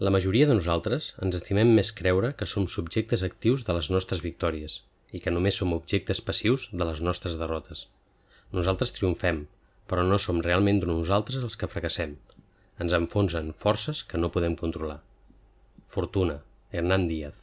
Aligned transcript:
La 0.00 0.10
majoria 0.14 0.46
de 0.48 0.54
nosaltres 0.56 1.06
ens 1.24 1.34
estimem 1.36 1.74
més 1.76 1.90
creure 1.96 2.30
que 2.40 2.46
som 2.48 2.64
subjectes 2.74 3.20
actius 3.26 3.66
de 3.66 3.74
les 3.76 3.90
nostres 3.92 4.22
victòries 4.24 4.76
i 5.12 5.20
que 5.20 5.32
només 5.34 5.58
som 5.60 5.74
objectes 5.76 6.22
passius 6.28 6.64
de 6.72 6.86
les 6.88 7.02
nostres 7.08 7.36
derrotes. 7.42 7.82
Nosaltres 8.58 8.94
triomfem, 8.96 9.42
però 9.92 10.06
no 10.08 10.16
som 10.24 10.40
realment 10.46 10.80
nosaltres 10.88 11.44
els 11.44 11.60
que 11.60 11.68
fracassem. 11.74 12.16
Ens 12.80 12.96
enfonsen 12.96 13.52
forces 13.52 14.00
que 14.00 14.22
no 14.22 14.32
podem 14.32 14.56
controlar. 14.64 15.02
Fortuna, 15.86 16.40
Hernán 16.72 17.04
Díaz. 17.12 17.36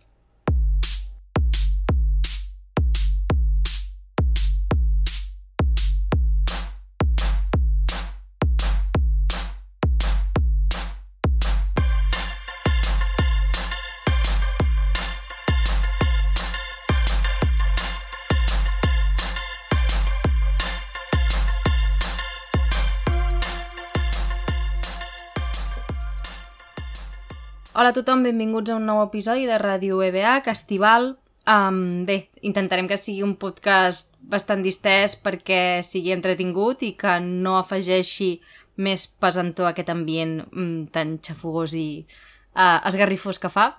Hola 27.88 27.94
a 27.96 28.04
tothom, 28.04 28.20
benvinguts 28.28 28.68
a 28.68 28.76
un 28.76 28.84
nou 28.84 28.98
episodi 29.00 29.46
de 29.48 29.56
Ràdio 29.56 30.02
EBA, 30.04 30.42
Estival. 30.52 31.06
Um, 31.48 32.04
bé, 32.04 32.18
intentarem 32.44 32.84
que 32.84 32.98
sigui 33.00 33.22
un 33.24 33.38
podcast 33.40 34.18
bastant 34.20 34.60
distès 34.60 35.14
perquè 35.16 35.80
sigui 35.88 36.12
entretingut 36.12 36.82
i 36.84 36.90
que 37.00 37.14
no 37.24 37.54
afegeixi 37.56 38.42
més 38.76 39.06
pesantor 39.08 39.70
a 39.70 39.72
aquest 39.72 39.94
ambient 39.94 40.34
um, 40.50 40.82
tan 40.92 41.14
xafogós 41.24 41.78
i 41.80 41.86
uh, 42.04 42.84
esgarrifós 42.92 43.40
que 43.40 43.54
fa. 43.54 43.70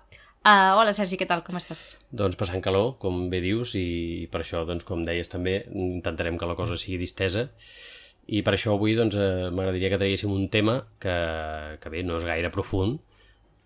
Uh, 0.41 0.81
hola 0.81 0.95
Sergi, 0.97 1.19
què 1.21 1.29
tal? 1.29 1.45
Com 1.45 1.61
estàs? 1.61 1.99
Doncs 2.09 2.41
passant 2.41 2.65
calor, 2.65 2.95
com 3.05 3.27
bé 3.29 3.43
dius, 3.45 3.75
i 3.77 4.25
per 4.33 4.41
això, 4.41 4.65
doncs, 4.65 4.89
com 4.89 5.05
deies 5.05 5.29
també, 5.29 5.59
intentarem 5.69 6.41
que 6.41 6.49
la 6.49 6.57
cosa 6.57 6.81
sigui 6.81 7.03
distesa 7.05 7.51
i 8.25 8.41
per 8.41 8.57
això 8.57 8.73
avui 8.73 8.97
doncs, 8.97 9.21
eh, 9.21 9.53
m'agradaria 9.53 9.93
que 9.93 10.01
traguéssim 10.01 10.33
un 10.33 10.49
tema 10.49 10.79
que, 10.97 11.15
que 11.77 11.93
bé, 11.93 12.09
no 12.09 12.17
és 12.17 12.25
gaire 12.29 12.49
profund, 12.57 13.05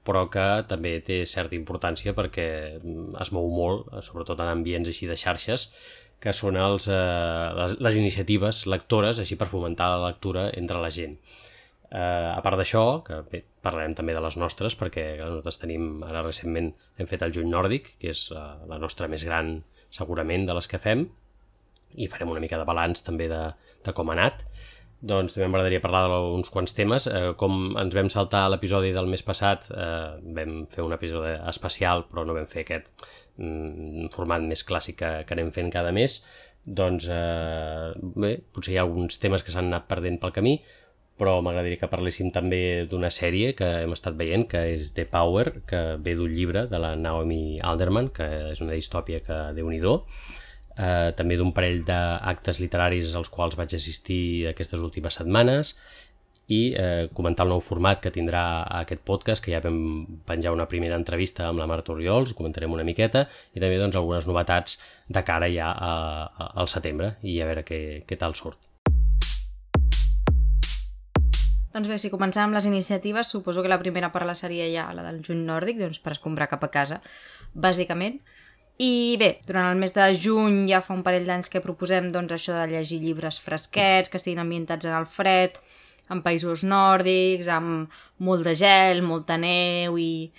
però 0.07 0.27
que 0.31 0.47
també 0.71 0.97
té 1.07 1.23
certa 1.31 1.57
importància 1.59 2.15
perquè 2.17 2.47
mm, 2.81 3.15
es 3.23 3.31
mou 3.35 3.49
molt, 3.55 3.93
sobretot 4.07 4.41
en 4.43 4.51
ambients 4.51 4.91
així 4.91 5.09
de 5.11 5.19
xarxes, 5.19 5.69
que 6.23 6.35
són 6.37 6.59
els, 6.59 6.87
eh, 6.91 7.49
les, 7.59 7.79
les 7.83 7.99
iniciatives 7.99 8.65
lectores, 8.71 9.19
així 9.23 9.39
per 9.39 9.51
fomentar 9.51 9.91
la 9.95 10.11
lectura 10.11 10.49
entre 10.59 10.83
la 10.83 10.91
gent. 10.95 11.17
Eh, 11.93 12.29
a 12.33 12.41
part 12.45 12.59
d'això, 12.61 12.85
que 13.07 13.19
bé, 13.31 13.43
parlarem 13.63 13.97
també 13.99 14.15
de 14.17 14.23
les 14.25 14.39
nostres, 14.41 14.77
perquè 14.79 15.07
nosaltres 15.21 15.59
tenim, 15.63 15.97
ara 16.07 16.23
recentment 16.27 16.71
hem 16.99 17.11
fet 17.11 17.27
el 17.27 17.35
Juny 17.35 17.51
Nòrdic, 17.51 17.97
que 18.01 18.15
és 18.15 18.29
la, 18.35 18.47
la 18.71 18.79
nostra 18.83 19.11
més 19.13 19.27
gran 19.27 19.59
segurament 19.93 20.47
de 20.49 20.57
les 20.57 20.71
que 20.71 20.81
fem, 20.83 21.09
i 22.01 22.09
farem 22.09 22.31
una 22.33 22.41
mica 22.41 22.57
de 22.57 22.65
balanç 22.65 23.03
també 23.05 23.27
de, 23.29 23.43
de 23.85 23.93
com 23.93 24.09
ha 24.09 24.17
anat 24.17 24.47
doncs 25.03 25.35
també 25.35 25.49
m'agradaria 25.51 25.83
parlar 25.83 26.05
d'uns 26.11 26.51
quants 26.55 26.77
temes. 26.79 27.09
Eh, 27.11 27.33
com 27.39 27.75
ens 27.81 27.97
vam 27.97 28.11
saltar 28.13 28.45
l'episodi 28.53 28.93
del 28.95 29.11
mes 29.11 29.25
passat, 29.27 29.67
eh, 29.75 30.21
vam 30.37 30.63
fer 30.71 30.85
un 30.87 30.95
episodi 30.95 31.35
especial, 31.51 32.07
però 32.11 32.25
no 32.27 32.37
vam 32.37 32.47
fer 32.47 32.63
aquest 32.63 32.93
mm, 33.37 34.13
format 34.15 34.47
més 34.47 34.63
clàssic 34.69 35.01
que, 35.03 35.13
que 35.27 35.35
anem 35.35 35.51
fent 35.55 35.73
cada 35.75 35.91
mes, 35.97 36.21
doncs 36.63 37.09
eh, 37.11 37.91
bé, 38.15 38.37
potser 38.55 38.77
hi 38.77 38.79
ha 38.79 38.87
alguns 38.87 39.19
temes 39.19 39.43
que 39.43 39.55
s'han 39.55 39.73
anat 39.73 39.89
perdent 39.91 40.21
pel 40.23 40.35
camí, 40.37 40.61
però 41.19 41.41
m'agradaria 41.43 41.79
que 41.81 41.91
parléssim 41.91 42.31
també 42.35 42.87
d'una 42.91 43.11
sèrie 43.13 43.53
que 43.59 43.67
hem 43.83 43.93
estat 43.95 44.15
veient, 44.19 44.47
que 44.51 44.63
és 44.77 44.95
The 44.95 45.05
Power, 45.11 45.49
que 45.69 45.83
ve 46.03 46.15
d'un 46.19 46.31
llibre 46.33 46.65
de 46.71 46.79
la 46.83 46.95
Naomi 46.97 47.59
Alderman, 47.59 48.09
que 48.15 48.29
és 48.53 48.63
una 48.63 48.79
distòpia 48.79 49.21
que 49.27 49.43
déu 49.59 49.69
nhi 49.71 49.83
eh, 50.77 51.11
també 51.17 51.39
d'un 51.39 51.53
parell 51.55 51.83
d'actes 51.87 52.61
literaris 52.63 53.15
als 53.19 53.31
quals 53.33 53.57
vaig 53.59 53.75
assistir 53.77 54.49
aquestes 54.51 54.81
últimes 54.81 55.21
setmanes 55.21 55.77
i 56.53 56.75
eh, 56.77 57.09
comentar 57.15 57.47
el 57.47 57.53
nou 57.55 57.63
format 57.65 58.01
que 58.03 58.11
tindrà 58.13 58.43
aquest 58.83 59.05
podcast, 59.07 59.43
que 59.45 59.55
ja 59.55 59.63
vam 59.63 59.79
penjar 60.29 60.53
una 60.53 60.67
primera 60.69 60.99
entrevista 60.99 61.47
amb 61.49 61.63
la 61.63 61.69
Marta 61.71 61.95
Oriols, 61.95 62.35
comentarem 62.37 62.73
una 62.75 62.85
miqueta, 62.85 63.29
i 63.55 63.63
també 63.63 63.79
doncs, 63.81 63.97
algunes 63.97 64.27
novetats 64.29 64.77
de 65.09 65.23
cara 65.25 65.49
ja 65.53 65.71
a, 65.73 65.95
a, 66.27 66.51
al 66.61 66.69
setembre 66.69 67.15
i 67.23 67.39
a 67.41 67.49
veure 67.49 67.65
què, 67.69 67.81
què 68.09 68.19
tal 68.21 68.37
surt. 68.37 68.61
Doncs 71.73 71.89
bé, 71.89 71.97
si 71.97 72.11
comencem 72.13 72.45
amb 72.45 72.59
les 72.59 72.67
iniciatives, 72.69 73.31
suposo 73.33 73.63
que 73.65 73.71
la 73.73 73.81
primera 73.81 74.11
la 74.13 74.35
seria 74.35 74.67
ja 74.69 74.93
la 74.93 75.07
del 75.07 75.23
juny 75.25 75.47
nòrdic, 75.47 75.79
doncs 75.79 76.01
per 76.01 76.13
escombrar 76.13 76.51
cap 76.51 76.65
a 76.65 76.69
casa, 76.69 77.01
bàsicament. 77.55 78.21
I 78.83 79.17
bé, 79.21 79.37
durant 79.47 79.69
el 79.71 79.79
mes 79.79 79.93
de 79.95 80.09
juny 80.19 80.65
ja 80.67 80.81
fa 80.83 80.95
un 80.97 81.05
parell 81.07 81.29
d'anys 81.29 81.51
que 81.53 81.63
proposem 81.63 82.09
doncs, 82.15 82.33
això 82.35 82.57
de 82.57 82.67
llegir 82.73 82.99
llibres 83.03 83.39
fresquets, 83.39 84.11
que 84.11 84.19
estiguin 84.19 84.43
ambientats 84.43 84.89
en 84.89 84.97
el 84.99 85.07
fred, 85.07 85.59
en 86.11 86.23
països 86.25 86.65
nòrdics, 86.67 87.51
amb 87.53 87.93
molt 88.27 88.43
de 88.49 88.57
gel, 88.59 89.05
molta 89.07 89.39
neu 89.39 89.99
i 90.01 90.33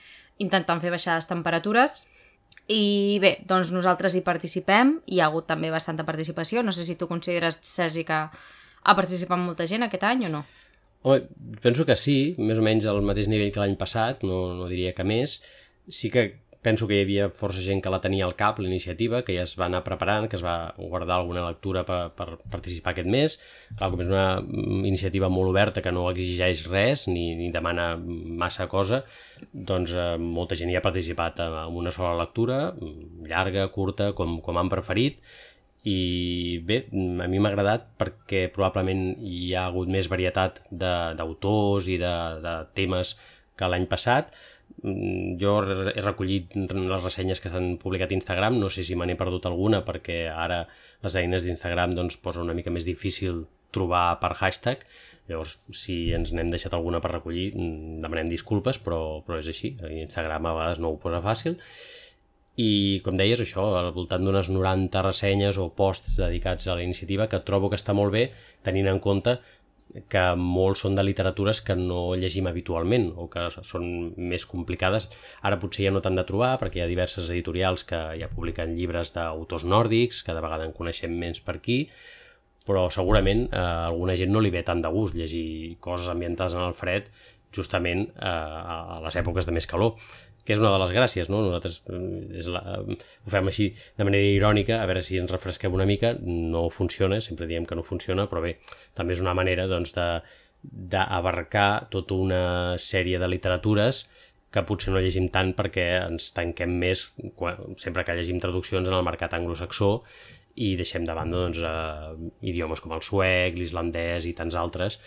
intentant 0.43 0.81
fer 0.83 0.91
baixar 0.91 1.15
les 1.15 1.29
temperatures. 1.29 2.01
I 2.67 3.19
bé, 3.23 3.37
doncs 3.47 3.71
nosaltres 3.75 4.15
hi 4.15 4.23
participem, 4.27 4.97
hi 5.07 5.21
ha 5.21 5.29
hagut 5.29 5.47
també 5.47 5.71
bastanta 5.71 6.05
participació, 6.07 6.63
no 6.63 6.75
sé 6.75 6.83
si 6.87 6.97
tu 6.99 7.07
consideres, 7.07 7.61
Sergi, 7.63 8.03
que 8.07 8.19
ha 8.23 8.95
participat 8.99 9.39
molta 9.39 9.67
gent 9.67 9.87
aquest 9.87 10.03
any 10.07 10.27
o 10.27 10.35
no? 10.35 10.45
Home, 11.03 11.27
penso 11.63 11.87
que 11.87 11.95
sí, 11.99 12.35
més 12.39 12.59
o 12.59 12.63
menys 12.63 12.87
al 12.87 13.03
mateix 13.03 13.27
nivell 13.31 13.51
que 13.51 13.63
l'any 13.63 13.75
passat, 13.79 14.23
no, 14.23 14.45
no 14.55 14.67
diria 14.71 14.93
que 14.95 15.03
més. 15.07 15.41
Sí 15.91 16.11
que 16.11 16.29
penso 16.63 16.87
que 16.87 16.97
hi 16.97 17.03
havia 17.03 17.27
força 17.33 17.61
gent 17.61 17.81
que 17.83 17.91
la 17.91 17.99
tenia 18.03 18.25
al 18.25 18.35
cap, 18.39 18.59
l'iniciativa, 18.63 19.21
que 19.27 19.35
ja 19.35 19.43
es 19.43 19.53
va 19.59 19.67
anar 19.67 19.83
preparant, 19.85 20.29
que 20.31 20.37
es 20.39 20.43
va 20.45 20.73
guardar 20.77 21.19
alguna 21.19 21.43
lectura 21.45 21.83
per, 21.87 21.99
per 22.17 22.37
participar 22.51 22.93
aquest 22.93 23.09
mes. 23.11 23.37
Clar, 23.77 23.91
com 23.93 24.03
és 24.03 24.11
una 24.11 24.25
iniciativa 24.87 25.29
molt 25.33 25.51
oberta 25.51 25.83
que 25.83 25.93
no 25.93 26.07
exigeix 26.11 26.65
res 26.71 27.07
ni, 27.11 27.33
ni 27.39 27.51
demana 27.53 27.93
massa 27.99 28.69
cosa, 28.71 29.03
doncs 29.53 29.93
eh, 29.93 30.13
molta 30.17 30.57
gent 30.59 30.71
hi 30.71 30.79
ha 30.79 30.85
participat 30.85 31.43
en 31.43 31.79
una 31.83 31.91
sola 31.91 32.15
lectura, 32.23 32.61
llarga, 33.27 33.67
curta, 33.75 34.13
com, 34.17 34.39
com 34.45 34.59
han 34.61 34.71
preferit, 34.71 35.19
i 35.83 36.63
bé, 36.63 36.85
a 36.95 37.27
mi 37.27 37.41
m'ha 37.43 37.51
agradat 37.51 37.89
perquè 37.99 38.45
probablement 38.55 39.17
hi 39.19 39.51
ha 39.51 39.65
hagut 39.67 39.89
més 39.91 40.07
varietat 40.07 40.61
d'autors 40.71 41.89
i 41.91 41.97
de, 41.99 42.13
de 42.45 42.53
temes 42.77 43.17
que 43.59 43.67
l'any 43.69 43.85
passat, 43.91 44.31
jo 44.81 45.53
he 45.63 46.01
recollit 46.01 46.55
les 46.57 47.03
ressenyes 47.03 47.39
que 47.39 47.51
s'han 47.51 47.77
publicat 47.81 48.11
a 48.11 48.17
Instagram, 48.17 48.59
no 48.59 48.69
sé 48.73 48.83
si 48.83 48.97
me 48.99 49.07
n'he 49.07 49.19
perdut 49.19 49.45
alguna 49.47 49.83
perquè 49.87 50.25
ara 50.31 50.63
les 51.03 51.17
eines 51.19 51.45
d'Instagram 51.45 51.93
doncs, 51.95 52.17
posa 52.17 52.43
una 52.43 52.55
mica 52.57 52.73
més 52.73 52.87
difícil 52.87 53.45
trobar 53.73 54.19
per 54.21 54.33
hashtag, 54.37 54.83
llavors 55.29 55.57
si 55.73 55.97
ens 56.13 56.33
n'hem 56.35 56.51
deixat 56.51 56.75
alguna 56.75 57.01
per 57.01 57.13
recollir 57.15 57.49
mm, 57.55 57.99
demanem 58.03 58.29
disculpes, 58.29 58.79
però, 58.83 59.23
però 59.25 59.39
és 59.41 59.49
així, 59.49 59.73
Instagram 60.03 60.49
a 60.49 60.55
vegades 60.59 60.83
no 60.83 60.93
ho 60.93 61.01
posa 61.01 61.23
fàcil. 61.25 61.57
I 62.61 63.01
com 63.01 63.15
deies 63.17 63.39
això, 63.41 63.63
al 63.79 63.89
voltant 63.95 64.21
d'unes 64.21 64.51
90 64.53 65.01
ressenyes 65.07 65.57
o 65.57 65.71
posts 65.73 66.19
dedicats 66.19 66.67
a 66.67 66.75
la 66.77 66.83
iniciativa 66.85 67.25
que 67.29 67.41
trobo 67.41 67.71
que 67.71 67.79
està 67.79 67.95
molt 67.97 68.13
bé 68.13 68.27
tenint 68.61 68.91
en 68.91 68.99
compte 69.01 69.39
que 70.09 70.23
molts 70.39 70.83
són 70.85 70.95
de 70.97 71.03
literatures 71.05 71.61
que 71.61 71.75
no 71.77 72.15
llegim 72.17 72.47
habitualment 72.49 73.11
o 73.15 73.27
que 73.29 73.45
són 73.53 73.85
més 74.17 74.47
complicades. 74.49 75.09
Ara 75.41 75.59
potser 75.61 75.87
ja 75.87 75.93
no 75.93 76.01
t'han 76.01 76.17
de 76.17 76.25
trobar 76.27 76.55
perquè 76.61 76.81
hi 76.81 76.85
ha 76.85 76.89
diverses 76.89 77.29
editorials 77.29 77.85
que 77.89 78.01
ja 78.19 78.31
publiquen 78.31 78.75
llibres 78.77 79.13
d'autors 79.13 79.67
nòrdics, 79.69 80.23
de 80.25 80.41
vegada 80.41 80.65
en 80.65 80.73
coneixem 80.73 81.13
menys 81.13 81.43
per 81.45 81.59
aquí, 81.59 81.83
però 82.65 82.87
segurament 82.91 83.47
eh, 83.51 83.59
alguna 83.59 84.15
gent 84.19 84.31
no 84.33 84.41
li 84.41 84.51
ve 84.53 84.63
tant 84.65 84.81
de 84.81 84.91
gust 84.91 85.17
llegir 85.19 85.77
coses 85.83 86.09
ambientades 86.09 86.55
en 86.55 86.63
el 86.65 86.75
fred 86.77 87.09
justament 87.53 88.07
eh, 88.15 88.27
a 88.27 89.01
les 89.03 89.17
èpoques 89.19 89.45
de 89.45 89.55
més 89.55 89.67
calor 89.69 89.97
que 90.43 90.55
és 90.55 90.61
una 90.61 90.73
de 90.73 90.79
les 90.81 90.93
gràcies, 90.95 91.29
no? 91.31 91.41
Nosaltres 91.45 91.81
eh, 91.87 92.39
és 92.41 92.49
la, 92.51 92.61
ho 92.83 93.31
fem 93.31 93.49
així 93.51 93.69
de 93.99 94.07
manera 94.07 94.31
irònica, 94.35 94.81
a 94.81 94.87
veure 94.89 95.03
si 95.05 95.19
ens 95.21 95.31
refresquem 95.31 95.75
una 95.75 95.87
mica, 95.89 96.13
no 96.23 96.67
funciona, 96.73 97.21
sempre 97.23 97.47
diem 97.49 97.67
que 97.69 97.77
no 97.79 97.85
funciona, 97.87 98.27
però 98.31 98.43
bé, 98.43 98.57
també 98.97 99.15
és 99.15 99.23
una 99.23 99.35
manera 99.37 99.67
doncs, 99.71 99.95
de 99.97 100.07
d'abarcar 100.63 101.89
tota 101.91 102.15
una 102.15 102.43
sèrie 102.79 103.17
de 103.19 103.27
literatures 103.27 104.05
que 104.53 104.61
potser 104.63 104.93
no 104.93 105.01
llegim 105.03 105.25
tant 105.33 105.51
perquè 105.57 105.83
ens 106.05 106.29
tanquem 106.35 106.77
més 106.79 107.07
quan, 107.35 107.75
sempre 107.81 108.05
que 108.07 108.15
llegim 108.15 108.39
traduccions 108.39 108.87
en 108.87 108.95
el 108.95 109.03
mercat 109.03 109.33
anglosaxó 109.35 109.91
i 110.55 110.75
deixem 110.79 111.03
de 111.07 111.15
banda 111.17 111.41
doncs, 111.41 111.59
eh, 111.59 112.31
idiomes 112.53 112.83
com 112.83 112.93
el 112.95 113.03
suec, 113.03 113.57
l'islandès 113.57 114.29
i 114.29 114.35
tants 114.37 114.55
altres 114.55 114.99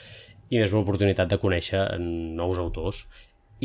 i 0.50 0.60
és 0.60 0.74
una 0.74 0.82
oportunitat 0.84 1.30
de 1.30 1.40
conèixer 1.42 1.86
nous 1.98 2.60
autors 2.62 3.04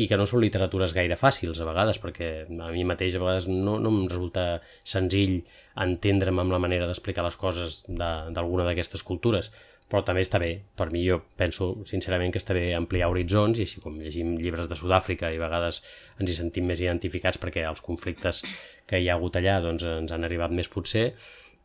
i 0.00 0.06
que 0.08 0.16
no 0.16 0.24
són 0.28 0.40
literatures 0.40 0.94
gaire 0.96 1.18
fàcils 1.20 1.60
a 1.60 1.66
vegades, 1.68 1.98
perquè 2.00 2.30
a 2.48 2.70
mi 2.72 2.84
mateix 2.88 3.16
a 3.16 3.20
vegades 3.20 3.48
no, 3.50 3.76
no 3.82 3.90
em 3.92 4.06
resulta 4.08 4.62
senzill 4.88 5.42
entendre'm 5.84 6.40
amb 6.40 6.54
la 6.54 6.62
manera 6.62 6.88
d'explicar 6.88 7.26
les 7.26 7.36
coses 7.36 7.82
d'alguna 7.88 8.64
d'aquestes 8.68 9.04
cultures, 9.04 9.50
però 9.92 10.00
també 10.08 10.22
està 10.24 10.40
bé. 10.40 10.54
Per 10.78 10.88
mi 10.94 11.02
jo 11.04 11.18
penso 11.36 11.74
sincerament 11.88 12.32
que 12.32 12.40
està 12.40 12.56
bé 12.56 12.70
ampliar 12.72 13.10
horitzons 13.12 13.60
i 13.60 13.66
així 13.66 13.82
com 13.84 14.00
llegim 14.00 14.38
llibres 14.40 14.70
de 14.70 14.78
Sud-àfrica 14.80 15.28
i 15.28 15.36
a 15.36 15.44
vegades 15.44 15.82
ens 16.16 16.32
hi 16.32 16.38
sentim 16.38 16.64
més 16.70 16.80
identificats 16.80 17.40
perquè 17.42 17.66
els 17.68 17.84
conflictes 17.84 18.40
que 18.88 19.02
hi 19.02 19.10
ha 19.10 19.18
hagut 19.18 19.36
allà 19.36 19.60
doncs, 19.60 19.84
ens 20.00 20.16
han 20.16 20.24
arribat 20.24 20.56
més 20.56 20.72
potser, 20.72 21.10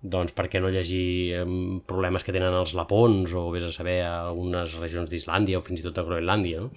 doncs 0.03 0.35
per 0.35 0.49
què 0.51 0.59
no 0.61 0.69
llegir 0.73 1.39
problemes 1.87 2.27
que 2.27 2.35
tenen 2.35 2.59
els 2.59 2.75
lapons 2.77 3.31
o 3.31 3.47
vés 3.55 3.65
a 3.65 3.73
saber 3.73 4.01
a 4.03 4.13
algunes 4.27 4.75
regions 4.81 5.09
d'Islàndia 5.09 5.61
o 5.61 5.65
fins 5.65 5.79
i 5.81 5.87
tot 5.87 5.97
a 5.97 6.05
Groenlàndia, 6.05 6.67
no? 6.67 6.73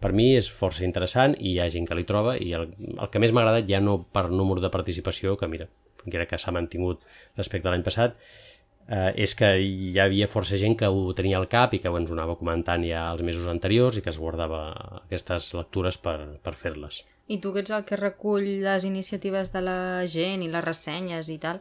Per 0.00 0.12
mi 0.14 0.28
és 0.36 0.48
força 0.50 0.84
interessant 0.86 1.34
i 1.38 1.54
hi 1.54 1.58
ha 1.60 1.70
gent 1.72 1.88
que 1.88 1.96
li 1.98 2.06
troba 2.08 2.36
i 2.38 2.52
el, 2.54 2.68
el 2.92 3.10
que 3.10 3.22
més 3.22 3.32
m'ha 3.34 3.42
agradat 3.42 3.68
ja 3.68 3.80
no 3.82 3.98
per 4.14 4.28
número 4.30 4.62
de 4.62 4.70
participació, 4.70 5.34
que 5.38 5.48
mira, 5.50 5.66
crec 6.04 6.32
que 6.32 6.38
s'ha 6.38 6.54
mantingut 6.54 7.02
respecte 7.38 7.68
a 7.68 7.74
l'any 7.74 7.84
passat, 7.86 8.16
eh, 8.88 9.10
és 9.24 9.34
que 9.38 9.50
hi 9.58 9.94
havia 10.00 10.30
força 10.30 10.58
gent 10.58 10.76
que 10.78 10.88
ho 10.88 11.14
tenia 11.18 11.38
al 11.38 11.48
cap 11.50 11.74
i 11.74 11.80
que 11.82 11.90
ens 11.90 12.10
ho 12.10 12.18
anava 12.18 12.38
comentant 12.38 12.84
ja 12.86 13.08
els 13.12 13.24
mesos 13.26 13.48
anteriors 13.50 13.98
i 13.98 14.04
que 14.04 14.12
es 14.14 14.20
guardava 14.22 14.62
aquestes 15.02 15.52
lectures 15.58 15.98
per, 15.98 16.18
per 16.42 16.54
fer-les. 16.58 17.02
I 17.28 17.38
tu 17.42 17.52
que 17.54 17.62
ets 17.62 17.72
el 17.74 17.86
que 17.88 17.98
recull 17.98 18.46
les 18.62 18.84
iniciatives 18.84 19.52
de 19.54 19.62
la 19.64 19.80
gent 20.10 20.42
i 20.42 20.50
les 20.52 20.64
ressenyes 20.64 21.30
i 21.30 21.38
tal, 21.42 21.58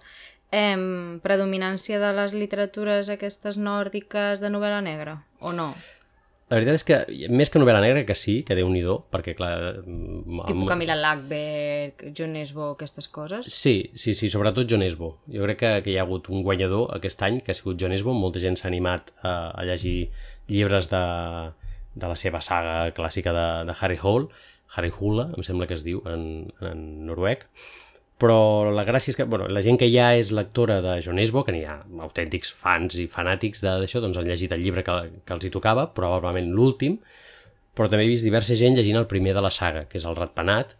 eh, 0.52 0.78
predominància 1.26 1.98
de 2.02 2.14
les 2.18 2.38
literatures 2.38 3.10
aquestes 3.10 3.58
nòrdiques 3.58 4.42
de 4.44 4.54
novel·la 4.54 4.82
negra, 4.86 5.22
o 5.40 5.54
no? 5.58 5.72
La 6.52 6.58
veritat 6.60 6.82
és 6.82 6.84
que, 6.84 6.96
més 7.32 7.48
que 7.48 7.62
novel·la 7.62 7.80
negra, 7.80 8.02
que 8.04 8.16
sí, 8.18 8.42
que 8.44 8.58
déu 8.60 8.68
nhi 8.68 8.82
perquè, 8.84 9.38
clar... 9.38 9.54
Tipo 9.86 10.66
Camila 10.68 10.98
Lackberg, 11.00 12.10
John 12.18 12.36
Esbo, 12.36 12.74
aquestes 12.74 13.08
coses? 13.08 13.48
Sí, 13.48 13.92
sí, 13.96 14.12
sí, 14.14 14.28
sobretot 14.28 14.68
John 14.68 14.84
Esbo. 14.84 15.14
Jo 15.32 15.48
crec 15.48 15.62
que, 15.62 15.72
que 15.86 15.94
hi 15.94 15.98
ha 15.98 16.04
hagut 16.04 16.28
un 16.28 16.44
guanyador 16.44 16.92
aquest 16.98 17.24
any, 17.24 17.40
que 17.40 17.56
ha 17.56 17.56
sigut 17.56 17.80
John 17.80 17.96
Esbo. 17.96 18.12
Molta 18.12 18.44
gent 18.44 18.60
s'ha 18.60 18.68
animat 18.68 19.14
a, 19.24 19.54
a 19.56 19.64
llegir 19.70 20.12
llibres 20.52 20.92
de, 20.92 21.04
de 21.96 22.12
la 22.12 22.20
seva 22.20 22.44
saga 22.44 22.92
clàssica 23.00 23.32
de, 23.32 23.48
de 23.72 23.78
Harry 23.80 24.00
Hole, 24.04 24.28
Harry 24.76 24.92
Hula, 24.92 25.30
em 25.38 25.48
sembla 25.48 25.72
que 25.72 25.80
es 25.80 25.88
diu 25.88 26.04
en, 26.08 26.52
en 26.68 26.84
noruec, 27.08 27.48
però 28.22 28.70
la 28.70 28.86
gràcia 28.86 29.10
és 29.10 29.18
que 29.18 29.26
bueno, 29.26 29.48
la 29.50 29.64
gent 29.66 29.80
que 29.82 29.90
ja 29.90 30.12
és 30.14 30.30
lectora 30.36 30.78
de 30.86 31.00
John 31.02 31.18
Esbo, 31.20 31.42
que 31.46 31.56
n'hi 31.56 31.64
ha 31.66 31.80
autèntics 32.06 32.54
fans 32.54 33.00
i 33.02 33.08
fanàtics 33.10 33.64
d'això, 33.66 34.02
doncs 34.04 34.20
han 34.22 34.30
llegit 34.30 34.54
el 34.54 34.62
llibre 34.62 34.84
que, 34.86 34.98
que 35.26 35.34
els 35.34 35.48
hi 35.48 35.54
tocava, 35.54 35.88
probablement 35.98 36.52
l'últim, 36.54 37.00
però 37.74 37.90
també 37.90 38.06
he 38.06 38.12
vist 38.12 38.28
diversa 38.28 38.58
gent 38.60 38.78
llegint 38.78 39.00
el 39.00 39.10
primer 39.10 39.34
de 39.34 39.42
la 39.42 39.50
saga, 39.50 39.88
que 39.90 39.98
és 39.98 40.06
el 40.06 40.18
Ratpenat, 40.20 40.76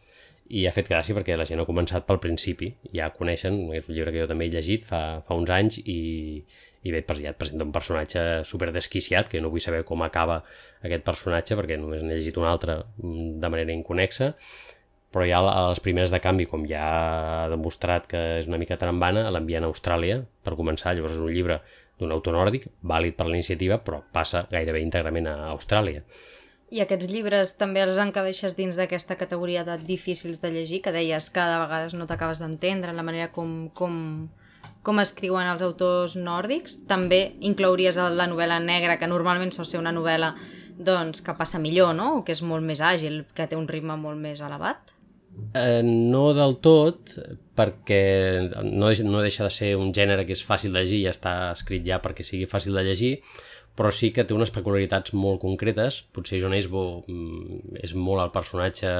i 0.52 0.66
ha 0.68 0.74
fet 0.76 0.90
gràcia 0.92 1.16
perquè 1.16 1.38
la 1.40 1.48
gent 1.48 1.64
ha 1.64 1.66
començat 1.66 2.06
pel 2.06 2.20
principi, 2.22 2.74
ja 2.94 3.10
coneixen, 3.16 3.58
és 3.74 3.88
un 3.88 3.96
llibre 3.96 4.14
que 4.14 4.22
jo 4.22 4.28
també 4.30 4.46
he 4.46 4.54
llegit 4.54 4.84
fa, 4.86 5.00
fa 5.26 5.38
uns 5.40 5.50
anys 5.56 5.80
i, 5.82 6.02
i 6.84 6.94
bé, 6.94 7.02
ja 7.24 7.32
et 7.32 7.40
presenta 7.40 7.66
un 7.66 7.72
personatge 7.74 8.26
super 8.46 8.70
desquiciat, 8.76 9.32
que 9.32 9.42
no 9.42 9.50
vull 9.54 9.64
saber 9.64 9.86
com 9.88 10.04
acaba 10.04 10.42
aquest 10.84 11.08
personatge 11.08 11.58
perquè 11.58 11.80
només 11.80 12.04
n'he 12.04 12.20
llegit 12.20 12.38
un 12.42 12.50
altre 12.52 12.82
mm, 12.84 13.40
de 13.42 13.52
manera 13.56 13.74
inconexa, 13.74 14.34
però 15.12 15.28
ja 15.28 15.42
a 15.44 15.68
les 15.70 15.82
primeres 15.84 16.12
de 16.12 16.22
canvi, 16.24 16.48
com 16.48 16.64
ja 16.68 16.82
ha 16.88 17.48
demostrat 17.52 18.08
que 18.08 18.20
és 18.40 18.48
una 18.48 18.60
mica 18.62 18.80
trambana, 18.80 19.28
l'envien 19.30 19.64
a 19.64 19.72
Austràlia 19.72 20.22
per 20.44 20.56
començar. 20.60 20.96
Llavors 20.96 21.18
és 21.18 21.24
un 21.24 21.34
llibre 21.36 21.60
d'un 22.00 22.14
autor 22.16 22.38
nòrdic, 22.38 22.70
vàlid 22.82 23.18
per 23.18 23.28
l'iniciativa, 23.28 23.82
però 23.84 24.02
passa 24.16 24.46
gairebé 24.52 24.82
íntegrament 24.82 25.28
a 25.30 25.36
Austràlia. 25.52 26.06
I 26.72 26.80
aquests 26.80 27.10
llibres 27.12 27.58
també 27.60 27.82
els 27.84 27.98
encabeixes 28.00 28.56
dins 28.56 28.78
d'aquesta 28.80 29.18
categoria 29.20 29.66
de 29.68 29.76
difícils 29.84 30.40
de 30.40 30.54
llegir, 30.54 30.80
que 30.86 30.94
deies 30.96 31.28
que 31.30 31.44
de 31.44 31.58
vegades 31.60 31.96
no 32.00 32.08
t'acabes 32.08 32.40
d'entendre 32.40 32.96
la 32.96 33.04
manera 33.04 33.28
com, 33.36 33.68
com, 33.76 34.30
com 34.80 35.04
escriuen 35.04 35.52
els 35.52 35.66
autors 35.68 36.16
nòrdics. 36.16 36.86
També 36.88 37.36
inclouries 37.44 38.00
la 38.00 38.30
novel·la 38.32 38.62
negra, 38.64 38.96
que 38.96 39.12
normalment 39.12 39.52
sol 39.52 39.68
ser 39.68 39.84
una 39.84 39.92
novel·la 39.92 40.32
doncs, 40.80 41.20
que 41.22 41.36
passa 41.36 41.60
millor, 41.60 41.92
no? 41.94 42.22
o 42.22 42.24
que 42.24 42.32
és 42.32 42.42
molt 42.42 42.64
més 42.64 42.80
àgil, 42.80 43.26
que 43.36 43.52
té 43.52 43.60
un 43.60 43.68
ritme 43.68 44.00
molt 44.00 44.24
més 44.24 44.40
elevat. 44.40 44.96
Eh, 45.54 45.82
no 45.84 46.32
del 46.36 46.58
tot, 46.64 47.14
perquè 47.56 48.02
no, 48.64 48.92
no 48.92 49.24
deixa 49.24 49.48
de 49.48 49.54
ser 49.54 49.72
un 49.80 49.92
gènere 49.96 50.26
que 50.28 50.36
és 50.36 50.44
fàcil 50.48 50.76
de 50.76 50.84
llegir 50.84 51.02
i 51.04 51.10
està 51.12 51.34
escrit 51.52 51.84
ja 51.88 52.00
perquè 52.04 52.24
sigui 52.24 52.50
fàcil 52.52 52.78
de 52.80 52.84
llegir, 52.88 53.14
però 53.76 53.92
sí 53.96 54.12
que 54.16 54.26
té 54.28 54.36
unes 54.36 54.52
peculiaritats 54.54 55.16
molt 55.16 55.42
concretes. 55.44 56.02
Potser 56.16 56.42
John 56.44 56.56
Esbo 56.56 56.86
mm, 57.04 57.82
és 57.84 57.96
molt 57.96 58.24
el 58.26 58.34
personatge 58.36 58.96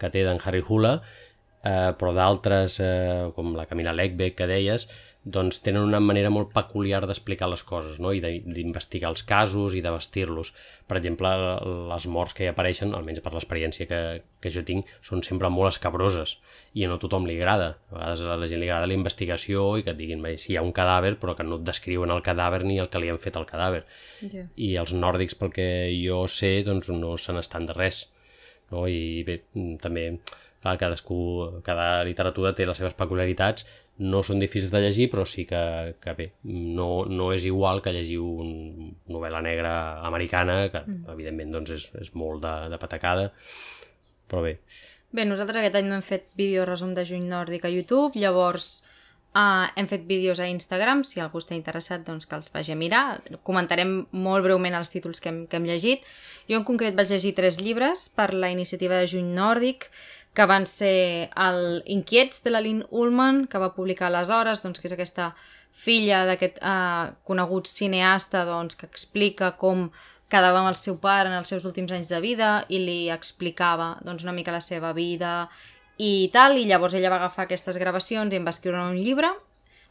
que 0.00 0.12
té 0.12 0.24
d'en 0.26 0.40
Harry 0.44 0.64
Hula, 0.64 0.94
eh, 1.64 1.90
però 2.00 2.12
d'altres, 2.16 2.78
eh, 2.84 3.32
com 3.36 3.52
la 3.56 3.68
Camila 3.70 3.96
Leckbeck 3.96 4.36
que 4.40 4.48
deies, 4.50 4.88
doncs 5.24 5.62
tenen 5.64 5.86
una 5.86 6.00
manera 6.04 6.28
molt 6.28 6.50
peculiar 6.52 7.00
d'explicar 7.08 7.46
les 7.48 7.62
coses 7.64 7.96
no? 8.02 8.10
i 8.12 8.20
d'investigar 8.20 9.08
els 9.08 9.22
casos 9.24 9.72
i 9.72 9.80
de 9.84 9.92
vestir-los. 9.94 10.50
Per 10.84 10.98
exemple, 11.00 11.30
les 11.88 12.06
morts 12.12 12.36
que 12.36 12.44
hi 12.44 12.50
apareixen, 12.50 12.92
almenys 12.92 13.22
per 13.24 13.32
l'experiència 13.32 13.88
que, 13.88 14.00
que 14.44 14.52
jo 14.52 14.60
tinc, 14.68 14.90
són 15.00 15.24
sempre 15.24 15.48
molt 15.48 15.72
escabroses 15.72 16.36
i 16.76 16.84
a 16.84 16.92
no 16.92 17.00
tothom 17.00 17.24
li 17.24 17.38
agrada. 17.40 17.72
A 17.88 17.96
vegades 17.96 18.26
a 18.28 18.36
la 18.36 18.50
gent 18.50 18.60
li 18.60 18.68
agrada 18.68 18.90
la 18.90 18.98
investigació 19.00 19.64
i 19.80 19.86
que 19.86 19.94
et 19.96 20.00
diguin 20.00 20.24
si 20.36 20.52
hi 20.52 20.60
ha 20.60 20.66
un 20.66 20.76
cadàver 20.76 21.16
però 21.22 21.36
que 21.38 21.48
no 21.48 21.56
et 21.56 21.64
descriuen 21.64 22.12
el 22.12 22.24
cadàver 22.26 22.60
ni 22.68 22.78
el 22.82 22.92
que 22.92 23.00
li 23.00 23.08
han 23.08 23.22
fet 23.22 23.40
al 23.40 23.48
cadàver. 23.48 23.84
Yeah. 24.20 24.50
I 24.56 24.74
els 24.84 24.92
nòrdics, 24.92 25.40
pel 25.40 25.56
que 25.56 25.68
jo 25.96 26.26
sé, 26.28 26.58
doncs 26.68 26.92
no 26.92 27.16
se 27.16 27.32
n'estan 27.32 27.64
de 27.70 27.80
res. 27.80 28.10
No? 28.72 28.84
I 28.84 29.24
bé, 29.24 29.40
també 29.80 30.10
clar, 30.64 30.78
cadascú, 30.80 31.62
cada 31.64 32.04
literatura 32.08 32.54
té 32.56 32.66
les 32.68 32.78
seves 32.80 32.96
peculiaritats 32.96 33.66
no 33.98 34.22
són 34.26 34.40
difícils 34.42 34.72
de 34.74 34.80
llegir, 34.82 35.06
però 35.12 35.22
sí 35.28 35.44
que, 35.46 35.60
que 36.02 36.14
bé, 36.18 36.30
no, 36.50 37.04
no 37.06 37.28
és 37.34 37.44
igual 37.46 37.82
que 37.82 37.92
llegir 37.94 38.18
una 38.18 38.88
novel·la 39.14 39.42
negra 39.44 39.74
americana, 40.06 40.64
que 40.72 40.82
mm. 40.82 41.04
evidentment 41.14 41.54
doncs, 41.54 41.76
és, 41.76 41.86
és 42.02 42.10
molt 42.18 42.42
de, 42.42 42.54
de 42.72 42.80
patacada, 42.82 43.28
però 44.30 44.42
bé. 44.42 44.56
Bé, 45.14 45.22
nosaltres 45.28 45.60
aquest 45.60 45.78
any 45.78 45.86
no 45.86 46.00
hem 46.00 46.02
fet 46.02 46.26
vídeo 46.34 46.64
resum 46.66 46.90
de 46.96 47.06
juny 47.06 47.28
nòrdic 47.30 47.68
a 47.68 47.70
YouTube, 47.70 48.18
llavors 48.18 48.82
uh, 49.34 49.70
hem 49.78 49.86
fet 49.86 50.08
vídeos 50.08 50.40
a 50.42 50.48
Instagram, 50.50 51.04
si 51.06 51.22
algú 51.22 51.38
està 51.42 51.54
interessat 51.54 52.02
doncs 52.06 52.26
que 52.26 52.34
els 52.34 52.50
vagi 52.54 52.74
a 52.74 52.78
mirar. 52.78 53.04
Comentarem 53.46 53.94
molt 54.10 54.46
breument 54.46 54.74
els 54.74 54.90
títols 54.90 55.22
que 55.22 55.30
hem, 55.30 55.44
que 55.46 55.60
hem 55.60 55.68
llegit. 55.70 56.02
Jo 56.50 56.58
en 56.58 56.66
concret 56.66 56.98
vaig 56.98 57.14
llegir 57.14 57.34
tres 57.38 57.60
llibres 57.62 58.08
per 58.10 58.32
la 58.34 58.50
iniciativa 58.50 58.98
de 58.98 59.10
juny 59.14 59.30
nòrdic, 59.36 59.86
que 60.34 60.46
van 60.50 60.66
ser 60.66 61.30
el 61.38 61.82
Inquiets 61.86 62.42
de 62.42 62.50
la 62.50 62.60
Lynn 62.60 62.86
Ullman, 62.90 63.44
que 63.46 63.60
va 63.62 63.74
publicar 63.74 64.08
aleshores, 64.08 64.64
doncs, 64.64 64.80
que 64.82 64.90
és 64.90 64.96
aquesta 64.96 65.30
filla 65.74 66.24
d'aquest 66.26 66.58
eh, 66.62 67.12
conegut 67.26 67.70
cineasta 67.70 68.44
doncs, 68.46 68.76
que 68.78 68.86
explica 68.90 69.52
com 69.58 69.88
quedava 70.30 70.60
amb 70.62 70.72
el 70.72 70.78
seu 70.78 70.98
pare 70.98 71.30
en 71.30 71.36
els 71.38 71.50
seus 71.50 71.66
últims 71.68 71.92
anys 71.94 72.10
de 72.10 72.20
vida 72.22 72.50
i 72.68 72.80
li 72.82 72.98
explicava 73.14 73.94
doncs, 74.02 74.24
una 74.26 74.34
mica 74.34 74.54
la 74.54 74.62
seva 74.64 74.92
vida 74.96 75.48
i 75.98 76.30
tal, 76.34 76.58
i 76.58 76.66
llavors 76.66 76.94
ella 76.98 77.12
va 77.12 77.20
agafar 77.22 77.46
aquestes 77.46 77.78
gravacions 77.78 78.32
i 78.32 78.40
em 78.40 78.46
va 78.46 78.54
escriure 78.54 78.82
un 78.82 78.98
llibre. 78.98 79.30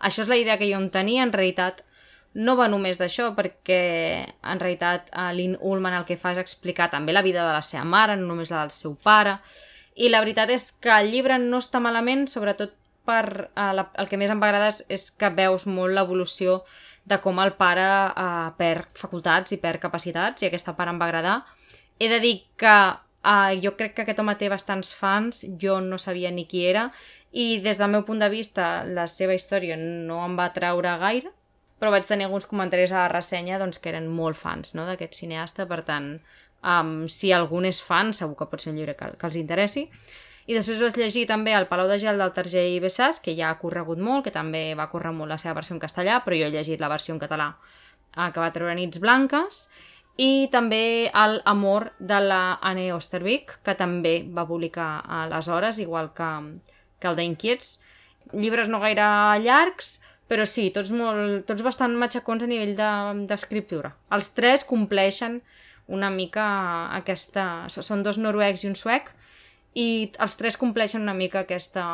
Això 0.03 0.25
és 0.25 0.31
la 0.31 0.39
idea 0.39 0.57
que 0.59 0.67
jo 0.67 0.79
en 0.79 0.89
tenia, 0.91 1.23
en 1.23 1.31
realitat 1.31 1.85
no 2.33 2.57
va 2.59 2.67
només 2.67 2.97
d'això, 2.99 3.29
perquè 3.37 3.83
en 4.25 4.59
realitat 4.59 5.11
Lynn 5.37 5.59
Ullman 5.61 5.95
el 5.99 6.07
que 6.09 6.17
fa 6.17 6.33
és 6.33 6.41
explicar 6.41 6.89
també 6.91 7.13
la 7.13 7.21
vida 7.23 7.45
de 7.45 7.53
la 7.53 7.61
seva 7.63 7.85
mare, 7.85 8.17
no 8.17 8.27
només 8.33 8.51
la 8.51 8.65
del 8.65 8.73
seu 8.73 8.97
pare, 8.99 9.37
i 9.95 10.09
la 10.09 10.21
veritat 10.23 10.49
és 10.53 10.71
que 10.81 10.93
el 10.93 11.11
llibre 11.13 11.37
no 11.41 11.59
està 11.61 11.81
malament, 11.83 12.25
sobretot 12.27 12.73
per 13.05 13.25
uh, 13.51 13.71
la, 13.75 13.87
el 13.99 14.09
que 14.09 14.17
més 14.19 14.31
em 14.31 14.41
va 14.41 14.49
agradar 14.49 14.71
és, 14.71 14.83
és 14.91 15.09
que 15.11 15.29
veus 15.35 15.67
molt 15.67 15.93
l'evolució 15.95 16.61
de 17.03 17.19
com 17.23 17.39
el 17.43 17.53
pare 17.59 17.85
uh, 17.85 18.51
perd 18.57 18.93
facultats 18.97 19.51
i 19.51 19.59
perd 19.61 19.81
capacitats, 19.83 20.43
i 20.43 20.47
aquesta 20.47 20.75
part 20.77 20.93
em 20.93 21.01
va 21.01 21.09
agradar. 21.11 21.41
He 21.99 22.07
de 22.09 22.21
dir 22.23 22.35
que 22.57 22.73
uh, 22.73 23.51
jo 23.63 23.75
crec 23.79 23.97
que 23.97 24.05
aquest 24.05 24.23
home 24.23 24.37
té 24.39 24.49
bastants 24.49 24.93
fans, 24.95 25.43
jo 25.59 25.79
no 25.83 25.99
sabia 25.99 26.31
ni 26.31 26.47
qui 26.47 26.63
era, 26.69 26.89
i 27.33 27.59
des 27.65 27.79
del 27.81 27.91
meu 27.91 28.05
punt 28.05 28.21
de 28.21 28.29
vista 28.29 28.83
la 28.85 29.07
seva 29.09 29.35
història 29.35 29.77
no 29.79 30.21
em 30.23 30.37
va 30.39 30.51
atraure 30.51 30.97
gaire, 31.01 31.33
però 31.81 31.91
vaig 31.91 32.05
tenir 32.07 32.29
alguns 32.29 32.45
comentaris 32.47 32.93
a 32.93 33.01
la 33.01 33.11
ressenya 33.11 33.59
doncs, 33.59 33.81
que 33.81 33.91
eren 33.91 34.07
molt 34.07 34.37
fans 34.39 34.71
no, 34.77 34.85
d'aquest 34.87 35.17
cineasta, 35.17 35.65
per 35.67 35.81
tant, 35.83 36.13
Um, 36.63 37.09
si 37.11 37.33
algú 37.35 37.59
és 37.67 37.81
fan, 37.83 38.13
segur 38.15 38.37
que 38.39 38.47
pot 38.47 38.61
ser 38.61 38.71
un 38.71 38.77
llibre 38.79 38.95
que, 38.95 39.09
que 39.19 39.27
els 39.27 39.35
interessi. 39.35 39.89
I 40.47 40.55
després 40.55 40.81
vaig 40.83 40.97
llegir 40.99 41.25
també 41.27 41.53
El 41.55 41.67
Palau 41.67 41.87
de 41.87 41.99
Gel 41.99 42.19
del 42.19 42.33
Targer 42.35 42.65
i 42.67 42.79
Bessàs, 42.83 43.21
que 43.23 43.35
ja 43.35 43.49
ha 43.49 43.59
corregut 43.59 43.99
molt, 43.99 44.25
que 44.25 44.31
també 44.31 44.73
va 44.75 44.89
córrer 44.91 45.13
molt 45.15 45.31
la 45.31 45.39
seva 45.39 45.55
versió 45.59 45.75
en 45.75 45.81
castellà, 45.83 46.19
però 46.23 46.35
jo 46.39 46.49
he 46.49 46.55
llegit 46.55 46.83
la 46.83 46.91
versió 46.91 47.15
en 47.15 47.21
català 47.21 47.53
uh, 47.55 48.29
que 48.31 48.39
va 48.39 48.51
treure 48.55 48.75
Nits 48.75 48.99
Blanques, 49.03 49.69
i 50.19 50.47
també 50.51 51.09
El 51.09 51.39
Amor 51.49 51.89
de 51.99 52.19
la 52.21 52.59
Anne 52.61 52.91
Ostervik, 52.93 53.57
que 53.63 53.75
també 53.79 54.21
va 54.29 54.45
publicar 54.47 55.01
aleshores, 55.07 55.79
igual 55.79 56.11
que, 56.13 56.29
que 56.99 57.09
el 57.09 57.17
d'Inquiets. 57.17 57.79
Llibres 58.33 58.69
no 58.69 58.81
gaire 58.83 59.07
llargs, 59.41 60.01
però 60.29 60.45
sí, 60.45 60.69
tots, 60.75 60.91
molt, 60.93 61.43
tots 61.49 61.65
bastant 61.65 61.95
matxacons 61.97 62.45
a 62.45 62.49
nivell 62.49 62.75
d'escriptura. 63.29 63.95
De, 63.95 64.15
Els 64.17 64.29
tres 64.37 64.63
compleixen 64.69 65.41
una 65.87 66.09
mica 66.13 66.45
aquesta... 66.99 67.65
Són 67.73 68.03
dos 68.03 68.19
noruecs 68.21 68.63
i 68.63 68.71
un 68.71 68.77
suec 68.79 69.11
i 69.73 70.11
els 70.21 70.37
tres 70.37 70.57
compleixen 70.61 71.01
una 71.01 71.17
mica 71.17 71.43
aquesta 71.43 71.85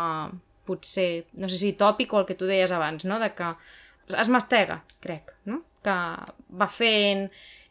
potser, 0.67 1.25
no 1.39 1.50
sé 1.50 1.58
si 1.58 1.74
tòpic 1.77 2.13
o 2.13 2.22
el 2.22 2.27
que 2.29 2.38
tu 2.38 2.46
deies 2.50 2.72
abans, 2.75 3.08
no? 3.10 3.17
De 3.22 3.31
que 3.34 3.53
es 4.19 4.29
mastega, 4.29 4.84
crec, 5.01 5.34
no? 5.50 5.63
que 5.84 5.96
va 6.60 6.67
fent 6.67 7.29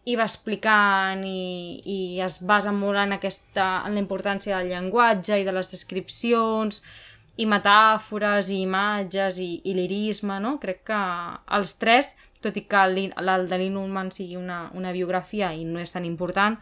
i 0.09 0.15
va 0.17 0.25
explicant 0.25 1.25
i, 1.29 1.83
i 1.85 1.99
es 2.25 2.39
basa 2.49 2.73
molt 2.73 3.01
en, 3.03 3.13
aquesta, 3.19 3.67
en 3.85 3.99
la 3.99 4.03
importància 4.03 4.57
del 4.57 4.73
llenguatge 4.73 5.37
i 5.37 5.45
de 5.45 5.53
les 5.53 5.69
descripcions 5.73 6.81
i 7.39 7.47
metàfores 7.47 8.49
i 8.55 8.63
imatges 8.65 9.39
i, 9.45 9.51
i 9.69 9.75
lirisme, 9.77 10.41
no? 10.43 10.57
Crec 10.63 10.81
que 10.89 11.03
els 11.59 11.77
tres, 11.79 12.15
tot 12.45 12.57
i 12.57 12.65
que 12.71 12.83
el, 12.87 13.49
de 13.51 13.59
Linneman 13.59 14.13
sigui 14.15 14.37
una, 14.39 14.69
una 14.79 14.93
biografia 14.93 15.53
i 15.55 15.65
no 15.67 15.83
és 15.83 15.95
tan 15.95 16.07
important, 16.09 16.59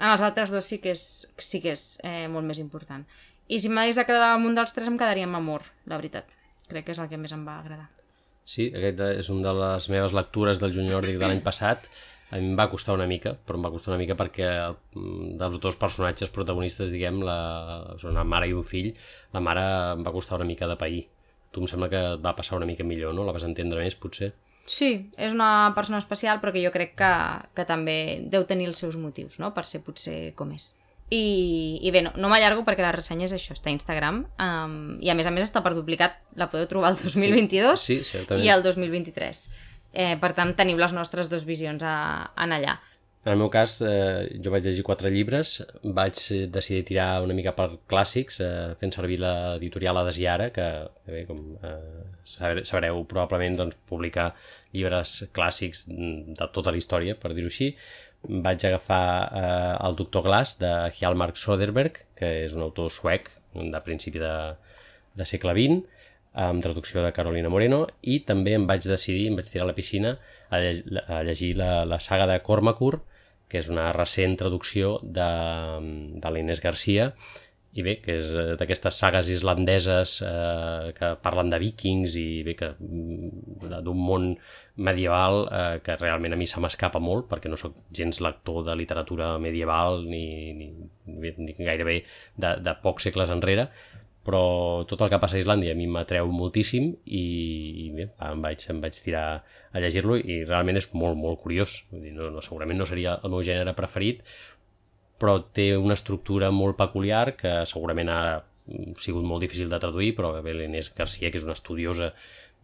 en 0.00 0.08
els 0.08 0.22
altres 0.24 0.52
dos 0.54 0.64
sí 0.64 0.80
que 0.80 0.94
és, 0.96 1.04
sí 1.36 1.60
que 1.60 1.74
és 1.76 1.84
eh, 2.04 2.26
molt 2.32 2.48
més 2.48 2.60
important. 2.62 3.04
I 3.50 3.58
si 3.60 3.68
m'hagués 3.68 3.98
de 3.98 4.06
quedar 4.08 4.34
amb 4.34 4.46
un 4.48 4.54
dels 4.56 4.72
tres 4.72 4.88
em 4.88 4.96
quedaria 4.98 5.26
amb 5.26 5.36
Amor, 5.36 5.66
la 5.90 5.98
veritat. 5.98 6.36
Crec 6.70 6.86
que 6.86 6.94
és 6.94 7.00
el 7.02 7.10
que 7.10 7.18
més 7.18 7.34
em 7.34 7.42
va 7.46 7.58
agradar. 7.58 7.88
Sí, 8.46 8.70
aquest 8.74 9.02
és 9.06 9.28
una 9.30 9.50
de 9.50 9.52
les 9.58 9.88
meves 9.92 10.14
lectures 10.16 10.62
del 10.62 10.72
juny 10.74 10.88
nòrdic 10.90 11.18
de 11.20 11.28
l'any 11.28 11.42
passat. 11.44 11.88
A 12.30 12.38
mi 12.38 12.52
em 12.52 12.58
va 12.58 12.68
costar 12.70 12.94
una 12.94 13.08
mica, 13.10 13.32
però 13.34 13.58
em 13.58 13.64
va 13.66 13.72
costar 13.74 13.92
una 13.92 13.98
mica 13.98 14.14
perquè 14.18 14.48
dels 15.40 15.58
dos 15.62 15.78
personatges 15.78 16.30
protagonistes, 16.34 16.92
diguem, 16.94 17.18
la, 17.26 17.38
són 17.98 18.14
una 18.14 18.24
mare 18.24 18.48
i 18.50 18.54
un 18.54 18.66
fill, 18.66 18.92
la 19.34 19.42
mare 19.42 19.64
em 19.96 20.04
va 20.06 20.14
costar 20.14 20.38
una 20.38 20.46
mica 20.46 20.70
de 20.70 20.78
pair. 20.78 21.02
Tu 21.50 21.62
em 21.62 21.66
sembla 21.70 21.90
que 21.90 22.04
et 22.14 22.22
va 22.22 22.36
passar 22.38 22.58
una 22.60 22.70
mica 22.70 22.86
millor, 22.86 23.16
no? 23.18 23.26
La 23.26 23.34
vas 23.34 23.46
entendre 23.46 23.82
més, 23.82 23.98
potser? 23.98 24.30
Sí, 24.70 24.90
és 25.18 25.34
una 25.34 25.72
persona 25.74 25.98
especial, 25.98 26.38
però 26.42 26.52
que 26.54 26.62
jo 26.62 26.70
crec 26.74 26.92
que, 26.98 27.14
que 27.56 27.64
també 27.66 27.96
deu 28.30 28.44
tenir 28.46 28.68
els 28.70 28.78
seus 28.78 28.98
motius, 29.00 29.40
no?, 29.42 29.50
per 29.56 29.66
ser 29.66 29.82
potser 29.82 30.32
com 30.38 30.52
és. 30.54 30.74
I, 31.10 31.80
i 31.82 31.90
bé, 31.90 32.04
no, 32.06 32.12
no 32.22 32.28
m'allargo 32.30 32.62
perquè 32.62 32.84
la 32.84 32.92
ressenya 32.94 33.26
és 33.26 33.34
això, 33.34 33.56
està 33.56 33.66
a 33.66 33.74
Instagram 33.74 34.20
um, 34.38 34.76
i 35.02 35.10
a 35.10 35.16
més 35.18 35.26
a 35.26 35.32
més 35.34 35.48
està 35.48 35.58
per 35.64 35.72
duplicat, 35.74 36.20
la 36.38 36.46
podeu 36.52 36.68
trobar 36.70 36.92
el 36.92 37.00
2022 37.00 37.82
sí, 37.82 37.96
sí, 38.06 38.20
i 38.38 38.46
el 38.54 38.62
2023 38.62 39.40
eh, 39.90 40.14
per 40.22 40.30
tant 40.38 40.54
teniu 40.54 40.78
les 40.78 40.94
nostres 40.94 41.26
dues 41.32 41.42
visions 41.48 41.82
a, 41.82 41.96
en 42.38 42.54
allà 42.54 42.76
en 43.22 43.32
el 43.32 43.36
meu 43.36 43.50
cas, 43.52 43.74
eh, 43.84 44.38
jo 44.40 44.48
vaig 44.52 44.64
llegir 44.64 44.82
quatre 44.86 45.10
llibres, 45.12 45.58
vaig 45.84 46.16
decidir 46.48 46.86
tirar 46.88 47.08
una 47.20 47.34
mica 47.36 47.52
per 47.52 47.66
clàssics, 47.90 48.38
eh, 48.40 48.76
fent 48.80 48.94
servir 48.96 49.18
l'editorial 49.20 50.00
Adesiara, 50.00 50.46
que, 50.56 50.68
bé, 51.04 51.26
com 51.28 51.42
eh, 51.60 52.06
sabreu, 52.24 53.02
probablement 53.10 53.58
doncs, 53.58 53.76
publicar 53.90 54.30
llibres 54.72 55.26
clàssics 55.36 55.84
de 55.90 56.48
tota 56.54 56.72
la 56.72 56.80
història, 56.80 57.18
per 57.20 57.34
dir-ho 57.36 57.52
així, 57.52 57.74
vaig 58.24 58.64
agafar 58.64 59.04
eh, 59.42 59.76
el 59.86 60.00
Doctor 60.00 60.24
Glass 60.24 60.56
de 60.62 60.72
Hjalmar 60.96 61.34
Soderberg, 61.36 62.00
que 62.16 62.32
és 62.46 62.56
un 62.56 62.64
autor 62.64 62.88
suec 62.88 63.28
de 63.52 63.84
principi 63.84 64.22
de, 64.22 64.34
de 65.12 65.28
segle 65.28 65.52
XX, 65.60 65.84
amb 66.40 66.62
traducció 66.62 67.04
de 67.04 67.12
Carolina 67.12 67.52
Moreno, 67.52 67.84
i 68.00 68.20
també 68.24 68.56
em 68.56 68.64
vaig 68.64 68.88
decidir, 68.88 69.28
em 69.28 69.36
vaig 69.36 69.52
tirar 69.52 69.68
a 69.68 69.72
la 69.74 69.76
piscina 69.76 70.16
a 70.48 71.22
llegir 71.26 71.56
la, 71.58 71.84
la 71.84 72.00
saga 72.00 72.28
de 72.30 72.40
Cormacur, 72.46 73.02
que 73.50 73.60
és 73.60 73.70
una 73.72 73.90
recent 73.96 74.38
traducció 74.40 74.98
de, 75.02 75.30
de 76.22 76.34
l'Inés 76.34 76.62
Garcia, 76.62 77.10
i 77.70 77.84
bé, 77.86 77.92
que 78.02 78.16
és 78.18 78.30
eh, 78.34 78.54
d'aquestes 78.58 78.96
sagues 78.98 79.28
islandeses 79.30 80.16
eh, 80.26 80.90
que 80.96 81.12
parlen 81.22 81.52
de 81.52 81.60
vikings 81.62 82.16
i 82.18 82.42
bé, 82.46 82.56
que 82.58 82.72
mm, 82.74 83.68
d'un 83.86 84.00
món 84.00 84.32
medieval 84.88 85.44
eh, 85.46 85.76
que 85.84 85.94
realment 86.00 86.34
a 86.34 86.38
mi 86.40 86.48
se 86.50 86.62
m'escapa 86.62 87.02
molt 87.02 87.28
perquè 87.30 87.52
no 87.52 87.58
sóc 87.60 87.76
gens 87.94 88.18
lector 88.26 88.64
de 88.66 88.74
literatura 88.80 89.36
medieval 89.38 90.02
ni, 90.08 90.24
ni, 90.56 90.70
ni 91.06 91.54
gairebé 91.60 92.00
de, 92.34 92.56
de 92.58 92.74
pocs 92.82 93.06
segles 93.06 93.30
enrere 93.30 93.68
però 94.26 94.84
tot 94.88 95.00
el 95.00 95.10
que 95.12 95.18
passa 95.22 95.38
a 95.38 95.40
Islàndia 95.40 95.72
a 95.72 95.78
mi 95.78 95.86
m'atreu 95.88 96.28
moltíssim 96.34 96.90
i, 97.06 97.24
i 97.84 97.88
bé, 97.96 98.10
em, 98.26 98.42
vaig, 98.44 98.66
em 98.72 98.80
vaig 98.82 98.98
tirar 99.00 99.24
a 99.72 99.82
llegir-lo 99.82 100.18
i 100.20 100.42
realment 100.44 100.80
és 100.80 100.90
molt, 100.92 101.16
molt 101.16 101.40
curiós. 101.40 101.80
Vull 101.90 102.04
dir, 102.04 102.14
no, 102.16 102.28
no, 102.34 102.44
segurament 102.44 102.78
no 102.78 102.88
seria 102.88 103.16
el 103.24 103.32
meu 103.32 103.44
gènere 103.46 103.76
preferit 103.78 104.24
però 105.20 105.36
té 105.52 105.74
una 105.76 105.96
estructura 105.98 106.48
molt 106.54 106.78
peculiar 106.78 107.34
que 107.36 107.58
segurament 107.68 108.08
ha 108.08 108.20
sigut 109.02 109.26
molt 109.26 109.44
difícil 109.44 109.68
de 109.68 109.80
traduir, 109.82 110.14
però 110.16 110.32
bé, 110.40 110.54
l'Inés 110.56 110.88
Garcia, 110.96 111.28
que 111.28 111.36
és 111.40 111.44
una 111.44 111.56
estudiosa 111.58 112.14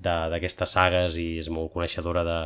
d'aquestes 0.00 0.72
sagues 0.76 1.16
i 1.20 1.26
és 1.42 1.50
molt 1.52 1.72
coneixedora 1.74 2.24
de, 2.24 2.38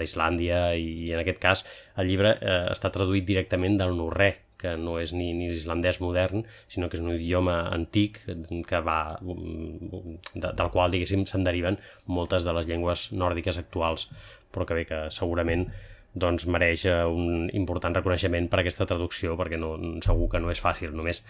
d'Islàndia 0.00 0.74
i 0.74 1.12
en 1.12 1.20
aquest 1.22 1.40
cas 1.40 1.64
el 2.00 2.08
llibre 2.10 2.34
eh, 2.40 2.64
està 2.72 2.90
traduït 2.92 3.24
directament 3.28 3.78
del 3.80 3.94
norrè 3.96 4.32
que 4.62 4.76
no 4.78 4.96
és 5.02 5.12
ni, 5.16 5.32
ni 5.36 5.50
islandès 5.52 6.00
modern 6.02 6.46
sinó 6.70 6.88
que 6.88 6.98
és 6.98 7.04
un 7.04 7.12
idioma 7.16 7.58
antic 7.74 8.20
que 8.68 8.82
va 8.86 9.18
de, 9.22 10.48
del 10.48 10.68
qual 10.74 10.94
diguéssim 10.94 11.26
se'n 11.28 11.46
deriven 11.46 11.80
moltes 12.06 12.46
de 12.46 12.54
les 12.56 12.68
llengües 12.70 13.10
nòrdiques 13.12 13.58
actuals. 13.60 14.08
Però 14.52 14.68
que 14.68 14.76
bé 14.76 14.86
que 14.86 15.06
segurament 15.10 15.66
doncs 16.12 16.44
mereix 16.46 16.84
eh, 16.86 17.02
un 17.08 17.48
important 17.56 17.94
reconeixement 17.96 18.48
per 18.52 18.60
aquesta 18.60 18.86
traducció, 18.88 19.36
perquè 19.40 19.58
no, 19.60 19.74
segur 20.04 20.28
que 20.32 20.40
no 20.42 20.52
és 20.52 20.60
fàcil, 20.60 20.92
només 20.96 21.22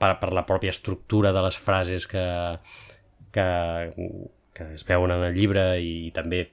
per, 0.00 0.14
per 0.20 0.32
la 0.32 0.46
pròpia 0.48 0.72
estructura 0.72 1.34
de 1.36 1.42
les 1.44 1.58
frases 1.60 2.08
que, 2.08 2.24
que, 3.34 3.48
que 4.56 4.68
es 4.78 4.86
veuen 4.88 5.12
en 5.14 5.26
el 5.28 5.36
llibre 5.36 5.66
i 5.80 6.10
també 6.16 6.46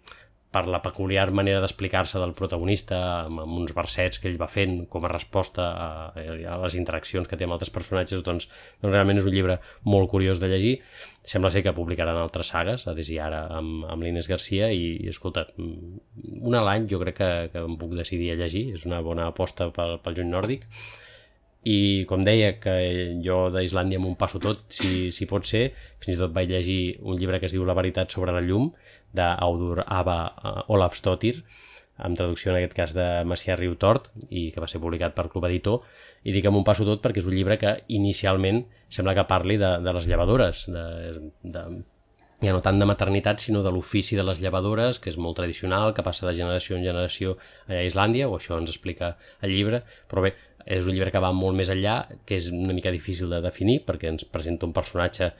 per 0.49 0.65
la 0.65 0.79
peculiar 0.81 1.27
manera 1.29 1.59
d'explicar-se 1.61 2.17
del 2.17 2.33
protagonista 2.33 2.97
amb, 3.27 3.43
amb 3.43 3.57
uns 3.61 3.73
versets 3.77 4.17
que 4.17 4.31
ell 4.31 4.39
va 4.41 4.47
fent 4.49 4.87
com 4.89 5.05
a 5.05 5.11
resposta 5.11 5.67
a, 5.69 5.89
a 6.17 6.55
les 6.63 6.77
interaccions 6.79 7.29
que 7.29 7.37
té 7.37 7.45
amb 7.45 7.53
altres 7.53 7.69
personatges 7.73 8.23
doncs, 8.25 8.47
doncs 8.81 8.95
realment 8.95 9.21
és 9.21 9.27
un 9.29 9.35
llibre 9.35 9.59
molt 9.85 10.09
curiós 10.09 10.41
de 10.41 10.49
llegir. 10.49 10.73
Sembla 11.21 11.53
ser 11.53 11.61
que 11.65 11.75
publicaran 11.77 12.17
altres 12.17 12.49
sagues 12.49 12.87
a 12.89 12.95
des 12.97 13.11
i 13.13 13.19
ara 13.21 13.43
amb, 13.59 13.85
amb 13.85 14.01
l'Inés 14.01 14.29
Garcia 14.31 14.71
i, 14.73 14.95
i 15.03 15.13
escolta, 15.13 15.45
una 15.59 16.63
a 16.63 16.65
l'any 16.65 16.89
jo 16.89 17.01
crec 17.03 17.21
que, 17.21 17.29
que 17.53 17.65
em 17.69 17.77
puc 17.77 17.93
decidir 17.99 18.33
a 18.33 18.39
llegir 18.41 18.71
és 18.73 18.89
una 18.89 19.03
bona 19.05 19.29
aposta 19.29 19.69
pel, 19.75 19.99
pel 20.01 20.17
juny 20.17 20.33
nòrdic. 20.33 20.65
I 21.69 22.07
com 22.09 22.23
deia 22.23 22.53
que 22.63 22.73
jo 23.21 23.49
d'Islàndia 23.53 23.99
m'ho 24.01 24.15
passo 24.17 24.39
tot 24.41 24.63
si, 24.73 25.11
si 25.13 25.27
pot 25.29 25.45
ser, 25.45 25.67
fins 25.99 26.15
i 26.15 26.21
tot 26.21 26.33
vaig 26.33 26.49
llegir 26.49 26.95
un 27.03 27.19
llibre 27.19 27.37
que 27.37 27.51
es 27.51 27.53
diu 27.53 27.67
La 27.67 27.75
veritat 27.77 28.15
sobre 28.15 28.33
la 28.33 28.41
llum 28.41 28.71
d'Audur 29.15 29.83
Ava 29.85 30.19
uh, 30.29 30.73
Olafsdottir 30.75 31.35
amb 31.99 32.15
traducció 32.15 32.53
en 32.53 32.59
aquest 32.59 32.75
cas 32.77 32.95
de 32.95 33.05
Macià 33.27 33.57
Riutort 33.59 34.07
i 34.29 34.49
que 34.53 34.63
va 34.63 34.69
ser 34.71 34.79
publicat 34.79 35.15
per 35.17 35.27
Club 35.31 35.49
Editor. 35.49 35.81
I 36.23 36.31
dic 36.31 36.45
que 36.45 36.53
m'ho 36.53 36.63
passo 36.67 36.87
tot 36.87 37.03
perquè 37.03 37.19
és 37.19 37.27
un 37.27 37.35
llibre 37.35 37.59
que 37.59 37.75
inicialment 37.91 38.63
sembla 38.87 39.15
que 39.17 39.27
parli 39.27 39.59
de, 39.59 39.77
de 39.83 39.95
les 39.97 40.07
llevadores 40.07 40.63
de, 40.71 40.85
de, 41.43 41.65
ja 42.39 42.53
no 42.55 42.61
tant 42.63 42.79
de 42.79 42.87
maternitat 42.87 43.43
sinó 43.43 43.61
de 43.65 43.71
l'ofici 43.75 44.15
de 44.15 44.23
les 44.23 44.39
llevadores 44.39 44.99
que 45.03 45.11
és 45.11 45.17
molt 45.19 45.35
tradicional, 45.41 45.93
que 45.93 46.05
passa 46.05 46.27
de 46.27 46.35
generació 46.37 46.77
en 46.77 46.85
generació 46.87 47.35
a 47.67 47.83
Islàndia, 47.83 48.29
o 48.29 48.37
això 48.37 48.59
ens 48.59 48.71
explica 48.71 49.17
el 49.43 49.51
llibre, 49.55 49.83
però 50.07 50.23
bé, 50.23 50.33
és 50.65 50.87
un 50.87 50.95
llibre 50.95 51.11
que 51.11 51.23
va 51.23 51.33
molt 51.35 51.57
més 51.57 51.71
enllà, 51.73 52.01
que 52.25 52.37
és 52.39 52.49
una 52.55 52.75
mica 52.77 52.93
difícil 52.95 53.31
de 53.33 53.41
definir 53.43 53.81
perquè 53.87 54.11
ens 54.11 54.27
presenta 54.31 54.67
un 54.69 54.75
personatge 54.75 55.33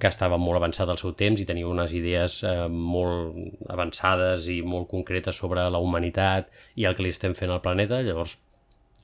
que 0.00 0.08
estava 0.10 0.36
molt 0.36 0.58
avançat 0.58 0.90
al 0.92 0.98
seu 1.00 1.14
temps 1.16 1.40
i 1.40 1.46
tenia 1.48 1.68
unes 1.68 1.92
idees 1.96 2.40
eh, 2.44 2.66
molt 2.68 3.68
avançades 3.72 4.48
i 4.52 4.60
molt 4.62 4.90
concretes 4.90 5.38
sobre 5.40 5.64
la 5.72 5.80
humanitat 5.80 6.50
i 6.76 6.84
el 6.84 6.96
que 6.96 7.06
li 7.06 7.14
estem 7.14 7.36
fent 7.38 7.52
al 7.52 7.62
planeta, 7.64 8.02
llavors 8.04 8.36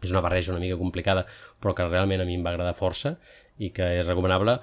és 0.03 0.11
una 0.11 0.21
barreja 0.25 0.53
una 0.53 0.61
mica 0.61 0.77
complicada 0.81 1.25
però 1.63 1.77
que 1.79 1.87
realment 1.89 2.21
a 2.21 2.27
mi 2.29 2.37
em 2.37 2.45
va 2.45 2.53
agradar 2.53 2.75
força 2.77 3.17
i 3.59 3.71
que 3.71 3.87
és 4.01 4.07
recomanable. 4.07 4.59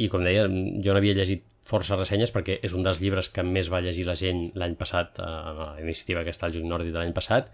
I 0.00 0.08
com 0.08 0.24
deia, 0.24 0.46
jo 0.48 0.94
n'havia 0.96 1.16
llegit 1.18 1.44
força 1.68 1.98
ressenyes 1.98 2.32
perquè 2.34 2.58
és 2.64 2.74
un 2.74 2.86
dels 2.86 3.02
llibres 3.02 3.28
que 3.34 3.44
més 3.46 3.68
va 3.70 3.82
llegir 3.84 4.06
la 4.08 4.16
gent 4.18 4.48
l'any 4.58 4.74
passat, 4.80 5.20
a 5.20 5.52
la 5.58 5.68
iniciativa 5.82 6.24
que 6.24 6.32
està 6.34 6.48
al 6.48 6.56
Juny 6.56 6.66
Nòrdic 6.70 6.94
de 6.94 7.02
l'any 7.02 7.14
passat 7.14 7.52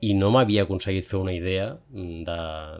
i 0.00 0.14
no 0.16 0.30
m'havia 0.32 0.64
aconseguit 0.64 1.04
fer 1.04 1.18
una 1.20 1.32
idea 1.36 1.66
de, 1.92 2.36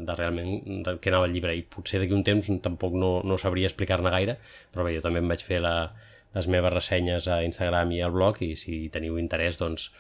de 0.07 0.15
realment 0.17 0.83
de 0.87 0.95
què 1.03 1.11
anava 1.13 1.27
el 1.29 1.35
llibre. 1.37 1.57
I 1.57 1.67
potser 1.69 2.01
d'aquí 2.01 2.17
un 2.17 2.25
temps 2.25 2.49
tampoc 2.65 2.97
no, 2.97 3.11
no 3.25 3.37
sabria 3.41 3.69
explicar-ne 3.69 4.13
gaire 4.15 4.39
però 4.73 4.87
bé, 4.87 4.95
jo 4.97 5.05
també 5.05 5.21
em 5.21 5.29
vaig 5.29 5.45
fer 5.45 5.61
la, 5.61 5.75
les 6.37 6.49
meves 6.49 6.73
ressenyes 6.73 7.29
a 7.29 7.43
Instagram 7.45 7.93
i 7.93 8.01
al 8.07 8.15
blog 8.15 8.41
i 8.47 8.55
si 8.57 8.87
teniu 8.95 9.19
interès 9.21 9.61
doncs 9.61 9.91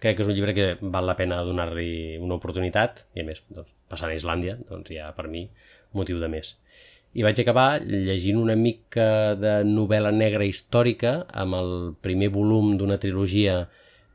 crec 0.00 0.16
que 0.16 0.24
és 0.24 0.30
un 0.30 0.36
llibre 0.36 0.54
que 0.56 0.68
val 0.80 1.04
la 1.04 1.16
pena 1.18 1.42
donar-li 1.44 2.16
una 2.22 2.38
oportunitat. 2.38 3.04
I 3.12 3.24
a 3.24 3.28
més 3.28 3.44
doncs, 3.50 3.70
passant 3.90 4.12
a 4.12 4.16
Islàndia 4.16 4.56
doncs 4.70 4.92
ja 4.94 5.10
per 5.16 5.28
mi 5.28 5.48
motiu 5.92 6.20
de 6.22 6.30
més. 6.32 6.54
I 7.14 7.22
vaig 7.22 7.38
acabar 7.38 7.78
llegint 7.84 8.40
una 8.40 8.56
mica 8.58 9.36
de 9.38 9.60
novel·la 9.68 10.10
negra 10.14 10.46
històrica 10.48 11.20
amb 11.30 11.60
el 11.60 11.74
primer 12.02 12.32
volum 12.34 12.72
d'una 12.78 12.98
trilogia 12.98 13.66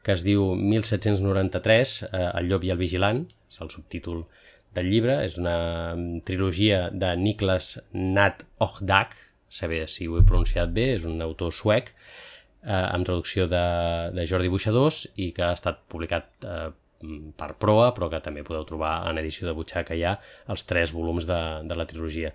que 0.03 0.15
es 0.15 0.23
diu 0.25 0.53
1793, 0.55 1.95
eh, 2.09 2.25
El 2.39 2.49
llop 2.51 2.65
i 2.65 2.73
el 2.73 2.79
vigilant, 2.79 3.25
és 3.51 3.59
el 3.63 3.71
subtítol 3.73 4.23
del 4.77 4.89
llibre, 4.91 5.19
és 5.25 5.37
una 5.41 5.57
mm, 5.95 6.21
trilogia 6.27 6.87
de 6.93 7.13
Niklas 7.17 7.77
Nat 7.93 8.45
Ogdag, 8.63 9.15
saber 9.49 9.87
si 9.89 10.07
ho 10.07 10.19
he 10.19 10.25
pronunciat 10.25 10.71
bé, 10.73 10.91
és 10.97 11.07
un 11.09 11.21
autor 11.25 11.55
suec, 11.55 11.93
eh, 12.63 12.73
amb 12.73 13.07
traducció 13.07 13.47
de, 13.49 13.65
de 14.15 14.27
Jordi 14.29 14.51
Buixadors 14.51 15.05
i 15.17 15.31
que 15.35 15.47
ha 15.47 15.55
estat 15.57 15.81
publicat 15.91 16.29
eh, 16.45 16.69
per 17.39 17.53
proa, 17.59 17.91
però 17.95 18.09
que 18.11 18.19
també 18.23 18.43
podeu 18.43 18.65
trobar 18.67 19.09
en 19.09 19.19
edició 19.21 19.47
de 19.47 19.55
butxaca 19.55 19.95
ja 19.95 20.17
els 20.51 20.65
tres 20.67 20.91
volums 20.95 21.27
de, 21.29 21.39
de 21.67 21.77
la 21.79 21.87
trilogia. 21.87 22.33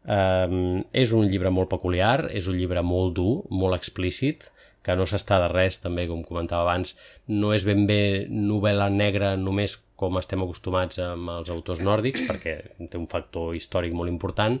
Um, 0.00 0.80
és 0.96 1.12
un 1.12 1.28
llibre 1.28 1.52
molt 1.52 1.68
peculiar, 1.70 2.30
és 2.32 2.48
un 2.48 2.56
llibre 2.56 2.82
molt 2.82 3.14
dur, 3.18 3.42
molt 3.52 3.76
explícit, 3.76 4.48
que 4.82 4.96
no 4.96 5.06
s'està 5.08 5.38
de 5.42 5.48
res, 5.52 5.80
també, 5.82 6.06
com 6.08 6.22
comentava 6.24 6.64
abans, 6.64 6.94
no 7.28 7.52
és 7.56 7.66
ben 7.68 7.84
bé 7.88 8.26
novel·la 8.30 8.88
negra 8.92 9.34
només 9.36 9.76
com 10.00 10.16
estem 10.16 10.40
acostumats 10.44 11.00
amb 11.04 11.32
els 11.36 11.50
autors 11.52 11.82
nòrdics, 11.84 12.24
perquè 12.28 12.56
té 12.80 12.98
un 12.98 13.08
factor 13.10 13.54
històric 13.56 13.92
molt 13.96 14.12
important, 14.12 14.56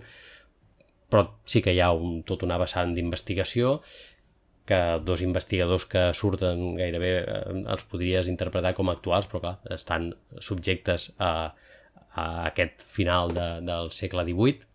però 1.10 1.26
sí 1.48 1.62
que 1.64 1.72
hi 1.74 1.80
ha 1.82 1.90
un, 1.96 2.20
tot 2.28 2.44
una 2.46 2.60
vessant 2.60 2.92
d'investigació 2.94 3.78
que 4.70 4.80
dos 5.02 5.22
investigadors 5.24 5.86
que 5.90 6.02
surten 6.14 6.76
gairebé 6.78 7.12
eh, 7.18 7.38
els 7.74 7.86
podries 7.90 8.28
interpretar 8.30 8.74
com 8.76 8.92
actuals, 8.92 9.26
però 9.26 9.40
clar, 9.42 9.56
estan 9.74 10.12
subjectes 10.38 11.08
a, 11.18 11.32
a 12.14 12.26
aquest 12.50 12.84
final 12.84 13.34
de, 13.34 13.48
del 13.66 13.90
segle 13.96 14.26
XVIII 14.28 14.68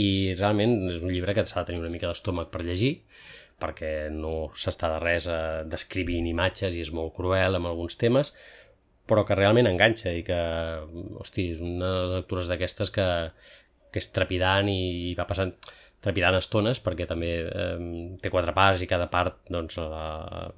i 0.00 0.08
realment 0.38 0.74
és 0.90 1.04
un 1.04 1.12
llibre 1.12 1.34
que 1.36 1.44
s'ha 1.46 1.62
de 1.62 1.70
tenir 1.70 1.82
una 1.82 1.92
mica 1.92 2.10
d'estómac 2.10 2.50
per 2.50 2.64
llegir 2.66 2.92
perquè 3.60 4.08
no 4.14 4.50
s'està 4.56 4.90
de 4.94 5.00
res 5.02 5.28
a 5.30 5.40
descrivint 5.68 6.28
imatges 6.30 6.76
i 6.76 6.84
és 6.84 6.92
molt 6.96 7.14
cruel 7.16 7.58
amb 7.58 7.70
alguns 7.70 7.98
temes, 8.00 8.32
però 9.10 9.24
que 9.26 9.36
realment 9.38 9.68
enganxa 9.70 10.14
i 10.14 10.22
que, 10.26 10.38
hosti, 11.20 11.50
és 11.56 11.60
una 11.64 11.90
de 11.90 12.00
les 12.00 12.16
lectures 12.20 12.50
d'aquestes 12.50 12.92
que, 12.94 13.06
que 13.90 14.02
és 14.02 14.10
trepidant 14.14 14.70
i 14.70 15.14
va 15.18 15.26
passant 15.28 15.54
trepidant 16.00 16.38
estones 16.38 16.80
perquè 16.80 17.04
també 17.08 17.30
eh, 17.44 17.78
té 18.22 18.30
quatre 18.32 18.54
parts 18.56 18.80
i 18.80 18.88
cada 18.88 19.10
part 19.12 19.42
doncs, 19.52 19.76
la, 19.76 20.48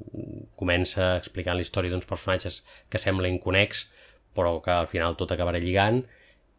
comença 0.59 1.17
explicant 1.19 1.59
la 1.59 1.65
història 1.67 1.91
d'uns 1.91 2.07
personatges 2.07 2.61
que 2.93 3.01
sembla 3.03 3.31
inconex 3.33 3.89
però 4.37 4.61
que 4.65 4.75
al 4.75 4.89
final 4.91 5.17
tot 5.19 5.35
acabarà 5.35 5.59
lligant 5.61 6.03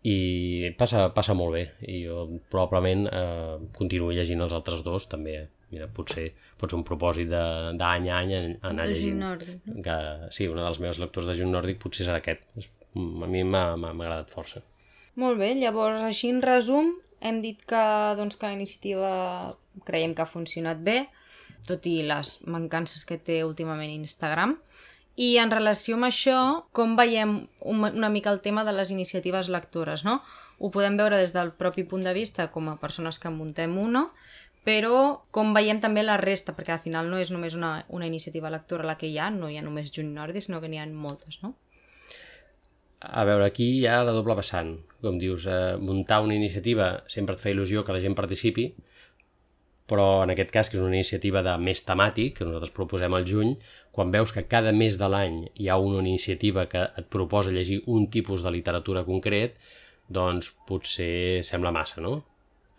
i 0.04 0.74
passa, 0.78 1.08
passa 1.16 1.36
molt 1.38 1.56
bé. 1.56 1.64
I 1.88 2.04
jo 2.06 2.26
probablement 2.52 3.08
eh, 3.08 3.58
continuo 3.78 4.12
llegint 4.12 4.44
els 4.44 4.56
altres 4.56 4.84
dos 4.86 5.08
també 5.12 5.38
mira, 5.74 5.90
potser 5.92 6.30
pot 6.60 6.72
ser 6.72 6.80
un 6.80 6.86
propòsit 6.88 7.32
d'any 7.32 8.10
a 8.10 8.20
any 8.20 8.36
anar 8.38 8.86
De 8.86 8.94
llegint 8.94 9.20
Nòrdic, 9.24 9.64
no? 9.68 9.82
que, 9.86 9.98
sí, 10.36 10.48
una 10.48 10.64
de 10.64 10.70
les 10.70 10.84
meves 10.86 11.02
lectures 11.02 11.32
de 11.32 11.38
Junt 11.42 11.54
Nòrdic 11.56 11.82
potser 11.82 12.08
serà 12.08 12.22
aquest 12.22 12.46
a 12.94 13.30
mi 13.30 13.42
m'ha 13.44 13.66
agradat 13.74 14.30
força 14.30 14.62
Molt 15.20 15.38
bé, 15.42 15.54
llavors 15.58 16.02
així 16.06 16.32
en 16.34 16.42
resum 16.46 16.94
hem 17.24 17.40
dit 17.42 17.60
que, 17.70 17.84
doncs, 18.20 18.38
que 18.38 18.50
la 18.50 18.58
iniciativa 18.58 19.12
creiem 19.88 20.14
que 20.14 20.24
ha 20.24 20.30
funcionat 20.30 20.82
bé, 20.84 21.06
tot 21.68 21.86
i 21.88 22.02
les 22.06 22.36
mancances 22.52 23.06
que 23.08 23.18
té 23.18 23.42
últimament 23.48 23.94
Instagram. 23.96 24.58
I 25.16 25.38
en 25.38 25.54
relació 25.54 25.96
amb 25.96 26.10
això, 26.10 26.38
com 26.76 26.98
veiem 26.98 27.36
un, 27.70 27.84
una 27.86 28.10
mica 28.10 28.32
el 28.34 28.42
tema 28.42 28.64
de 28.66 28.74
les 28.74 28.92
iniciatives 28.92 29.50
lectores, 29.54 30.04
no? 30.04 30.20
Ho 30.58 30.72
podem 30.74 30.98
veure 30.98 31.20
des 31.22 31.36
del 31.36 31.54
propi 31.54 31.86
punt 31.86 32.04
de 32.04 32.16
vista 32.18 32.50
com 32.52 32.70
a 32.70 32.80
persones 32.82 33.20
que 33.22 33.30
en 33.30 33.38
muntem 33.38 33.78
una, 33.78 34.08
però 34.64 35.26
com 35.36 35.52
veiem 35.56 35.82
també 35.84 36.04
la 36.04 36.16
resta, 36.22 36.56
perquè 36.56 36.78
al 36.78 36.84
final 36.84 37.10
no 37.12 37.20
és 37.20 37.32
només 37.36 37.56
una, 37.58 37.74
una 37.90 38.08
iniciativa 38.08 38.52
lectora 38.54 38.88
la 38.88 38.96
que 38.98 39.10
hi 39.12 39.18
ha, 39.20 39.30
no 39.34 39.50
hi 39.52 39.60
ha 39.60 39.66
només 39.66 39.92
Juny 39.92 40.14
Nòrdic, 40.16 40.46
sinó 40.46 40.62
que 40.64 40.72
n'hi 40.72 40.80
ha 40.80 40.88
moltes, 40.88 41.42
no? 41.44 41.56
A 43.04 43.26
veure, 43.28 43.44
aquí 43.46 43.66
hi 43.82 43.86
ha 43.92 44.00
la 44.08 44.14
doble 44.16 44.38
vessant. 44.40 44.78
Com 45.04 45.18
dius, 45.20 45.46
eh, 45.52 45.76
muntar 45.76 46.22
una 46.24 46.38
iniciativa 46.38 47.04
sempre 47.12 47.36
et 47.36 47.44
fa 47.44 47.52
il·lusió 47.52 47.84
que 47.84 47.92
la 47.92 48.00
gent 48.00 48.16
participi, 48.16 48.70
però 49.92 50.24
en 50.24 50.32
aquest 50.32 50.52
cas, 50.56 50.70
que 50.72 50.80
és 50.80 50.84
una 50.84 50.96
iniciativa 50.96 51.44
de 51.44 51.58
més 51.60 51.84
temàtic, 51.84 52.38
que 52.38 52.48
nosaltres 52.48 52.72
proposem 52.72 53.14
al 53.14 53.28
juny, 53.28 53.58
quan 53.92 54.14
veus 54.16 54.32
que 54.32 54.46
cada 54.48 54.72
mes 54.72 54.96
de 55.02 55.10
l'any 55.12 55.42
hi 55.60 55.68
ha 55.68 55.76
una 55.78 56.00
iniciativa 56.08 56.70
que 56.72 56.86
et 57.02 57.10
proposa 57.12 57.52
llegir 57.52 57.82
un 57.92 58.08
tipus 58.08 58.46
de 58.46 58.54
literatura 58.56 59.04
concret, 59.04 59.60
doncs 60.08 60.54
potser 60.68 61.44
sembla 61.44 61.76
massa, 61.76 62.00
no? 62.02 62.22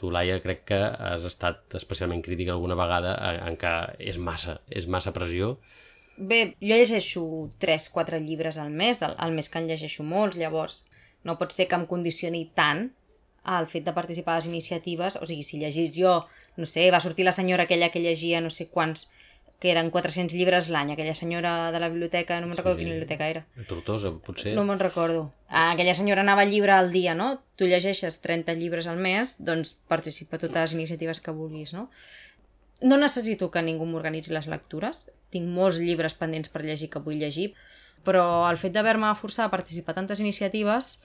Tu, 0.00 0.10
Laia, 0.10 0.40
crec 0.42 0.64
que 0.68 0.80
has 0.80 1.24
estat 1.28 1.76
especialment 1.78 2.22
crítica 2.24 2.52
alguna 2.52 2.76
vegada 2.78 3.14
en 3.46 3.56
que 3.56 3.72
és 3.98 4.18
massa, 4.18 4.58
és 4.68 4.88
massa 4.90 5.14
pressió, 5.14 5.54
Bé, 6.16 6.54
jo 6.62 6.76
llegeixo 6.78 7.22
3-4 7.58 8.20
llibres 8.22 8.58
al 8.62 8.70
mes, 8.70 9.00
al, 9.02 9.16
al 9.18 9.32
mes 9.34 9.48
que 9.50 9.58
en 9.58 9.66
llegeixo 9.66 10.04
molts, 10.06 10.38
llavors 10.38 10.84
no 11.26 11.34
pot 11.40 11.50
ser 11.50 11.66
que 11.66 11.74
em 11.74 11.86
condicioni 11.90 12.44
tant 12.54 12.84
el 13.56 13.66
fet 13.66 13.84
de 13.84 13.94
participar 13.96 14.36
a 14.36 14.40
les 14.40 14.46
iniciatives, 14.48 15.18
o 15.20 15.26
sigui, 15.26 15.42
si 15.42 15.58
llegís 15.58 15.90
jo, 15.96 16.14
no 16.56 16.68
sé, 16.70 16.86
va 16.94 17.02
sortir 17.02 17.26
la 17.26 17.34
senyora 17.34 17.66
aquella 17.66 17.90
que 17.90 18.02
llegia 18.04 18.40
no 18.40 18.52
sé 18.54 18.68
quants, 18.70 19.08
que 19.62 19.70
eren 19.72 19.90
400 19.90 20.34
llibres 20.36 20.68
l'any, 20.68 20.92
aquella 20.92 21.14
senyora 21.16 21.72
de 21.72 21.80
la 21.80 21.88
biblioteca, 21.88 22.36
no 22.40 22.48
me'n 22.50 22.58
recordo 22.58 22.78
quina 22.80 22.92
biblioteca 22.92 23.28
era. 23.32 23.44
Tortosa, 23.68 24.12
potser... 24.24 24.52
No 24.56 24.64
me'n 24.68 24.82
recordo. 24.82 25.30
Ah, 25.48 25.70
aquella 25.72 25.94
senyora 25.96 26.24
anava 26.24 26.42
al 26.44 26.52
llibre 26.52 26.74
al 26.74 26.92
dia, 26.92 27.14
no? 27.14 27.30
Tu 27.56 27.70
llegeixes 27.70 28.20
30 28.20 28.56
llibres 28.60 28.88
al 28.90 29.00
mes, 29.00 29.38
doncs 29.40 29.72
participa 29.88 30.36
a 30.36 30.42
totes 30.42 30.60
les 30.60 30.76
iniciatives 30.76 31.22
que 31.24 31.32
vulguis, 31.32 31.72
no? 31.72 31.88
No 32.82 32.98
necessito 33.00 33.50
que 33.50 33.62
ningú 33.62 33.86
m'organitzi 33.88 34.34
les 34.34 34.50
lectures. 34.50 35.06
Tinc 35.32 35.48
molts 35.48 35.78
llibres 35.80 36.18
pendents 36.18 36.50
per 36.52 36.64
llegir 36.66 36.90
que 36.92 37.00
vull 37.00 37.22
llegir, 37.22 37.54
però 38.04 38.44
el 38.50 38.60
fet 38.60 38.74
d'haver-me 38.74 39.14
forçat 39.16 39.46
a 39.48 39.54
participar 39.54 39.94
a 39.94 40.00
tantes 40.02 40.20
iniciatives, 40.20 40.98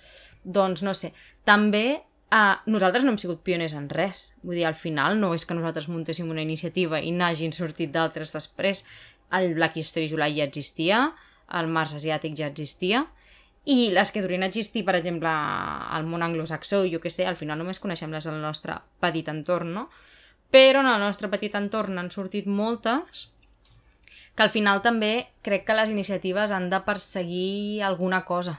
doncs 0.44 0.84
no 0.84 0.92
sé. 0.98 1.14
També 1.48 2.02
eh, 2.32 2.56
nosaltres 2.66 3.06
no 3.06 3.14
hem 3.14 3.20
sigut 3.22 3.44
pioners 3.46 3.76
en 3.78 3.90
res. 3.90 4.24
Vull 4.44 4.60
dir, 4.60 4.66
al 4.70 4.78
final 4.78 5.20
no 5.20 5.34
és 5.36 5.46
que 5.46 5.58
nosaltres 5.58 5.90
muntéssim 5.92 6.30
una 6.30 6.46
iniciativa 6.46 7.02
i 7.02 7.14
n'hagin 7.16 7.56
sortit 7.56 7.94
d'altres 7.96 8.34
després. 8.36 8.86
El 9.32 9.54
Black 9.58 9.78
History 9.78 10.10
July 10.10 10.38
ja 10.40 10.48
existia, 10.50 11.10
el 11.60 11.70
Mars 11.70 11.96
Asiàtic 11.98 12.36
ja 12.38 12.50
existia, 12.50 13.06
i 13.70 13.90
les 13.94 14.12
que 14.12 14.22
durien 14.24 14.46
existir, 14.46 14.86
per 14.86 14.96
exemple, 14.98 15.30
al 15.30 16.06
món 16.10 16.24
anglosaxó, 16.26 16.86
jo 16.90 17.02
que 17.04 17.12
sé, 17.14 17.28
al 17.28 17.38
final 17.38 17.60
només 17.60 17.82
coneixem 17.82 18.14
les 18.16 18.26
del 18.26 18.40
nostre 18.42 18.80
petit 19.04 19.28
entorn, 19.30 19.74
no? 19.76 19.90
Però 20.50 20.82
en 20.82 20.90
el 20.90 21.04
nostre 21.04 21.30
petit 21.30 21.54
entorn 21.60 22.00
han 22.02 22.10
sortit 22.10 22.48
moltes 22.48 23.28
que 24.34 24.46
al 24.46 24.50
final 24.50 24.82
també 24.82 25.28
crec 25.46 25.68
que 25.68 25.76
les 25.76 25.92
iniciatives 25.92 26.54
han 26.56 26.70
de 26.72 26.80
perseguir 26.88 27.84
alguna 27.84 28.24
cosa 28.26 28.56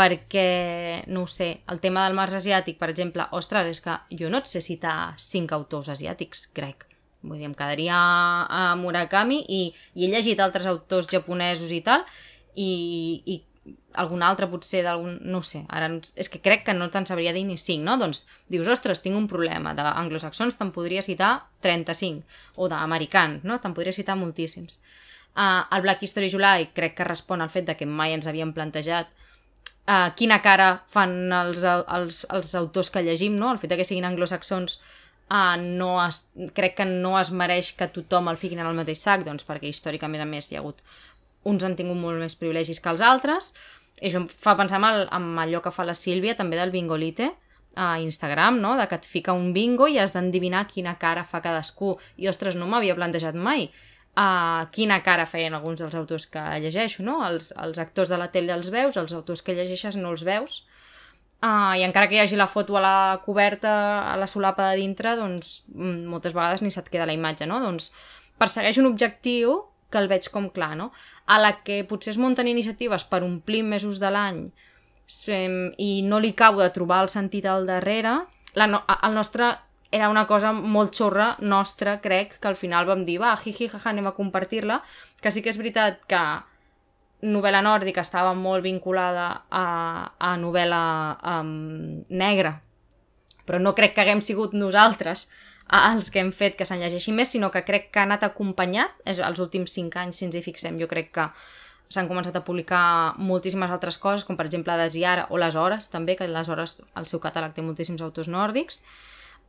perquè, 0.00 1.04
no 1.12 1.26
ho 1.26 1.28
sé, 1.28 1.50
el 1.68 1.80
tema 1.84 2.06
del 2.06 2.16
Mars 2.16 2.32
asiàtic, 2.38 2.78
per 2.80 2.88
exemple, 2.88 3.26
ostres, 3.36 3.68
és 3.68 3.82
que 3.84 3.98
jo 4.16 4.30
no 4.32 4.40
et 4.40 4.48
sé 4.48 4.62
citar 4.64 5.12
cinc 5.20 5.52
autors 5.52 5.90
asiàtics, 5.92 6.46
crec. 6.56 6.86
Vull 7.20 7.36
dir, 7.36 7.50
em 7.50 7.54
quedaria 7.56 7.98
a 8.48 8.62
Murakami 8.80 9.42
i, 9.44 9.60
i 9.92 10.06
he 10.06 10.08
llegit 10.08 10.40
altres 10.40 10.64
autors 10.70 11.10
japonesos 11.12 11.68
i 11.76 11.82
tal, 11.84 12.06
i, 12.56 12.70
i 13.28 13.36
algun 14.00 14.22
altre 14.24 14.48
potser 14.48 14.80
d'algun... 14.86 15.18
no 15.28 15.42
sé, 15.44 15.66
ara 15.68 15.90
no- 15.92 16.00
és 16.16 16.30
que 16.32 16.40
crec 16.40 16.64
que 16.64 16.72
no 16.78 16.88
te'n 16.88 17.04
sabria 17.10 17.34
dir 17.36 17.44
ni 17.44 17.58
5, 17.60 17.84
no? 17.84 17.98
Doncs 18.00 18.24
dius, 18.48 18.70
ostres, 18.72 19.02
tinc 19.04 19.18
un 19.20 19.28
problema, 19.28 19.74
d'anglosaxons 19.76 20.56
te'n 20.56 20.72
podria 20.72 21.04
citar 21.04 21.34
35, 21.60 22.24
o 22.56 22.70
d'americans, 22.72 23.44
no? 23.44 23.60
Te'n 23.60 23.76
podria 23.76 23.92
citar 23.92 24.16
moltíssims. 24.16 24.80
Uh, 25.36 25.60
el 25.76 25.84
Black 25.84 26.00
History 26.02 26.30
July 26.32 26.70
crec 26.74 26.96
que 26.98 27.04
respon 27.06 27.44
al 27.44 27.52
fet 27.52 27.68
de 27.68 27.76
que 27.78 27.86
mai 27.86 28.16
ens 28.16 28.26
havíem 28.26 28.54
plantejat 28.56 29.12
uh, 29.88 30.08
quina 30.16 30.40
cara 30.44 30.70
fan 30.90 31.32
els, 31.32 31.64
els, 31.64 32.24
els 32.30 32.54
autors 32.58 32.90
que 32.90 33.04
llegim, 33.06 33.36
no? 33.38 33.52
El 33.52 33.60
fet 33.62 33.76
que 33.78 33.86
siguin 33.86 34.08
anglosaxons 34.08 34.80
uh, 35.30 35.56
no 35.60 35.92
es, 36.04 36.26
crec 36.56 36.78
que 36.80 36.88
no 36.88 37.16
es 37.20 37.32
mereix 37.32 37.72
que 37.78 37.90
tothom 37.94 38.28
el 38.32 38.40
fiquin 38.40 38.62
en 38.62 38.70
el 38.70 38.78
mateix 38.78 39.02
sac, 39.02 39.24
doncs 39.26 39.46
perquè 39.48 39.70
històricament 39.70 40.24
a 40.24 40.28
més 40.28 40.50
hi 40.50 40.58
ha 40.58 40.64
hagut 40.64 40.82
uns 41.48 41.64
han 41.64 41.76
tingut 41.76 41.96
molt 41.96 42.20
més 42.20 42.36
privilegis 42.36 42.80
que 42.82 42.90
els 42.92 43.00
altres 43.00 43.54
i 44.00 44.08
això 44.08 44.20
em 44.22 44.26
fa 44.28 44.56
pensar 44.58 44.80
en, 44.80 44.88
el, 44.90 45.06
en 45.12 45.38
allò 45.40 45.60
que 45.64 45.72
fa 45.74 45.86
la 45.88 45.96
Sílvia 45.96 46.36
també 46.36 46.58
del 46.58 46.72
bingolite 46.72 47.30
a 47.76 48.00
Instagram, 48.02 48.58
no? 48.60 48.74
de 48.76 48.86
que 48.88 48.98
et 48.98 49.06
fica 49.06 49.32
un 49.36 49.52
bingo 49.54 49.86
i 49.88 49.98
has 50.02 50.14
d'endevinar 50.14 50.66
quina 50.68 50.96
cara 50.98 51.24
fa 51.24 51.42
cadascú 51.44 51.96
i 52.18 52.28
ostres, 52.28 52.56
no 52.58 52.66
m'havia 52.66 52.96
plantejat 52.98 53.36
mai 53.38 53.68
uh, 54.16 54.66
quina 54.74 55.00
cara 55.06 55.26
feien 55.26 55.54
alguns 55.54 55.82
dels 55.82 55.94
autors 55.98 56.26
que 56.30 56.42
llegeixo, 56.62 57.04
no? 57.06 57.20
Els, 57.26 57.52
els 57.56 57.78
actors 57.82 58.10
de 58.10 58.18
la 58.20 58.30
tele 58.32 58.54
els 58.54 58.70
veus, 58.74 58.96
els 58.96 59.14
autors 59.16 59.42
que 59.42 59.54
llegeixes 59.56 59.98
no 60.00 60.12
els 60.14 60.24
veus 60.26 60.62
uh, 61.42 61.74
i 61.78 61.84
encara 61.86 62.08
que 62.08 62.18
hi 62.18 62.22
hagi 62.24 62.38
la 62.38 62.48
foto 62.50 62.76
a 62.76 62.84
la 62.84 62.96
coberta, 63.24 63.72
a 64.12 64.16
la 64.20 64.28
solapa 64.30 64.70
de 64.70 64.80
dintre, 64.82 65.16
doncs 65.18 65.64
mm, 65.74 66.06
moltes 66.10 66.36
vegades 66.36 66.62
ni 66.62 66.72
se't 66.72 66.90
queda 66.90 67.08
la 67.08 67.16
imatge, 67.16 67.48
no? 67.50 67.60
Doncs 67.62 67.92
persegueix 68.40 68.80
un 68.80 68.90
objectiu 68.90 69.60
que 69.90 69.98
el 69.98 70.08
veig 70.10 70.28
com 70.30 70.48
clar, 70.54 70.76
no? 70.78 70.90
A 71.26 71.40
la 71.42 71.56
que 71.66 71.82
potser 71.84 72.14
es 72.14 72.20
munten 72.20 72.48
iniciatives 72.48 73.04
per 73.10 73.24
omplir 73.26 73.64
mesos 73.66 74.00
de 74.02 74.10
l'any 74.10 74.44
i 75.82 76.02
no 76.06 76.20
li 76.22 76.30
acabo 76.30 76.60
de 76.62 76.70
trobar 76.70 77.00
el 77.02 77.08
sentit 77.10 77.46
al 77.50 77.66
darrere, 77.66 78.20
la 78.54 78.66
no 78.70 78.84
el 79.02 79.14
nostre 79.14 79.48
era 79.90 80.08
una 80.08 80.26
cosa 80.26 80.52
molt 80.52 80.94
xorra 80.94 81.34
nostra, 81.40 81.98
crec, 82.00 82.38
que 82.38 82.48
al 82.48 82.56
final 82.56 82.86
vam 82.86 83.04
dir, 83.04 83.18
va, 83.22 83.34
jiji, 83.36 83.68
jaja, 83.68 83.90
anem 83.90 84.06
a 84.06 84.14
compartir-la, 84.14 84.80
que 85.20 85.32
sí 85.34 85.42
que 85.42 85.50
és 85.50 85.58
veritat 85.58 86.04
que 86.10 86.22
novel·la 87.26 87.60
nòrdica 87.64 88.04
estava 88.06 88.32
molt 88.34 88.64
vinculada 88.64 89.28
a, 89.50 89.64
a 90.16 90.34
novel·la 90.40 90.82
um, 91.40 92.02
negra, 92.08 92.60
però 93.44 93.58
no 93.60 93.74
crec 93.74 93.96
que 93.96 94.04
haguem 94.04 94.22
sigut 94.24 94.54
nosaltres 94.54 95.28
els 95.70 96.10
que 96.10 96.22
hem 96.22 96.30
fet 96.34 96.56
que 96.58 96.66
se'n 96.66 96.80
llegeixi 96.82 97.12
més, 97.14 97.30
sinó 97.30 97.50
que 97.50 97.62
crec 97.66 97.90
que 97.90 98.00
ha 98.00 98.06
anat 98.06 98.24
acompanyat, 98.26 98.94
és 99.06 99.20
els 99.22 99.42
últims 99.42 99.74
cinc 99.74 99.98
anys, 100.00 100.18
si 100.18 100.26
ens 100.26 100.38
hi 100.38 100.42
fixem, 100.42 100.78
jo 100.78 100.88
crec 100.90 101.12
que 101.14 101.28
s'han 101.90 102.08
començat 102.10 102.34
a 102.38 102.44
publicar 102.46 103.18
moltíssimes 103.18 103.70
altres 103.70 103.98
coses, 103.98 104.24
com 104.26 104.38
per 104.38 104.46
exemple 104.46 104.76
Desiara 104.78 105.26
o 105.30 105.38
Les 105.38 105.58
Hores, 105.58 105.90
també, 105.90 106.16
que 106.18 106.26
Les 106.30 106.50
Hores, 106.50 106.80
el 106.98 107.06
seu 107.10 107.22
catàleg 107.22 107.54
té 107.54 107.62
moltíssims 107.66 108.02
autors 108.06 108.30
nòrdics, 108.30 108.82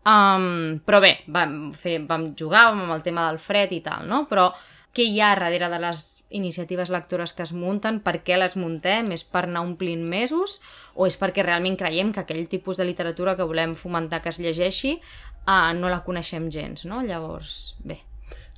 Um, 0.02 0.80
però 0.82 0.98
bé, 1.04 1.12
vam, 1.30 1.72
fer, 1.78 2.00
vam 2.10 2.32
jugar 2.38 2.72
amb 2.72 2.90
el 2.90 3.04
tema 3.06 3.28
del 3.30 3.38
fred 3.42 3.74
i 3.76 3.82
tal, 3.86 4.08
no? 4.10 4.24
Però 4.30 4.50
què 4.92 5.06
hi 5.08 5.22
ha 5.24 5.30
darrere 5.38 5.70
de 5.72 5.80
les 5.80 6.02
iniciatives 6.36 6.90
lectores 6.92 7.32
que 7.38 7.46
es 7.46 7.54
munten, 7.56 8.02
per 8.04 8.18
què 8.26 8.36
les 8.40 8.58
muntem, 8.60 9.12
és 9.16 9.24
per 9.24 9.46
anar 9.46 9.64
omplint 9.64 10.04
mesos 10.10 10.60
o 10.96 11.08
és 11.08 11.16
perquè 11.22 11.46
realment 11.46 11.78
creiem 11.80 12.12
que 12.12 12.24
aquell 12.26 12.50
tipus 12.52 12.82
de 12.82 12.90
literatura 12.90 13.38
que 13.38 13.48
volem 13.48 13.78
fomentar 13.78 14.20
que 14.24 14.34
es 14.34 14.42
llegeixi 14.42 14.98
uh, 15.46 15.72
no 15.78 15.88
la 15.88 16.02
coneixem 16.04 16.50
gens, 16.52 16.84
no? 16.90 17.06
Llavors, 17.06 17.78
bé. 17.86 18.02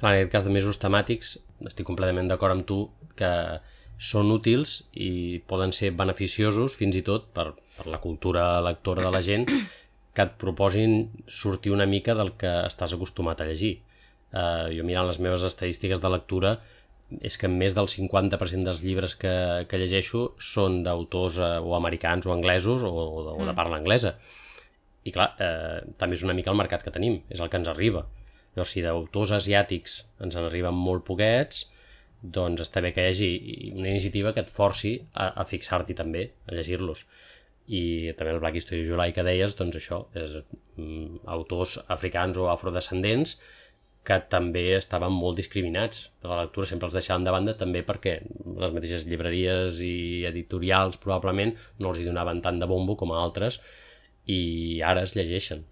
En 0.02 0.10
aquest 0.10 0.32
cas 0.34 0.48
de 0.48 0.56
mesos 0.56 0.82
temàtics 0.82 1.38
estic 1.68 1.88
completament 1.88 2.32
d'acord 2.32 2.58
amb 2.58 2.68
tu 2.68 2.80
que 3.20 3.32
són 4.04 4.34
útils 4.34 4.82
i 5.00 5.40
poden 5.48 5.72
ser 5.72 5.94
beneficiosos 5.96 6.76
fins 6.76 6.98
i 6.98 7.04
tot 7.06 7.30
per, 7.36 7.52
per 7.78 7.86
la 7.92 8.02
cultura 8.04 8.58
lectora 8.66 9.06
de 9.06 9.14
la 9.14 9.22
gent 9.24 9.46
que 10.14 10.28
et 10.28 10.38
proposin 10.42 11.10
sortir 11.28 11.74
una 11.74 11.88
mica 11.90 12.14
del 12.18 12.36
que 12.38 12.52
estàs 12.68 12.94
acostumat 12.94 13.42
a 13.42 13.50
llegir 13.50 13.74
eh, 14.34 14.70
jo 14.76 14.86
mirant 14.86 15.10
les 15.10 15.20
meves 15.22 15.46
estadístiques 15.48 16.02
de 16.02 16.12
lectura 16.14 16.58
és 17.22 17.38
que 17.38 17.50
més 17.52 17.76
del 17.78 17.90
50% 17.92 18.66
dels 18.66 18.82
llibres 18.82 19.14
que, 19.20 19.34
que 19.70 19.80
llegeixo 19.82 20.24
són 20.42 20.82
d'autors 20.86 21.38
eh, 21.38 21.52
o 21.62 21.76
americans 21.78 22.26
o 22.30 22.34
anglesos 22.34 22.86
o, 22.88 22.94
o, 22.94 23.20
de, 23.26 23.36
o 23.36 23.44
de 23.44 23.52
mm. 23.52 23.58
parla 23.58 23.78
anglesa. 23.82 24.16
I 25.04 25.12
clar, 25.14 25.34
eh, 25.44 25.84
també 26.00 26.18
és 26.18 26.24
una 26.26 26.34
mica 26.38 26.52
el 26.54 26.58
mercat 26.58 26.86
que 26.86 26.94
tenim, 26.96 27.20
és 27.30 27.44
el 27.44 27.52
que 27.52 27.60
ens 27.60 27.70
arriba. 27.70 28.06
Llavors, 28.54 28.72
si 28.72 28.82
d'autors 28.86 29.34
asiàtics 29.36 30.00
ens 30.24 30.40
en 30.40 30.48
arriben 30.48 30.78
molt 30.78 31.06
poquets, 31.06 31.68
doncs 32.24 32.64
està 32.64 32.82
bé 32.82 32.94
que 32.96 33.04
hi 33.04 33.12
hagi 33.12 33.30
una 33.76 33.92
iniciativa 33.92 34.32
que 34.34 34.46
et 34.46 34.52
forci 34.54 34.96
a, 35.12 35.28
a 35.42 35.46
fixar-t'hi 35.50 35.98
també, 35.98 36.30
a 36.48 36.56
llegir-los. 36.56 37.04
I 37.68 38.12
també 38.18 38.34
el 38.34 38.40
Black 38.44 38.56
History 38.60 38.84
July 38.84 39.14
que 39.16 39.24
deies, 39.24 39.56
doncs 39.56 39.78
això, 39.80 40.02
és 40.20 40.36
mm, 40.76 41.24
autors 41.32 41.78
africans 41.88 42.38
o 42.38 42.50
afrodescendents 42.52 43.38
que 44.04 44.18
també 44.28 44.76
estaven 44.76 45.14
molt 45.16 45.38
discriminats 45.40 46.12
per 46.20 46.28
la 46.30 46.42
lectura, 46.44 46.68
sempre 46.68 46.88
els 46.90 46.96
deixaven 46.98 47.24
de 47.24 47.32
banda 47.32 47.54
també 47.60 47.84
perquè 47.88 48.18
les 48.60 48.74
mateixes 48.76 49.06
llibreries 49.08 49.80
i 49.80 50.26
editorials 50.28 51.00
probablement 51.00 51.56
no 51.80 51.90
els 51.94 52.00
hi 52.02 52.06
donaven 52.10 52.42
tant 52.44 52.60
de 52.60 52.68
bombo 52.68 52.98
com 53.00 53.14
a 53.14 53.22
altres 53.24 53.62
i 54.28 54.82
ara 54.84 55.04
es 55.08 55.16
llegeixen. 55.16 55.64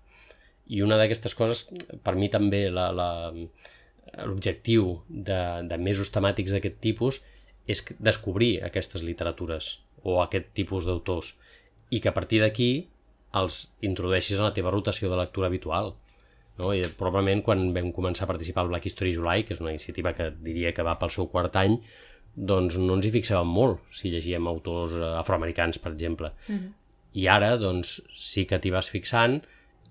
I 0.72 0.82
una 0.86 0.98
d'aquestes 1.00 1.36
coses, 1.36 1.68
per 2.06 2.16
mi 2.16 2.30
també 2.32 2.70
l'objectiu 2.72 5.04
de, 5.10 5.68
de 5.68 5.78
mesos 5.78 6.12
temàtics 6.16 6.52
d'aquest 6.56 6.80
tipus 6.80 7.22
és 7.68 7.84
descobrir 8.00 8.64
aquestes 8.64 9.04
literatures 9.04 9.84
o 10.08 10.22
aquest 10.24 10.56
tipus 10.56 10.86
d'autors 10.88 11.36
i 11.92 12.00
que 12.00 12.10
a 12.10 12.16
partir 12.16 12.40
d'aquí 12.42 12.72
els 13.38 13.62
introdueixis 13.86 14.40
en 14.40 14.48
la 14.48 14.56
teva 14.56 14.72
rotació 14.74 15.12
de 15.12 15.20
lectura 15.20 15.48
habitual 15.52 15.94
no? 16.62 16.72
I 16.76 16.84
probablement 16.98 17.44
quan 17.46 17.70
vam 17.76 17.92
començar 17.96 18.26
a 18.26 18.32
participar 18.32 18.66
al 18.66 18.72
Black 18.72 18.88
History 18.88 19.14
July, 19.16 19.46
que 19.46 19.56
és 19.56 19.64
una 19.64 19.74
iniciativa 19.74 20.14
que 20.18 20.32
diria 20.44 20.74
que 20.76 20.86
va 20.86 20.98
pel 21.00 21.14
seu 21.14 21.30
quart 21.32 21.56
any, 21.62 21.78
doncs 22.36 22.78
no 22.80 22.96
ens 22.98 23.08
hi 23.08 23.14
fixàvem 23.16 23.50
molt 23.52 23.82
si 23.96 24.12
llegíem 24.12 24.48
autors 24.48 24.96
eh, 24.98 25.10
afroamericans, 25.20 25.82
per 25.84 25.92
exemple. 25.94 26.32
Uh 26.48 26.54
mhm. 26.54 26.60
-huh. 26.60 26.78
I 27.14 27.28
ara, 27.28 27.58
doncs, 27.58 28.02
sí 28.16 28.46
que 28.46 28.60
t'hi 28.60 28.70
vas 28.72 28.90
fixant 28.90 29.42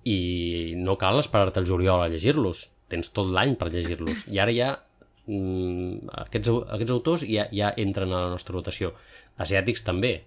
i 0.04 0.72
no 0.76 0.96
cal 0.96 1.18
esperar-te 1.18 1.60
el 1.60 1.66
juliol 1.66 2.00
a 2.00 2.08
llegir-los. 2.08 2.70
Tens 2.88 3.12
tot 3.12 3.28
l'any 3.28 3.56
per 3.56 3.68
llegir-los. 3.68 4.26
I 4.26 4.38
ara 4.38 4.52
ja 4.52 4.80
mm, 5.26 6.08
aquests, 6.08 6.48
aquests 6.48 6.90
autors 6.90 7.20
ja, 7.28 7.46
ja 7.52 7.74
entren 7.76 8.10
a 8.12 8.22
la 8.22 8.30
nostra 8.30 8.54
rotació. 8.54 8.94
Asiàtics 9.36 9.84
també. 9.84 10.24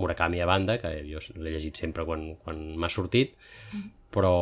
Murakami 0.00 0.40
a 0.40 0.46
banda, 0.48 0.78
que 0.80 0.90
jo 1.06 1.20
l'he 1.36 1.52
llegit 1.52 1.76
sempre 1.76 2.06
quan, 2.08 2.32
quan 2.44 2.62
m'ha 2.80 2.88
sortit, 2.90 3.34
mhm. 3.72 3.90
però, 4.14 4.32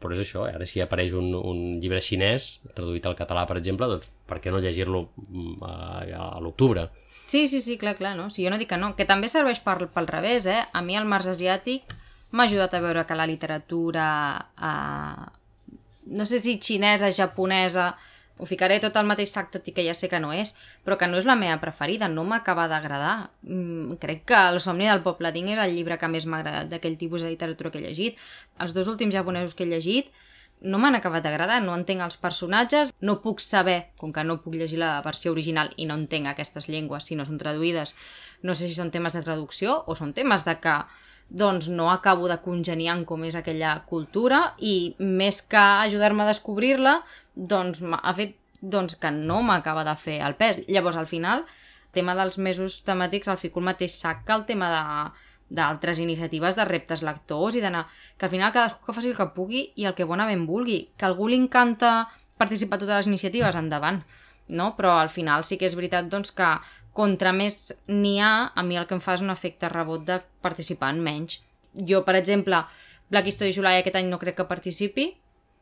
però 0.00 0.16
és 0.16 0.22
això, 0.24 0.46
eh? 0.48 0.54
ara 0.56 0.66
si 0.68 0.80
apareix 0.84 1.12
un, 1.16 1.34
un 1.36 1.60
llibre 1.82 2.00
xinès 2.04 2.48
traduït 2.74 3.06
al 3.06 3.18
català, 3.18 3.44
per 3.48 3.58
exemple, 3.60 3.88
doncs 3.90 4.10
per 4.28 4.40
què 4.44 4.52
no 4.52 4.62
llegir-lo 4.64 5.06
mm, 5.28 5.54
a, 5.64 5.76
a 6.28 6.40
l'octubre? 6.44 6.88
Sí, 7.28 7.46
sí, 7.46 7.60
sí, 7.60 7.76
clar, 7.76 7.94
clar, 7.96 8.16
no? 8.16 8.30
Si 8.32 8.44
jo 8.44 8.50
no 8.50 8.56
dic 8.56 8.70
que 8.70 8.80
no, 8.80 8.94
que 8.96 9.04
també 9.04 9.28
serveix 9.28 9.60
per, 9.60 9.76
pel 9.92 10.08
revés, 10.08 10.46
eh? 10.48 10.62
A 10.72 10.80
mi 10.84 10.96
el 10.96 11.08
març 11.08 11.28
asiàtic 11.34 11.92
m'ha 12.32 12.46
ajudat 12.48 12.72
a 12.74 12.80
veure 12.80 13.04
que 13.04 13.16
la 13.16 13.26
literatura, 13.28 14.06
eh, 14.56 15.26
no 16.16 16.24
sé 16.24 16.40
si 16.40 16.56
xinesa, 16.56 17.12
japonesa, 17.12 17.90
ho 18.38 18.46
ficaré 18.46 18.78
tot 18.82 18.96
al 18.96 19.06
mateix 19.08 19.32
sac, 19.34 19.50
tot 19.54 19.66
i 19.68 19.74
que 19.74 19.84
ja 19.86 19.94
sé 19.94 20.08
que 20.08 20.20
no 20.22 20.32
és, 20.32 20.54
però 20.86 20.98
que 20.98 21.08
no 21.10 21.18
és 21.18 21.26
la 21.28 21.36
meva 21.38 21.58
preferida, 21.62 22.08
no 22.08 22.24
m'acaba 22.24 22.68
d'agradar. 22.70 23.30
Mm, 23.42 23.98
crec 24.02 24.24
que 24.30 24.38
El 24.48 24.60
somni 24.64 24.88
del 24.88 25.02
poble 25.02 25.32
Ding 25.34 25.50
és 25.50 25.58
el 25.58 25.74
llibre 25.74 25.98
que 25.98 26.08
més 26.08 26.26
m'ha 26.26 26.40
agradat 26.42 26.70
d'aquell 26.70 26.96
tipus 26.96 27.22
de 27.22 27.34
literatura 27.34 27.70
que 27.70 27.82
he 27.82 27.86
llegit. 27.88 28.16
Els 28.58 28.74
dos 28.74 28.88
últims 28.88 29.14
japonesos 29.14 29.54
que 29.54 29.64
he 29.64 29.70
llegit 29.70 30.12
no 30.60 30.78
m'han 30.78 30.96
acabat 30.98 31.22
d'agradar, 31.22 31.60
no 31.62 31.74
entenc 31.76 32.02
els 32.02 32.16
personatges, 32.18 32.92
no 33.00 33.18
puc 33.22 33.40
saber, 33.40 33.92
com 33.98 34.12
que 34.12 34.24
no 34.24 34.40
puc 34.42 34.56
llegir 34.58 34.80
la 34.80 34.96
versió 35.04 35.30
original 35.32 35.70
i 35.76 35.86
no 35.86 35.94
entenc 35.98 36.26
aquestes 36.26 36.66
llengües 36.68 37.06
si 37.06 37.18
no 37.18 37.26
són 37.28 37.38
traduïdes, 37.38 37.94
no 38.42 38.54
sé 38.54 38.66
si 38.66 38.74
són 38.74 38.90
temes 38.90 39.14
de 39.14 39.22
traducció 39.22 39.84
o 39.86 39.94
són 39.94 40.14
temes 40.16 40.44
de 40.48 40.56
que 40.58 40.74
doncs 41.28 41.68
no 41.68 41.90
acabo 41.92 42.28
de 42.28 42.38
congeniar 42.40 42.96
en 42.96 43.04
com 43.04 43.24
és 43.28 43.36
aquella 43.36 43.74
cultura 43.86 44.54
i 44.58 44.94
més 44.98 45.42
que 45.44 45.60
ajudar-me 45.60 46.24
a 46.24 46.30
descobrir-la, 46.30 47.02
doncs 47.34 47.82
ha 47.84 48.14
fet 48.16 48.36
doncs, 48.60 48.96
que 48.98 49.10
no 49.14 49.42
m'acaba 49.46 49.84
de 49.86 49.94
fer 49.96 50.18
el 50.24 50.34
pes. 50.34 50.62
Llavors, 50.66 50.96
al 50.96 51.06
final, 51.06 51.44
el 51.44 51.94
tema 51.94 52.14
dels 52.18 52.38
mesos 52.42 52.80
temàtics 52.86 53.30
el 53.30 53.38
fico 53.38 53.60
el 53.60 53.68
mateix 53.70 53.94
sac 53.94 54.24
que 54.26 54.34
el 54.34 54.46
tema 54.48 54.70
de 54.72 54.84
d'altres 55.48 55.98
iniciatives 55.98 56.58
de 56.58 56.64
reptes 56.68 57.00
lectors 57.00 57.56
i 57.56 57.62
d'anar... 57.64 57.86
que 58.18 58.26
al 58.26 58.30
final 58.30 58.52
cadascú 58.52 58.84
que 58.84 58.92
faci 58.92 59.08
el 59.08 59.16
que 59.16 59.30
pugui 59.32 59.62
i 59.76 59.86
el 59.88 59.94
que 59.96 60.04
bonament 60.04 60.44
vulgui. 60.44 60.90
Que 60.98 61.06
algú 61.08 61.28
li 61.28 61.38
encanta 61.40 62.10
participar 62.36 62.76
a 62.76 62.82
totes 62.82 62.96
les 62.96 63.08
iniciatives, 63.08 63.56
endavant. 63.56 64.02
No? 64.48 64.74
Però 64.76 64.98
al 64.98 65.08
final 65.08 65.44
sí 65.48 65.56
que 65.56 65.64
és 65.64 65.76
veritat 65.78 66.10
doncs, 66.12 66.34
que 66.36 66.50
contra 66.98 67.30
més 67.36 67.70
n'hi 67.86 68.16
ha, 68.18 68.50
a 68.50 68.64
mi 68.66 68.78
el 68.78 68.88
que 68.90 68.96
em 68.96 69.02
fa 69.02 69.14
és 69.14 69.22
un 69.22 69.30
efecte 69.30 69.70
rebot 69.70 70.02
de 70.06 70.18
participar 70.42 70.90
en 70.94 71.02
menys. 71.04 71.38
Jo, 71.86 72.02
per 72.06 72.16
exemple, 72.18 72.64
Black 73.08 73.30
History 73.30 73.54
July 73.54 73.78
aquest 73.78 74.00
any 74.00 74.08
no 74.10 74.18
crec 74.18 74.40
que 74.40 74.48
participi, 74.48 75.12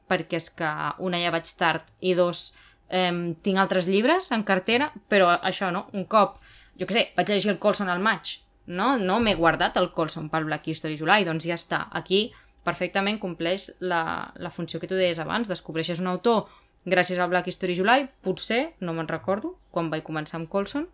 perquè 0.08 0.40
és 0.40 0.48
que 0.54 0.70
una 1.04 1.20
ja 1.20 1.34
vaig 1.34 1.50
tard 1.58 1.90
i 2.00 2.14
dos 2.16 2.54
eh, 2.88 3.12
tinc 3.42 3.60
altres 3.60 3.88
llibres 3.90 4.30
en 4.32 4.46
cartera, 4.48 4.90
però 5.10 5.34
això 5.36 5.70
no, 5.74 5.86
un 5.92 6.06
cop, 6.08 6.40
jo 6.78 6.88
què 6.88 6.96
sé, 6.96 7.04
vaig 7.18 7.34
llegir 7.34 7.52
el 7.52 7.60
Colson 7.62 7.92
al 7.92 8.02
maig, 8.02 8.38
no? 8.66 8.94
No 8.96 9.18
m'he 9.20 9.36
guardat 9.36 9.76
el 9.76 9.90
Colson 9.92 10.30
pel 10.32 10.48
Black 10.48 10.68
History 10.72 10.96
July, 10.98 11.26
doncs 11.28 11.46
ja 11.46 11.58
està. 11.58 11.86
Aquí 11.92 12.30
perfectament 12.66 13.20
compleix 13.22 13.68
la, 13.78 14.32
la 14.40 14.50
funció 14.50 14.80
que 14.80 14.88
tu 14.90 14.96
deies 14.98 15.20
abans, 15.22 15.50
descobreixes 15.52 16.00
un 16.02 16.08
autor 16.10 16.46
gràcies 16.86 17.18
al 17.18 17.28
Black 17.28 17.50
History 17.50 17.76
July, 17.76 18.06
potser, 18.22 18.72
no 18.80 18.94
me'n 18.94 19.10
recordo, 19.10 19.56
quan 19.74 19.90
vaig 19.90 20.06
començar 20.06 20.40
amb 20.40 20.48
Colson, 20.50 20.86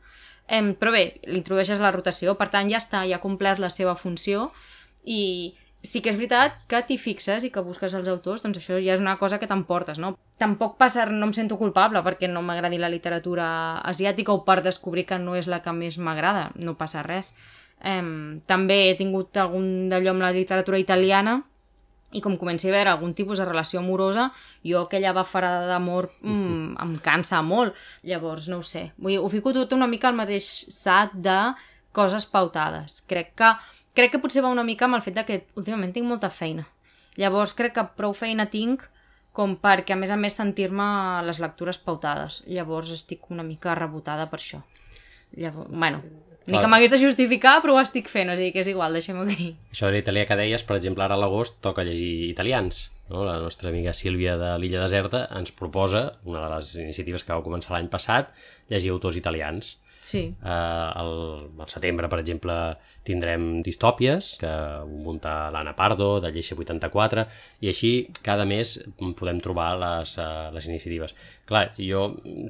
eh, 0.52 0.62
però 0.78 0.92
bé, 0.94 1.02
l'introdueixes 1.24 1.80
a 1.80 1.86
la 1.88 1.94
rotació, 1.94 2.36
per 2.36 2.50
tant 2.52 2.70
ja 2.70 2.78
està, 2.82 3.06
ja 3.08 3.18
ha 3.18 3.24
complert 3.24 3.62
la 3.62 3.72
seva 3.72 3.96
funció 3.96 4.50
i, 5.02 5.56
sí 5.82 6.00
que 6.00 6.12
és 6.12 6.18
veritat 6.18 6.60
que 6.70 6.80
t'hi 6.86 6.96
fixes 7.00 7.44
i 7.44 7.50
que 7.50 7.62
busques 7.66 7.94
els 7.98 8.08
autors, 8.08 8.44
doncs 8.44 8.60
això 8.60 8.78
ja 8.78 8.94
és 8.94 9.02
una 9.02 9.16
cosa 9.18 9.40
que 9.42 9.48
t'emportes, 9.50 9.98
no? 9.98 10.14
Tampoc 10.38 10.76
passa, 10.78 11.08
no 11.10 11.26
em 11.26 11.34
sento 11.34 11.58
culpable 11.58 12.02
perquè 12.06 12.30
no 12.30 12.42
m'agradi 12.46 12.78
la 12.78 12.90
literatura 12.92 13.46
asiàtica 13.82 14.32
o 14.32 14.44
per 14.46 14.60
descobrir 14.62 15.06
que 15.08 15.18
no 15.18 15.34
és 15.38 15.50
la 15.50 15.60
que 15.62 15.74
més 15.74 15.98
m'agrada, 15.98 16.50
no 16.54 16.76
passa 16.78 17.02
res. 17.02 17.34
Um, 17.82 18.40
també 18.46 18.92
he 18.92 18.98
tingut 18.98 19.36
algun 19.42 19.88
d'allò 19.90 20.14
amb 20.14 20.22
la 20.22 20.30
literatura 20.30 20.78
italiana 20.78 21.40
i 22.12 22.20
com 22.20 22.37
comenci 22.40 22.68
a 22.68 22.75
veure 22.75 22.92
algun 22.92 23.14
tipus 23.16 23.40
de 23.40 23.46
relació 23.48 23.81
amorosa, 23.81 24.29
jo 24.66 24.83
aquella 24.83 25.14
bafarada 25.16 25.66
d'amor 25.70 26.11
mm, 26.20 26.77
em 26.85 26.96
cansa 27.05 27.42
molt. 27.42 27.77
Llavors, 28.07 28.48
no 28.53 28.61
ho 28.61 28.66
sé, 28.66 28.90
vull 28.98 29.16
dir, 29.16 29.20
ho 29.22 29.29
fico 29.33 29.55
tot 29.57 29.72
una 29.77 29.88
mica 29.90 30.11
al 30.11 30.18
mateix 30.18 30.48
sac 30.72 31.14
de 31.14 31.38
coses 31.92 32.27
pautades. 32.27 33.03
Crec 33.09 33.35
que 33.38 33.53
crec 33.96 34.14
que 34.14 34.22
potser 34.22 34.44
va 34.44 34.53
una 34.53 34.64
mica 34.64 34.87
amb 34.88 34.96
el 34.98 35.05
fet 35.05 35.18
de 35.18 35.27
que 35.29 35.42
últimament 35.61 35.92
tinc 35.92 36.09
molta 36.09 36.33
feina. 36.33 36.66
Llavors 37.20 37.53
crec 37.57 37.77
que 37.77 37.88
prou 37.96 38.16
feina 38.16 38.48
tinc 38.48 38.87
com 39.37 39.57
perquè 39.61 39.94
a 39.94 40.01
més 40.01 40.12
a 40.12 40.18
més 40.20 40.37
sentir-me 40.37 40.87
les 41.27 41.40
lectures 41.40 41.81
pautades. 41.81 42.42
Llavors 42.48 42.92
estic 42.92 43.31
una 43.33 43.44
mica 43.44 43.77
rebotada 43.77 44.29
per 44.33 44.40
això. 44.40 44.62
Llavors, 45.37 45.72
bueno, 45.72 46.03
ni 46.46 46.59
que 46.59 46.70
m'hagués 46.70 46.92
de 46.94 47.00
justificar, 47.02 47.59
però 47.62 47.76
ho 47.76 47.83
estic 47.83 48.09
fent, 48.11 48.33
o 48.33 48.37
sigui 48.38 48.52
que 48.55 48.62
és 48.64 48.70
igual, 48.72 48.96
deixem-ho 48.96 49.26
aquí. 49.26 49.52
Això 49.72 49.88
de 49.88 49.96
l'italià 49.96 50.26
que 50.28 50.38
deies, 50.38 50.64
per 50.66 50.78
exemple, 50.78 51.05
ara 51.05 51.18
a 51.18 51.20
l'agost 51.20 51.61
toca 51.64 51.85
llegir 51.87 52.31
italians. 52.31 52.88
No? 53.12 53.26
La 53.28 53.37
nostra 53.42 53.70
amiga 53.70 53.94
Sílvia 53.94 54.38
de 54.40 54.55
l'Illa 54.59 54.83
Deserta 54.83 55.26
ens 55.38 55.55
proposa, 55.55 56.05
una 56.24 56.46
de 56.46 56.55
les 56.55 56.74
iniciatives 56.81 57.26
que 57.26 57.35
va 57.35 57.44
començar 57.44 57.76
l'any 57.76 57.90
passat, 57.92 58.33
llegir 58.72 58.94
autors 58.94 59.18
italians. 59.20 59.76
Sí. 60.02 60.34
Eh, 60.42 60.48
al, 60.50 61.12
al 61.62 61.68
setembre, 61.70 62.08
per 62.10 62.18
exemple, 62.18 62.54
tindrem 63.06 63.60
distòpies, 63.62 64.32
que 64.40 64.50
munta 64.90 65.46
l'Anna 65.54 65.76
Pardo, 65.78 66.16
de 66.20 66.32
Lleixa 66.34 66.56
84, 66.58 67.24
i 67.62 67.70
així 67.70 67.92
cada 68.26 68.44
mes 68.48 68.74
podem 69.18 69.38
trobar 69.44 69.68
les, 69.78 70.16
uh, 70.18 70.50
les 70.56 70.66
iniciatives. 70.66 71.14
Clar, 71.46 71.68
jo 71.78 72.08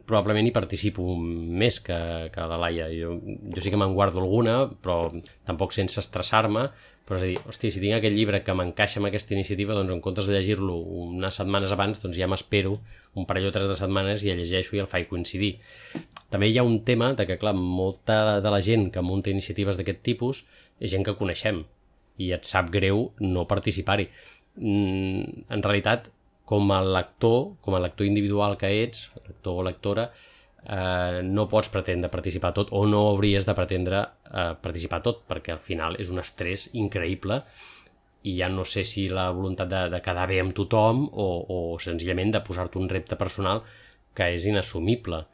probablement 0.08 0.48
hi 0.48 0.54
participo 0.56 1.12
més 1.20 1.78
que, 1.84 1.98
que 2.32 2.48
la 2.48 2.60
Laia. 2.64 2.88
Jo, 2.96 3.18
jo 3.20 3.64
sí 3.64 3.72
que 3.72 3.80
me'n 3.80 3.92
guardo 3.98 4.24
alguna, 4.24 4.56
però 4.80 5.12
tampoc 5.44 5.76
sense 5.76 6.00
estressar-me, 6.00 6.70
però 7.06 7.18
és 7.18 7.24
a 7.24 7.28
dir, 7.28 7.38
hosti, 7.50 7.70
si 7.74 7.80
tinc 7.82 7.96
aquest 7.96 8.14
llibre 8.14 8.40
que 8.46 8.54
m'encaixa 8.54 9.00
amb 9.00 9.08
aquesta 9.08 9.34
iniciativa, 9.34 9.74
doncs 9.74 9.90
en 9.90 10.00
comptes 10.04 10.28
de 10.28 10.36
llegir-lo 10.36 10.76
unes 11.02 11.38
setmanes 11.40 11.74
abans, 11.74 11.98
doncs 12.02 12.18
ja 12.18 12.28
m'espero 12.30 12.76
un 13.18 13.26
parell 13.26 13.48
o 13.48 13.52
tres 13.54 13.66
de 13.68 13.76
setmanes 13.78 14.22
i 14.22 14.30
el 14.32 14.38
llegeixo 14.40 14.76
i 14.76 14.82
el 14.84 14.90
faig 14.90 15.08
coincidir. 15.10 15.56
També 16.30 16.48
hi 16.48 16.58
ha 16.58 16.66
un 16.66 16.78
tema 16.86 17.12
de 17.18 17.26
que, 17.26 17.38
clar, 17.42 17.56
molta 17.58 18.38
de 18.40 18.54
la 18.54 18.62
gent 18.62 18.88
que 18.94 19.02
munta 19.04 19.34
iniciatives 19.34 19.80
d'aquest 19.80 20.02
tipus 20.06 20.44
és 20.78 20.94
gent 20.94 21.04
que 21.06 21.18
coneixem 21.18 21.64
i 22.22 22.30
et 22.36 22.46
sap 22.46 22.70
greu 22.70 23.08
no 23.20 23.48
participar-hi. 23.50 24.06
Mm, 24.56 25.48
en 25.50 25.64
realitat, 25.64 26.08
com 26.46 26.70
a 26.70 26.82
lector, 26.84 27.56
com 27.64 27.74
a 27.74 27.80
lector 27.82 28.06
individual 28.06 28.56
que 28.60 28.70
ets, 28.82 29.08
lector 29.26 29.58
o 29.58 29.66
lectora, 29.66 30.10
eh, 30.68 31.20
no 31.24 31.48
pots 31.50 31.70
pretendre 31.72 32.10
participar 32.12 32.52
tot 32.56 32.72
o 32.72 32.84
no 32.86 33.02
hauries 33.10 33.46
de 33.48 33.54
pretendre 33.58 34.02
eh, 34.02 34.52
participar 34.62 35.02
tot 35.02 35.22
perquè 35.28 35.54
al 35.54 35.62
final 35.62 35.98
és 36.00 36.10
un 36.14 36.22
estrès 36.22 36.68
increïble 36.72 37.42
i 38.22 38.36
ja 38.38 38.48
no 38.48 38.64
sé 38.64 38.84
si 38.86 39.08
la 39.10 39.30
voluntat 39.34 39.68
de, 39.68 39.82
de 39.90 40.00
quedar 40.02 40.28
bé 40.30 40.38
amb 40.42 40.54
tothom 40.54 41.06
o, 41.10 41.28
o 41.54 41.58
senzillament 41.82 42.30
de 42.34 42.42
posar-te 42.46 42.78
un 42.78 42.90
repte 42.90 43.18
personal 43.18 43.64
que 44.14 44.28
és 44.34 44.46
inassumible. 44.46 45.24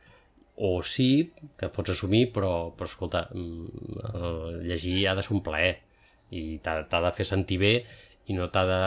O 0.58 0.80
sí, 0.82 1.30
que 1.58 1.68
pots 1.70 1.92
assumir 1.92 2.28
però, 2.34 2.70
però 2.74 2.88
escolta, 2.88 3.26
mm, 3.30 4.64
llegir 4.66 5.04
ha 5.06 5.14
de 5.14 5.22
ser 5.22 5.36
un 5.36 5.44
plaer 5.44 5.76
i 6.34 6.58
t'ha 6.64 7.02
de 7.04 7.12
fer 7.14 7.26
sentir 7.28 7.60
bé 7.60 7.74
i 8.28 8.36
no 8.36 8.48
t'ha 8.52 8.64
de 8.68 8.80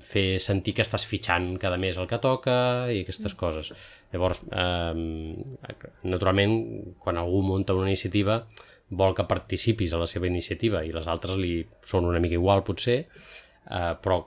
fer 0.00 0.38
sentir 0.40 0.72
que 0.76 0.84
estàs 0.84 1.04
fitxant 1.04 1.56
cada 1.60 1.76
mes 1.76 1.98
el 2.00 2.08
que 2.08 2.18
toca 2.22 2.56
i 2.92 3.02
aquestes 3.02 3.34
coses. 3.36 3.72
Llavors, 4.12 4.40
eh, 4.48 5.74
naturalment, 6.08 6.56
quan 7.02 7.20
algú 7.20 7.42
munta 7.44 7.76
una 7.76 7.90
iniciativa, 7.92 8.40
vol 8.88 9.14
que 9.14 9.26
participis 9.26 9.92
a 9.92 10.00
la 10.00 10.06
seva 10.06 10.30
iniciativa 10.30 10.84
i 10.84 10.94
les 10.94 11.06
altres 11.10 11.36
li 11.36 11.58
són 11.84 12.06
una 12.06 12.22
mica 12.22 12.38
igual, 12.38 12.64
potser, 12.64 12.98
eh, 13.02 13.92
però 14.00 14.22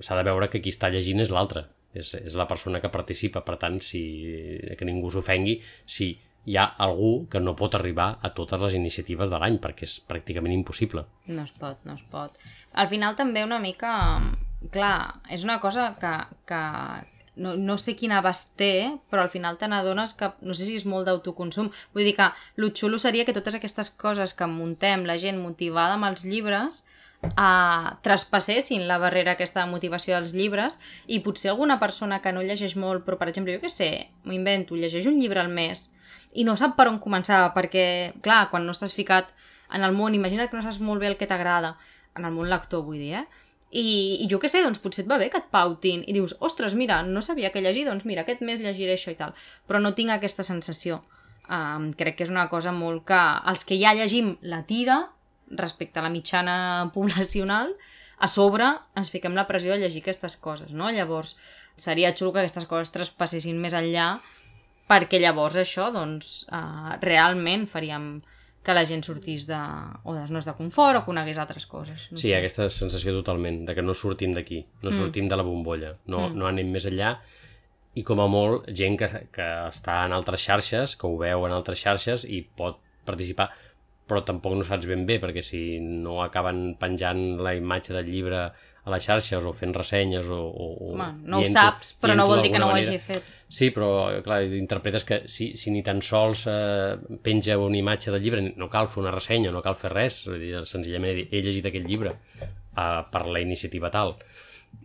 s'ha 0.00 0.18
de 0.18 0.26
veure 0.26 0.50
que 0.50 0.60
qui 0.60 0.74
està 0.74 0.90
llegint 0.90 1.22
és 1.22 1.30
l'altre, 1.30 1.64
és, 1.94 2.14
és 2.18 2.36
la 2.36 2.48
persona 2.50 2.80
que 2.82 2.92
participa, 2.92 3.44
per 3.46 3.56
tant, 3.62 3.80
si, 3.80 4.04
que 4.76 4.86
ningú 4.86 5.10
s'ofengui 5.14 5.60
si 5.86 6.12
hi 6.44 6.56
ha 6.60 6.64
algú 6.84 7.26
que 7.30 7.40
no 7.40 7.54
pot 7.56 7.74
arribar 7.78 8.18
a 8.20 8.30
totes 8.36 8.60
les 8.60 8.74
iniciatives 8.76 9.30
de 9.32 9.38
l'any, 9.40 9.56
perquè 9.62 9.86
és 9.88 9.94
pràcticament 10.04 10.52
impossible. 10.52 11.06
No 11.30 11.44
es 11.46 11.54
pot, 11.56 11.78
no 11.88 11.94
es 11.96 12.02
pot. 12.10 12.36
Al 12.74 12.90
final 12.92 13.16
també 13.16 13.46
una 13.46 13.62
mica... 13.62 13.94
Clar, 14.72 15.20
és 15.28 15.44
una 15.44 15.58
cosa 15.60 15.90
que, 16.00 16.12
que, 16.48 16.60
no, 17.36 17.56
no 17.56 17.76
sé 17.78 17.96
quin 17.98 18.14
abast 18.14 18.54
té, 18.58 18.94
però 19.10 19.24
al 19.24 19.32
final 19.32 19.58
te 19.58 19.68
n'adones 19.68 20.14
que 20.18 20.30
no 20.46 20.54
sé 20.54 20.66
si 20.68 20.78
és 20.78 20.86
molt 20.88 21.08
d'autoconsum. 21.08 21.70
Vull 21.94 22.06
dir 22.06 22.14
que 22.18 22.30
el 22.56 22.72
xulo 22.72 23.00
seria 23.02 23.26
que 23.26 23.34
totes 23.36 23.58
aquestes 23.58 23.90
coses 23.90 24.34
que 24.34 24.48
muntem, 24.50 25.04
la 25.08 25.18
gent 25.18 25.40
motivada 25.42 25.98
amb 25.98 26.08
els 26.10 26.24
llibres, 26.28 26.84
eh, 27.24 27.88
traspassessin 28.06 28.86
la 28.88 28.98
barrera 29.02 29.34
aquesta 29.34 29.64
de 29.64 29.70
motivació 29.72 30.16
dels 30.16 30.34
llibres 30.36 30.78
i 31.06 31.20
potser 31.24 31.50
alguna 31.50 31.78
persona 31.80 32.20
que 32.22 32.32
no 32.32 32.42
llegeix 32.42 32.76
molt, 32.76 33.04
però 33.04 33.18
per 33.18 33.28
exemple, 33.32 33.56
jo 33.56 33.64
què 33.64 33.72
sé, 33.72 33.90
m'ho 34.24 34.36
invento, 34.36 34.78
llegeix 34.78 35.08
un 35.10 35.18
llibre 35.20 35.42
al 35.42 35.50
mes 35.50 35.90
i 36.34 36.44
no 36.44 36.56
sap 36.58 36.76
per 36.76 36.88
on 36.90 37.00
començar, 37.02 37.46
perquè, 37.54 38.14
clar, 38.22 38.48
quan 38.50 38.66
no 38.66 38.74
estàs 38.74 38.94
ficat 38.94 39.30
en 39.74 39.84
el 39.86 39.94
món, 39.94 40.14
imagina't 40.14 40.50
que 40.50 40.58
no 40.58 40.62
saps 40.62 40.80
molt 40.82 41.00
bé 41.00 41.08
el 41.10 41.16
que 41.16 41.28
t'agrada, 41.30 41.76
en 42.14 42.26
el 42.26 42.34
món 42.34 42.50
lector, 42.50 42.82
vull 42.86 42.98
dir, 42.98 43.22
eh? 43.22 43.43
I, 43.74 44.22
i 44.22 44.28
jo 44.30 44.38
què 44.38 44.48
sé, 44.50 44.62
doncs 44.62 44.78
potser 44.82 45.02
et 45.02 45.10
va 45.10 45.18
bé 45.18 45.26
que 45.32 45.40
et 45.42 45.50
pautin 45.50 46.04
i 46.06 46.14
dius, 46.14 46.36
ostres, 46.46 46.76
mira, 46.78 47.00
no 47.02 47.22
sabia 47.24 47.50
que 47.50 47.62
llegir, 47.64 47.88
doncs 47.88 48.06
mira, 48.06 48.22
aquest 48.22 48.44
mes 48.46 48.62
llegiré 48.62 48.94
això 48.94 49.10
i 49.10 49.18
tal. 49.18 49.34
Però 49.66 49.80
no 49.82 49.94
tinc 49.98 50.14
aquesta 50.14 50.46
sensació. 50.46 51.00
Um, 51.44 51.90
crec 51.98 52.16
que 52.16 52.24
és 52.24 52.32
una 52.32 52.46
cosa 52.48 52.72
molt 52.72 53.04
que 53.08 53.20
els 53.50 53.66
que 53.68 53.76
ja 53.80 53.92
llegim 53.98 54.36
la 54.46 54.62
tira 54.64 55.02
respecte 55.50 56.00
a 56.00 56.06
la 56.06 56.12
mitjana 56.12 56.56
poblacional, 56.94 57.74
a 58.18 58.30
sobre 58.30 58.70
ens 58.96 59.10
fiquem 59.10 59.34
la 59.34 59.48
pressió 59.48 59.74
de 59.74 59.82
llegir 59.82 60.04
aquestes 60.04 60.38
coses, 60.40 60.70
no? 60.72 60.92
Llavors, 60.94 61.34
seria 61.76 62.14
xulo 62.14 62.32
que 62.32 62.44
aquestes 62.44 62.68
coses 62.70 62.94
traspassessin 62.94 63.58
més 63.60 63.74
enllà 63.74 64.14
perquè 64.88 65.18
llavors 65.18 65.56
això, 65.58 65.90
doncs, 65.92 66.44
uh, 66.52 66.94
realment 67.02 67.66
faríem 67.66 68.14
que 68.64 68.74
la 68.74 68.86
gent 68.88 69.04
sortís 69.04 69.44
de, 69.46 69.60
o 70.08 70.14
de 70.16 70.24
zones 70.26 70.48
de 70.48 70.54
confort 70.56 71.02
o 71.02 71.04
conegués 71.04 71.38
altres 71.38 71.66
coses. 71.68 72.08
No 72.10 72.18
sí, 72.18 72.30
sé. 72.30 72.36
aquesta 72.38 72.70
sensació 72.72 73.12
totalment, 73.18 73.62
de 73.68 73.74
que 73.76 73.84
no 73.84 73.94
sortim 73.94 74.32
d'aquí, 74.36 74.62
no 74.82 74.90
mm. 74.90 74.98
sortim 74.98 75.28
de 75.28 75.36
la 75.36 75.44
bombolla, 75.44 75.94
no, 76.06 76.30
mm. 76.30 76.38
no 76.40 76.48
anem 76.48 76.72
més 76.72 76.88
enllà 76.88 77.18
i 77.94 78.02
com 78.02 78.18
a 78.18 78.26
molt 78.26 78.66
gent 78.74 78.96
que, 78.98 79.08
que 79.34 79.46
està 79.68 80.00
en 80.08 80.14
altres 80.16 80.42
xarxes, 80.42 80.96
que 80.98 81.06
ho 81.06 81.18
veu 81.20 81.44
en 81.46 81.54
altres 81.54 81.78
xarxes 81.84 82.24
i 82.26 82.40
pot 82.42 82.80
participar, 83.06 83.50
però 84.08 84.24
tampoc 84.26 84.56
no 84.58 84.66
saps 84.66 84.88
ben 84.90 85.04
bé, 85.08 85.20
perquè 85.22 85.44
si 85.44 85.78
no 85.80 86.18
acaben 86.24 86.74
penjant 86.80 87.22
la 87.44 87.54
imatge 87.56 87.94
del 87.94 88.10
llibre 88.10 88.48
a 88.84 88.92
les 88.92 89.06
xarxes 89.06 89.46
o 89.48 89.52
fent 89.56 89.72
ressenyes 89.74 90.28
o... 90.28 90.38
o 90.38 90.90
Home, 90.92 91.08
no 91.24 91.40
ho 91.40 91.48
saps, 91.48 91.94
però 92.00 92.16
no 92.18 92.26
vol 92.28 92.42
dir 92.44 92.52
que 92.52 92.60
no 92.60 92.68
ho 92.68 92.76
hagi 92.76 92.98
fet. 93.00 93.30
Sí, 93.48 93.70
però 93.72 93.88
clar, 94.24 94.42
interpretes 94.58 95.06
que 95.08 95.22
si, 95.30 95.54
si 95.60 95.72
ni 95.72 95.80
tan 95.86 96.02
sols 96.04 96.44
eh, 96.52 96.94
penja 97.24 97.56
una 97.60 97.80
imatge 97.80 98.12
del 98.12 98.24
llibre, 98.24 98.42
no 98.60 98.68
cal 98.72 98.90
fer 98.92 99.04
una 99.06 99.14
ressenya, 99.14 99.52
no 99.54 99.64
cal 99.64 99.78
fer 99.80 99.92
res, 99.94 100.24
senzillament 100.68 101.24
he 101.24 101.44
llegit 101.44 101.70
aquest 101.70 101.88
llibre 101.88 102.16
eh, 102.16 103.00
per 103.10 103.24
la 103.28 103.40
iniciativa 103.44 103.92
tal 103.94 104.18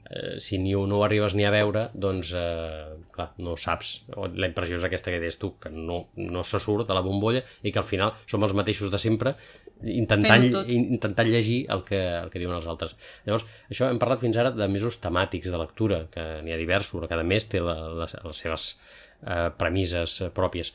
eh, 0.09 0.37
si 0.43 0.59
ni 0.61 0.73
no 0.73 0.99
ho 0.99 1.03
arribes 1.05 1.35
ni 1.35 1.45
a 1.45 1.53
veure, 1.53 1.87
doncs, 1.93 2.33
eh, 2.37 2.97
clar, 3.15 3.31
no 3.37 3.55
saps. 3.57 4.05
La 4.15 4.49
impressió 4.49 4.79
és 4.79 4.85
aquesta 4.87 5.13
que 5.13 5.21
deies 5.21 5.39
tu, 5.41 5.53
que 5.61 5.71
no, 5.73 6.05
no 6.17 6.43
se 6.43 6.61
surt 6.61 6.87
de 6.87 6.97
la 6.97 7.05
bombolla 7.05 7.43
i 7.63 7.73
que 7.73 7.81
al 7.81 7.87
final 7.87 8.15
som 8.25 8.43
els 8.45 8.55
mateixos 8.57 8.91
de 8.91 9.01
sempre 9.01 9.35
intentant, 9.83 10.45
intentant 10.67 11.29
llegir 11.29 11.59
el 11.71 11.83
que, 11.87 11.99
el 11.99 12.31
que 12.31 12.41
diuen 12.41 12.57
els 12.57 12.67
altres. 12.67 12.95
Llavors, 13.25 13.45
això 13.71 13.89
hem 13.89 13.99
parlat 14.01 14.23
fins 14.23 14.39
ara 14.39 14.51
de 14.51 14.67
mesos 14.71 14.99
temàtics 15.03 15.51
de 15.51 15.61
lectura, 15.61 16.03
que 16.11 16.25
n'hi 16.43 16.53
ha 16.53 16.59
diversos, 16.59 17.07
cada 17.07 17.23
mes 17.23 17.47
té 17.49 17.61
la, 17.63 17.77
les, 18.01 18.15
les 18.25 18.43
seves 18.43 18.69
eh, 19.23 19.49
premisses 19.59 20.19
eh, 20.25 20.31
pròpies. 20.35 20.73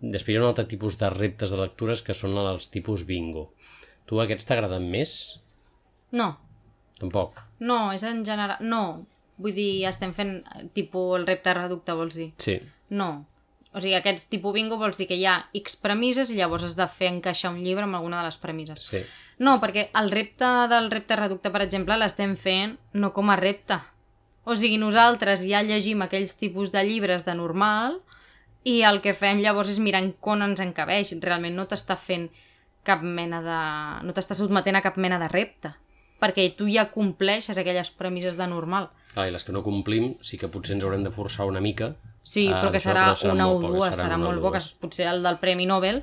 Després 0.00 0.34
hi 0.34 0.40
ha 0.40 0.44
un 0.44 0.50
altre 0.50 0.66
tipus 0.70 0.96
de 1.00 1.10
reptes 1.12 1.52
de 1.52 1.60
lectures 1.60 2.02
que 2.02 2.16
són 2.16 2.38
els 2.40 2.70
tipus 2.72 3.04
bingo. 3.08 3.50
Tu 4.08 4.20
aquests 4.22 4.48
t'agraden 4.48 4.88
més? 4.88 5.16
No. 6.16 6.32
Tampoc? 7.00 7.38
No, 7.60 7.92
és 7.92 8.04
en 8.06 8.24
general... 8.24 8.60
No, 8.64 9.06
vull 9.40 9.56
dir, 9.56 9.86
estem 9.88 10.14
fent 10.16 10.38
tipus 10.76 11.18
el 11.18 11.26
repte 11.28 11.54
reducte, 11.56 11.96
vols 11.96 12.16
dir? 12.16 12.30
Sí. 12.40 12.58
No. 12.96 13.26
O 13.76 13.82
sigui, 13.82 13.96
aquests 13.98 14.30
tipus 14.32 14.54
bingo 14.56 14.78
vols 14.80 14.96
dir 14.96 15.08
que 15.10 15.18
hi 15.20 15.26
ha 15.28 15.36
X 15.58 15.76
premisses 15.82 16.32
i 16.32 16.38
llavors 16.38 16.64
has 16.64 16.78
de 16.78 16.86
fer 16.88 17.10
encaixar 17.12 17.52
un 17.52 17.60
llibre 17.60 17.84
amb 17.84 17.98
alguna 17.98 18.22
de 18.22 18.30
les 18.30 18.38
premisses. 18.40 18.80
Sí. 18.88 19.02
No, 19.44 19.58
perquè 19.60 19.90
el 20.00 20.08
repte 20.14 20.48
del 20.72 20.88
repte 20.90 21.18
reducte, 21.20 21.52
per 21.52 21.60
exemple, 21.66 21.98
l'estem 22.00 22.32
fent 22.40 22.78
no 22.96 23.12
com 23.12 23.28
a 23.30 23.36
repte. 23.36 23.76
O 24.48 24.56
sigui, 24.56 24.78
nosaltres 24.80 25.44
ja 25.44 25.60
llegim 25.66 26.00
aquells 26.04 26.38
tipus 26.40 26.72
de 26.72 26.86
llibres 26.86 27.26
de 27.26 27.34
normal 27.36 28.00
i 28.64 28.80
el 28.88 29.02
que 29.04 29.12
fem 29.14 29.42
llavors 29.44 29.74
és 29.74 29.82
mirar 29.82 30.06
on 30.24 30.46
ens 30.46 30.62
encabeix. 30.62 31.12
Realment 31.20 31.58
no 31.58 31.66
t'està 31.68 31.98
fent 32.00 32.30
cap 32.86 33.02
mena 33.02 33.42
de... 33.42 33.60
no 34.06 34.14
t'està 34.14 34.38
sotmetent 34.38 34.78
a 34.78 34.84
cap 34.84 34.96
mena 34.96 35.18
de 35.20 35.28
repte 35.28 35.74
perquè 36.22 36.48
tu 36.56 36.68
ja 36.72 36.88
compleixes 36.92 37.58
aquelles 37.58 37.90
premisses 37.90 38.38
de 38.38 38.46
normal. 38.50 38.90
Ah, 39.14 39.26
i 39.28 39.32
les 39.32 39.44
que 39.44 39.54
no 39.54 39.64
complim 39.64 40.14
sí 40.22 40.38
que 40.40 40.50
potser 40.52 40.76
ens 40.76 40.84
haurem 40.84 41.04
de 41.04 41.12
forçar 41.14 41.48
una 41.48 41.62
mica. 41.64 41.94
Sí, 42.26 42.48
però 42.50 42.72
que 42.74 42.82
serà, 42.82 43.12
serà 43.14 43.34
una 43.36 43.46
o 43.46 43.60
dues, 43.62 43.94
serà, 43.94 44.08
serà 44.08 44.16
molt 44.18 44.42
poques, 44.42 44.72
potser 44.82 45.06
el 45.12 45.22
del 45.22 45.38
Premi 45.38 45.66
Nobel, 45.70 46.00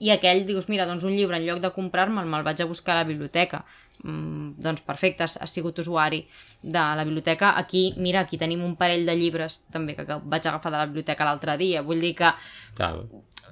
i 0.00 0.08
aquell 0.12 0.46
dius, 0.48 0.70
mira, 0.72 0.86
doncs 0.88 1.04
un 1.04 1.12
llibre 1.16 1.36
en 1.36 1.44
lloc 1.44 1.60
de 1.60 1.70
comprar-me'l 1.72 2.28
me'l 2.28 2.44
vaig 2.44 2.60
a 2.60 2.68
buscar 2.68 2.94
a 2.94 3.02
la 3.02 3.08
biblioteca 3.08 3.62
mm, 4.02 4.56
doncs 4.64 4.82
perfecte, 4.88 5.24
has, 5.24 5.36
has 5.40 5.52
sigut 5.52 5.78
usuari 5.80 6.22
de 6.62 6.80
la 6.80 7.04
biblioteca, 7.04 7.54
aquí 7.60 7.90
mira, 7.96 8.24
aquí 8.24 8.40
tenim 8.40 8.64
un 8.64 8.76
parell 8.80 9.04
de 9.08 9.16
llibres 9.16 9.62
també 9.72 9.96
que, 9.96 10.06
que 10.08 10.20
vaig 10.24 10.48
agafar 10.48 10.72
de 10.72 10.78
la 10.80 10.88
biblioteca 10.90 11.28
l'altre 11.28 11.56
dia, 11.60 11.84
vull 11.84 12.00
dir 12.00 12.14
que 12.16 12.32
Clar. 12.76 12.92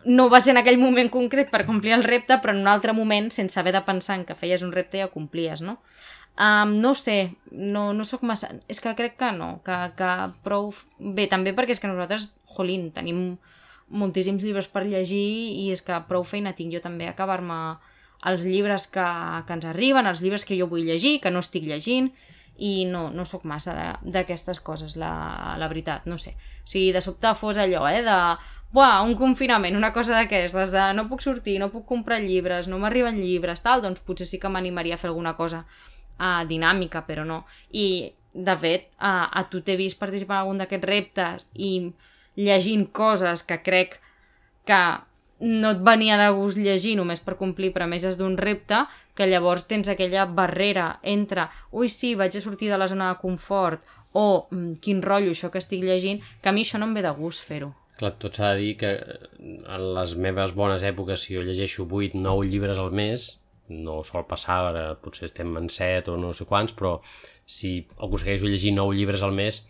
no 0.04 0.28
va 0.32 0.40
ser 0.40 0.52
en 0.56 0.62
aquell 0.64 0.80
moment 0.80 1.12
concret 1.12 1.52
per 1.52 1.64
complir 1.68 1.96
el 1.96 2.04
repte, 2.04 2.40
però 2.40 2.56
en 2.56 2.64
un 2.64 2.72
altre 2.72 2.96
moment, 2.96 3.28
sense 3.32 3.60
haver 3.60 3.76
de 3.76 3.84
pensar 3.84 4.18
en 4.20 4.24
que 4.28 4.36
feies 4.36 4.64
un 4.64 4.72
repte, 4.72 5.00
ja 5.00 5.12
complies, 5.12 5.64
no? 5.64 5.80
Um, 6.34 6.80
no 6.80 6.94
sé, 6.94 7.36
no, 7.50 7.92
no 7.94 8.04
sóc 8.04 8.24
massa... 8.26 8.50
És 8.66 8.80
que 8.82 8.94
crec 8.98 9.14
que 9.20 9.30
no, 9.36 9.60
que, 9.66 9.76
que 9.98 10.10
prou... 10.42 10.72
Bé, 10.98 11.28
també 11.30 11.54
perquè 11.54 11.76
és 11.76 11.82
que 11.82 11.90
nosaltres, 11.90 12.32
jolín, 12.56 12.88
tenim 12.94 13.36
moltíssims 13.94 14.42
llibres 14.42 14.66
per 14.72 14.82
llegir 14.88 15.22
i 15.60 15.68
és 15.70 15.84
que 15.84 16.00
prou 16.08 16.24
feina 16.26 16.54
tinc 16.58 16.74
jo 16.74 16.80
també 16.82 17.06
acabar-me 17.06 17.76
els 18.26 18.42
llibres 18.48 18.88
que, 18.90 19.04
que 19.46 19.54
ens 19.54 19.68
arriben, 19.68 20.08
els 20.10 20.24
llibres 20.24 20.46
que 20.48 20.58
jo 20.58 20.66
vull 20.66 20.88
llegir, 20.88 21.20
que 21.22 21.30
no 21.30 21.44
estic 21.44 21.68
llegint, 21.68 22.10
i 22.56 22.84
no, 22.88 23.08
no 23.14 23.26
sóc 23.26 23.44
massa 23.46 23.98
d'aquestes 24.02 24.58
coses, 24.64 24.98
la, 24.98 25.54
la 25.58 25.70
veritat, 25.70 26.06
no 26.10 26.18
sé. 26.18 26.34
Si 26.66 26.88
de 26.94 27.02
sobte 27.04 27.30
fos 27.38 27.58
allò, 27.60 27.86
eh, 27.90 28.02
de 28.02 28.18
buah, 28.74 29.02
un 29.06 29.14
confinament, 29.18 29.76
una 29.78 29.92
cosa 29.94 30.16
d'aquestes, 30.16 30.74
de 30.74 30.90
no 30.98 31.06
puc 31.10 31.22
sortir, 31.22 31.60
no 31.62 31.70
puc 31.70 31.86
comprar 31.86 32.22
llibres, 32.24 32.66
no 32.66 32.80
m'arriben 32.82 33.20
llibres, 33.22 33.62
tal, 33.62 33.82
doncs 33.84 34.02
potser 34.02 34.26
sí 34.26 34.40
que 34.42 34.50
m'animaria 34.50 34.96
a 34.96 35.02
fer 35.02 35.12
alguna 35.12 35.36
cosa 35.38 35.66
uh, 36.18 36.42
dinàmica, 36.48 37.04
però 37.06 37.24
no. 37.28 37.44
I, 37.72 38.12
de 38.34 38.56
fet, 38.58 38.90
uh, 38.98 39.26
a 39.30 39.46
tu 39.50 39.62
t'he 39.62 39.78
vist 39.80 39.98
participar 40.00 40.40
en 40.40 40.44
algun 40.44 40.62
d'aquests 40.62 40.90
reptes 40.90 41.48
i 41.54 41.72
llegint 42.36 42.88
coses 42.92 43.44
que 43.46 43.60
crec 43.62 44.00
que 44.66 44.80
no 45.44 45.74
et 45.74 45.80
venia 45.84 46.16
de 46.18 46.28
gust 46.34 46.58
llegir 46.58 46.94
només 46.96 47.20
per 47.20 47.36
complir 47.38 47.72
premisses 47.74 48.16
d'un 48.18 48.36
repte, 48.38 48.84
que 49.14 49.28
llavors 49.28 49.66
tens 49.70 49.90
aquella 49.90 50.26
barrera 50.26 50.98
entre 51.02 51.48
ui 51.72 51.90
sí, 51.92 52.14
vaig 52.18 52.36
a 52.36 52.42
sortir 52.42 52.70
de 52.70 52.78
la 52.78 52.88
zona 52.90 53.10
de 53.12 53.20
confort 53.20 53.82
o 54.14 54.46
mm, 54.50 54.80
quin 54.82 55.02
rotllo 55.02 55.34
això 55.34 55.50
que 55.50 55.60
estic 55.62 55.82
llegint, 55.84 56.22
que 56.40 56.50
a 56.50 56.54
mi 56.54 56.64
això 56.64 56.78
no 56.78 56.88
em 56.88 56.94
ve 56.94 57.02
de 57.04 57.12
gust 57.18 57.44
fer-ho. 57.44 57.72
Clar, 57.98 58.14
tot 58.18 58.34
s'ha 58.34 58.54
de 58.54 58.62
dir 58.62 58.74
que 58.78 58.90
en 59.38 59.86
les 59.94 60.14
meves 60.18 60.54
bones 60.54 60.82
èpoques, 60.82 61.26
si 61.26 61.36
jo 61.36 61.44
llegeixo 61.46 61.86
8, 61.86 62.18
9 62.18 62.48
llibres 62.50 62.80
al 62.82 62.90
mes, 62.94 63.28
no 63.68 64.02
sol 64.04 64.26
passar, 64.28 64.60
ara 64.70 64.84
potser 65.00 65.28
estem 65.30 65.54
en 65.60 65.70
7 65.72 66.12
o 66.12 66.18
no 66.20 66.32
sé 66.36 66.46
quants, 66.48 66.74
però 66.76 66.98
si 67.46 67.76
aconsegueixo 67.96 68.50
llegir 68.50 68.74
9 68.76 68.96
llibres 68.96 69.22
al 69.22 69.32
mes, 69.36 69.64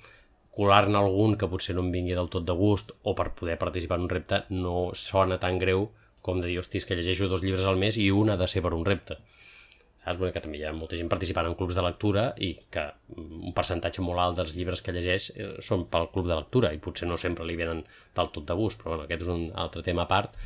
colar-ne 0.55 0.99
algun 0.99 1.37
que 1.39 1.51
potser 1.51 1.75
no 1.75 1.83
em 1.83 1.93
vingui 1.95 2.15
del 2.15 2.31
tot 2.31 2.47
de 2.47 2.55
gust 2.55 2.93
o 3.03 3.15
per 3.19 3.33
poder 3.39 3.59
participar 3.59 3.99
en 3.99 4.07
un 4.07 4.13
repte 4.13 4.45
no 4.51 4.91
sona 4.95 5.39
tan 5.43 5.59
greu 5.59 5.89
com 6.25 6.41
de 6.41 6.49
dir, 6.49 6.59
hosti, 6.59 6.81
que 6.89 6.97
llegeixo 6.97 7.29
dos 7.29 7.43
llibres 7.45 7.67
al 7.69 7.77
mes 7.77 7.99
i 8.01 8.09
un 8.11 8.33
ha 8.33 8.39
de 8.41 8.47
ser 8.49 8.63
per 8.65 8.73
un 8.73 8.87
repte. 8.87 9.19
Saps? 10.05 10.21
Perquè 10.21 10.41
també 10.45 10.57
hi 10.57 10.65
ha 10.65 10.73
molta 10.73 10.97
gent 10.97 11.11
participant 11.13 11.51
en 11.51 11.57
clubs 11.59 11.77
de 11.77 11.85
lectura 11.85 12.25
i 12.47 12.55
que 12.73 12.85
un 13.21 13.53
percentatge 13.57 14.05
molt 14.05 14.23
alt 14.23 14.41
dels 14.41 14.55
llibres 14.57 14.81
que 14.85 14.95
llegeix 14.97 15.31
eh, 15.35 15.51
són 15.65 15.85
pel 15.93 16.09
club 16.15 16.31
de 16.31 16.39
lectura 16.39 16.73
i 16.73 16.81
potser 16.87 17.09
no 17.11 17.21
sempre 17.21 17.45
li 17.49 17.57
venen 17.61 17.83
del 18.17 18.31
tot 18.33 18.49
de 18.49 18.57
gust, 18.57 18.81
però 18.81 18.95
bueno, 18.95 19.05
aquest 19.05 19.27
és 19.27 19.33
un 19.35 19.45
altre 19.67 19.85
tema 19.85 20.05
a 20.05 20.11
part. 20.15 20.41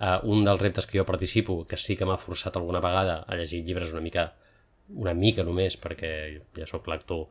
Uh, 0.00 0.16
un 0.32 0.46
dels 0.46 0.60
reptes 0.62 0.86
que 0.88 0.96
jo 0.96 1.04
participo, 1.04 1.58
que 1.68 1.76
sí 1.76 1.96
que 1.96 2.06
m'ha 2.08 2.16
forçat 2.16 2.56
alguna 2.56 2.80
vegada 2.80 3.18
a 3.28 3.36
llegir 3.36 3.60
llibres 3.66 3.92
una 3.92 4.00
mica, 4.00 4.30
una 4.96 5.12
mica 5.12 5.44
només, 5.44 5.76
perquè 5.76 6.12
ja 6.56 6.68
sóc 6.68 6.88
lector 6.88 7.26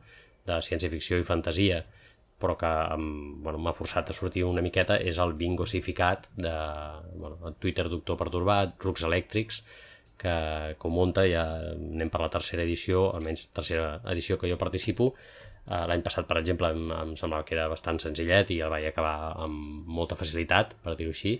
de 0.46 0.60
ciència-ficció 0.62 1.18
i 1.18 1.26
fantasia, 1.26 1.80
però 2.40 2.54
que 2.56 2.70
bueno, 3.44 3.58
m'ha 3.58 3.74
forçat 3.76 4.10
a 4.10 4.16
sortir 4.16 4.46
una 4.48 4.62
miqueta, 4.64 4.96
és 4.96 5.18
el 5.18 5.34
bingosificat 5.36 6.30
de 6.36 6.54
bueno, 7.12 7.52
Twitter 7.58 7.88
Doctor 7.90 8.16
Perturbat, 8.20 8.78
Rucs 8.80 9.04
Elèctrics, 9.08 9.60
que 10.20 10.32
com 10.80 10.94
munta 10.94 11.24
ja 11.28 11.44
anem 11.72 12.10
per 12.12 12.20
la 12.22 12.30
tercera 12.32 12.64
edició, 12.64 13.08
almenys 13.16 13.46
tercera 13.56 14.00
edició 14.12 14.36
que 14.38 14.50
jo 14.50 14.60
participo. 14.60 15.14
Uh, 15.66 15.84
L'any 15.88 16.02
passat, 16.04 16.26
per 16.28 16.38
exemple, 16.40 16.70
em, 16.74 16.90
em 16.96 17.16
semblava 17.18 17.46
que 17.48 17.56
era 17.56 17.68
bastant 17.72 18.00
senzillet 18.02 18.52
i 18.54 18.60
el 18.64 18.72
vaig 18.72 18.88
acabar 18.88 19.34
amb 19.44 19.88
molta 20.00 20.18
facilitat, 20.20 20.76
per 20.84 20.96
dir-ho 20.98 21.14
així. 21.16 21.38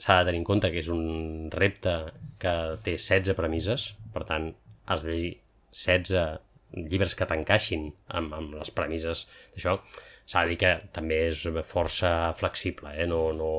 S'ha 0.00 0.20
de 0.20 0.30
tenir 0.30 0.40
en 0.40 0.48
compte 0.48 0.70
que 0.72 0.80
és 0.80 0.88
un 0.92 1.50
repte 1.52 1.94
que 2.40 2.54
té 2.84 2.96
16 2.96 3.36
premisses, 3.38 3.90
per 4.14 4.24
tant, 4.28 4.48
has 4.90 5.04
de 5.04 5.12
llegir 5.12 5.34
16 5.76 6.86
llibres 6.90 7.16
que 7.18 7.26
t'encaixin 7.28 7.90
amb, 8.16 8.32
amb 8.38 8.56
les 8.60 8.72
premisses 8.74 9.26
d'això, 9.54 9.76
s'ha 10.24 10.44
de 10.44 10.52
dir 10.52 10.58
que 10.62 10.72
també 10.94 11.20
és 11.28 11.44
força 11.68 12.32
flexible, 12.38 12.94
eh? 12.94 13.06
no, 13.10 13.22
no, 13.36 13.52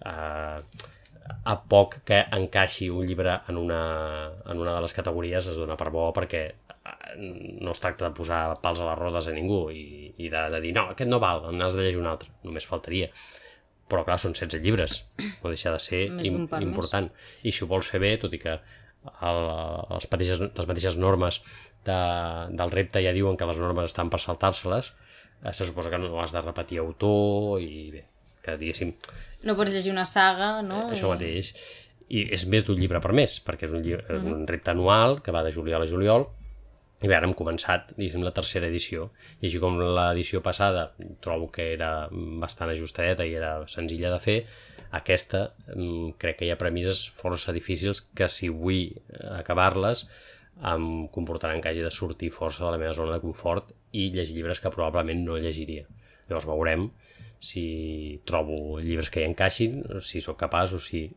eh, 0.00 0.86
a 1.52 1.56
poc 1.70 1.98
que 2.08 2.22
encaixi 2.38 2.88
un 2.90 3.06
llibre 3.06 3.40
en 3.50 3.58
una, 3.60 3.80
en 4.46 4.62
una 4.62 4.76
de 4.76 4.84
les 4.84 4.94
categories 4.96 5.50
es 5.52 5.58
dona 5.60 5.76
per 5.78 5.90
bo 5.94 6.08
perquè 6.16 6.42
eh, 6.46 7.16
no 7.18 7.74
es 7.74 7.82
tracta 7.82 8.08
de 8.08 8.14
posar 8.16 8.42
pals 8.62 8.82
a 8.82 8.88
les 8.90 9.00
rodes 9.00 9.28
a 9.28 9.34
ningú 9.36 9.66
i, 9.74 10.12
i 10.16 10.30
de, 10.32 10.44
de 10.54 10.62
dir, 10.64 10.72
no, 10.76 10.88
aquest 10.92 11.10
no 11.10 11.20
val, 11.22 11.48
n'has 11.52 11.76
de 11.76 11.86
llegir 11.86 12.02
un 12.02 12.10
altre, 12.12 12.30
només 12.46 12.68
faltaria 12.68 13.10
però 13.90 14.02
clar, 14.06 14.18
són 14.18 14.34
16 14.34 14.62
llibres 14.64 14.98
no 15.18 15.52
deixa 15.52 15.72
de 15.74 15.80
ser 15.82 16.02
im 16.28 16.42
important 16.64 17.10
més. 17.10 17.30
i 17.46 17.54
si 17.54 17.64
ho 17.64 17.70
vols 17.70 17.90
fer 17.92 18.02
bé, 18.02 18.16
tot 18.22 18.34
i 18.34 18.42
que 18.42 18.56
el, 18.56 19.40
els 19.96 20.08
mateixes, 20.10 20.42
les 20.42 20.68
mateixes 20.68 20.98
normes 20.98 21.40
de, 21.86 21.98
del 22.58 22.72
repte 22.74 23.02
ja 23.04 23.14
diuen 23.14 23.38
que 23.38 23.48
les 23.48 23.60
normes 23.62 23.90
estan 23.92 24.10
per 24.10 24.20
saltar-se-les, 24.22 24.92
eh, 25.44 25.52
se 25.52 25.66
suposa 25.68 25.92
que 25.92 26.00
no 26.02 26.20
has 26.22 26.34
de 26.34 26.42
repetir 26.42 26.80
autor 26.82 27.62
i 27.62 27.90
bé, 27.94 28.04
que 28.42 28.56
diguéssim... 28.60 28.94
No 29.46 29.54
pots 29.58 29.74
llegir 29.74 29.92
una 29.94 30.06
saga, 30.08 30.56
no? 30.66 30.88
Eh, 30.88 30.96
això 30.96 31.12
mateix. 31.12 31.52
I 32.06 32.28
és 32.34 32.46
més 32.50 32.66
d'un 32.66 32.78
llibre 32.78 33.00
per 33.02 33.14
mes, 33.18 33.38
perquè 33.42 33.66
és 33.66 33.74
un, 33.74 33.82
llibre, 33.82 34.04
és 34.14 34.26
un 34.26 34.44
repte 34.46 34.70
anual 34.70 35.20
que 35.22 35.34
va 35.34 35.42
de 35.46 35.54
juliol 35.54 35.82
a 35.82 35.90
juliol, 35.90 36.28
i 37.02 37.08
bé, 37.08 37.12
ara 37.12 37.28
hem 37.28 37.34
començat, 37.36 37.90
diguéssim, 37.96 38.22
la 38.24 38.32
tercera 38.36 38.68
edició. 38.70 39.10
I 39.42 39.50
així 39.50 39.58
com 39.60 39.76
l'edició 39.80 40.40
passada 40.44 40.86
trobo 41.24 41.50
que 41.52 41.66
era 41.74 41.90
bastant 42.40 42.72
ajustadeta 42.72 43.26
i 43.28 43.34
era 43.36 43.50
senzilla 43.68 44.12
de 44.14 44.20
fer, 44.22 44.36
aquesta 44.96 45.42
mm, 45.74 46.14
crec 46.22 46.40
que 46.40 46.48
hi 46.48 46.54
ha 46.54 46.60
premisses 46.60 47.02
força 47.18 47.52
difícils 47.52 48.00
que 48.16 48.30
si 48.32 48.48
vull 48.48 48.96
acabar-les 49.36 50.06
em 50.72 50.86
comportaran 51.12 51.60
que 51.60 51.68
hagi 51.68 51.84
de 51.84 51.92
sortir 51.92 52.30
força 52.32 52.64
de 52.64 52.70
la 52.72 52.80
meva 52.80 52.94
zona 52.96 53.18
de 53.18 53.20
confort 53.20 53.74
i 53.92 54.08
llegir 54.14 54.38
llibres 54.38 54.62
que 54.62 54.72
probablement 54.72 55.20
no 55.26 55.36
llegiria. 55.36 55.84
Llavors 56.30 56.48
veurem 56.48 56.88
si 57.44 57.66
trobo 58.24 58.80
llibres 58.80 59.12
que 59.12 59.20
hi 59.20 59.28
encaixin, 59.28 59.82
si 60.00 60.24
sóc 60.24 60.40
capaç 60.40 60.72
o 60.72 60.80
si 60.80 61.10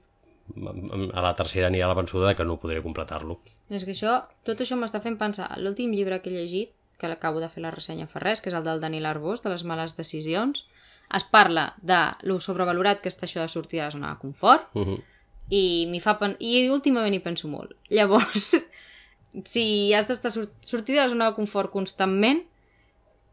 a 0.57 1.21
la 1.21 1.35
tercera 1.35 1.67
anirà 1.67 1.87
la 1.87 1.97
vençuda 1.97 2.35
que 2.35 2.45
no 2.45 2.59
podré 2.61 2.81
completar-lo. 2.83 3.39
És 3.69 3.85
que 3.85 3.93
això, 3.95 4.19
tot 4.47 4.61
això 4.61 4.77
m'està 4.79 5.01
fent 5.03 5.17
pensar. 5.19 5.51
L'últim 5.61 5.93
llibre 5.93 6.21
que 6.21 6.31
he 6.31 6.35
llegit, 6.35 6.73
que 6.99 7.07
l'acabo 7.07 7.39
de 7.39 7.49
fer 7.49 7.63
la 7.63 7.71
ressenya 7.71 8.09
fa 8.11 8.19
res, 8.19 8.41
que 8.41 8.51
és 8.51 8.57
el 8.57 8.65
del 8.65 8.81
Daniel 8.83 9.07
Arbós, 9.07 9.43
de 9.43 9.53
les 9.53 9.63
males 9.63 9.95
decisions, 9.97 10.65
es 11.15 11.23
parla 11.23 11.73
de 11.81 11.99
lo 12.27 12.39
sobrevalorat 12.43 13.01
que 13.01 13.09
està 13.09 13.25
això 13.25 13.41
de 13.41 13.49
sortir 13.49 13.79
de 13.79 13.87
la 13.87 13.93
zona 13.95 14.11
de 14.13 14.19
confort, 14.21 14.67
uh 14.75 14.85
-huh. 14.85 14.99
i, 15.49 15.99
fa 16.01 16.19
pen... 16.19 16.35
i 16.39 16.69
últimament 16.69 17.13
hi 17.13 17.19
penso 17.19 17.47
molt. 17.47 17.71
Llavors, 17.95 18.55
si 19.45 19.93
has 19.93 20.07
d'estar 20.07 20.31
sortir 20.31 20.95
de 20.95 21.01
la 21.01 21.07
zona 21.07 21.29
de 21.29 21.35
confort 21.35 21.71
constantment, 21.71 22.43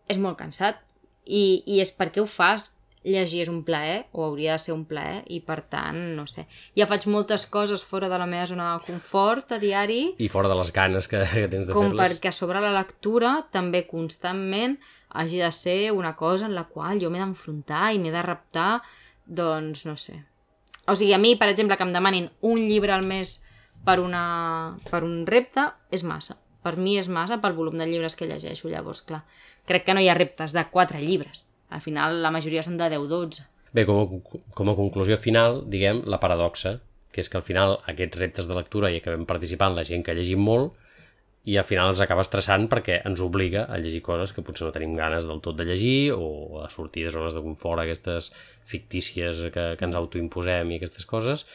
és 0.09 0.18
molt 0.18 0.38
cansat. 0.38 0.76
I, 1.24 1.62
I 1.66 1.81
és 1.81 1.90
perquè 1.98 2.20
ho 2.20 2.26
fas. 2.26 2.72
Llegir 3.06 3.44
és 3.44 3.50
un 3.52 3.60
plaer, 3.62 4.08
o 4.10 4.24
hauria 4.26 4.56
de 4.56 4.62
ser 4.64 4.74
un 4.74 4.82
plaer, 4.88 5.20
i 5.30 5.38
per 5.46 5.60
tant, 5.70 5.98
no 6.16 6.24
sé. 6.26 6.48
Ja 6.74 6.88
faig 6.90 7.06
moltes 7.06 7.44
coses 7.46 7.84
fora 7.86 8.08
de 8.10 8.18
la 8.18 8.26
meva 8.26 8.48
zona 8.50 8.72
de 8.72 8.86
confort 8.88 9.54
a 9.54 9.60
diari. 9.62 10.00
I 10.18 10.30
fora 10.32 10.50
de 10.50 10.58
les 10.58 10.72
ganes 10.74 11.06
que, 11.06 11.22
que 11.22 11.46
tens 11.52 11.70
de 11.70 11.72
fer-les. 11.72 11.92
Com 11.92 12.00
perquè 12.00 12.34
sobre 12.34 12.62
la 12.64 12.74
lectura 12.74 13.36
també 13.54 13.84
constantment 13.86 14.74
hagi 15.16 15.38
de 15.38 15.52
ser 15.54 15.92
una 15.94 16.16
cosa 16.18 16.46
en 16.50 16.56
la 16.58 16.66
qual 16.66 16.98
jo 17.00 17.10
m'he 17.10 17.22
d'enfrontar 17.22 17.92
i 17.94 18.02
m'he 18.02 18.10
de 18.12 18.24
reptar, 18.26 18.80
doncs 19.26 19.86
no 19.86 19.94
sé. 19.96 20.18
O 20.86 20.94
sigui, 20.94 21.14
a 21.14 21.18
mi, 21.22 21.34
per 21.38 21.48
exemple, 21.50 21.76
que 21.78 21.86
em 21.86 21.94
demanin 21.94 22.30
un 22.46 22.66
llibre 22.66 22.94
al 22.94 23.06
mes 23.06 23.40
per, 23.86 23.98
una, 24.02 24.76
per 24.90 25.02
un 25.06 25.24
repte 25.26 25.66
és 25.94 26.04
massa. 26.06 26.38
Per 26.66 26.74
mi 26.78 26.96
és 26.98 27.06
massa 27.06 27.38
pel 27.42 27.54
volum 27.54 27.78
de 27.78 27.86
llibres 27.86 28.18
que 28.18 28.26
llegeixo, 28.26 28.70
llavors, 28.70 29.02
clar. 29.06 29.22
Crec 29.66 29.86
que 29.86 29.94
no 29.94 30.02
hi 30.02 30.08
ha 30.10 30.18
reptes 30.18 30.54
de 30.54 30.66
4 30.70 31.02
llibres. 31.02 31.46
Al 31.70 31.83
final, 31.83 32.20
la 32.22 32.33
majoria 32.35 32.62
són 32.62 32.79
de 32.79 32.88
10-12. 32.92 33.46
Bé, 33.74 33.85
com 33.88 34.00
a, 34.00 34.40
com 34.57 34.70
a 34.70 34.76
conclusió 34.79 35.18
final, 35.20 35.64
diguem, 35.70 36.05
la 36.09 36.20
paradoxa, 36.22 36.79
que 37.12 37.22
és 37.24 37.31
que 37.33 37.38
al 37.40 37.46
final 37.46 37.79
aquests 37.90 38.20
reptes 38.20 38.48
de 38.48 38.57
lectura 38.57 38.90
i 38.92 39.00
acabem 39.00 39.24
participant 39.29 39.74
la 39.76 39.85
gent 39.88 40.05
que 40.05 40.14
llegim 40.16 40.42
molt 40.44 40.74
i 41.46 41.55
al 41.57 41.64
final 41.64 41.92
ens 41.92 42.02
acaba 42.02 42.24
estressant 42.26 42.66
perquè 42.68 42.98
ens 43.09 43.22
obliga 43.22 43.64
a 43.70 43.79
llegir 43.79 44.02
coses 44.05 44.35
que 44.35 44.42
potser 44.44 44.66
no 44.66 44.74
tenim 44.74 44.96
ganes 44.98 45.29
del 45.29 45.40
tot 45.44 45.57
de 45.57 45.64
llegir 45.68 46.12
o 46.12 46.61
a 46.64 46.68
sortir 46.74 47.07
de 47.07 47.12
zones 47.14 47.37
de 47.38 47.42
confort, 47.44 47.81
aquestes 47.81 48.33
fictícies 48.66 49.46
que, 49.55 49.66
que 49.79 49.87
ens 49.87 49.96
autoimposem 49.96 50.74
i 50.74 50.81
aquestes 50.81 51.07
coses 51.09 51.46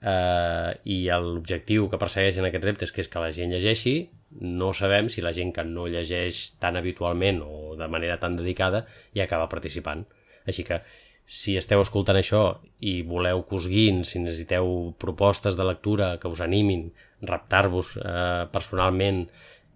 eh, 0.00 0.70
i 0.86 1.00
l'objectiu 1.10 1.90
que 1.90 2.00
persegueixen 2.00 2.46
aquests 2.48 2.70
reptes 2.70 2.94
que 2.94 3.02
és 3.04 3.10
que 3.10 3.24
la 3.26 3.32
gent 3.34 3.52
llegeixi 3.52 3.96
no 4.40 4.72
sabem 4.74 5.08
si 5.08 5.22
la 5.22 5.32
gent 5.32 5.52
que 5.54 5.64
no 5.64 5.86
llegeix 5.86 6.56
tan 6.62 6.76
habitualment 6.76 7.40
o 7.44 7.76
de 7.78 7.88
manera 7.88 8.18
tan 8.22 8.36
dedicada 8.36 8.84
hi 9.14 9.22
acaba 9.22 9.48
participant 9.48 10.06
així 10.46 10.64
que 10.66 10.80
si 11.26 11.56
esteu 11.56 11.80
escoltant 11.80 12.18
això 12.20 12.42
i 12.84 13.00
voleu 13.08 13.42
que 13.48 13.56
us 13.56 13.66
guin, 13.72 14.02
si 14.04 14.20
necessiteu 14.20 14.94
propostes 15.00 15.56
de 15.56 15.64
lectura 15.64 16.18
que 16.20 16.28
us 16.28 16.42
animin, 16.44 16.90
reptar-vos 17.24 17.94
eh, 17.96 18.44
personalment 18.52 19.24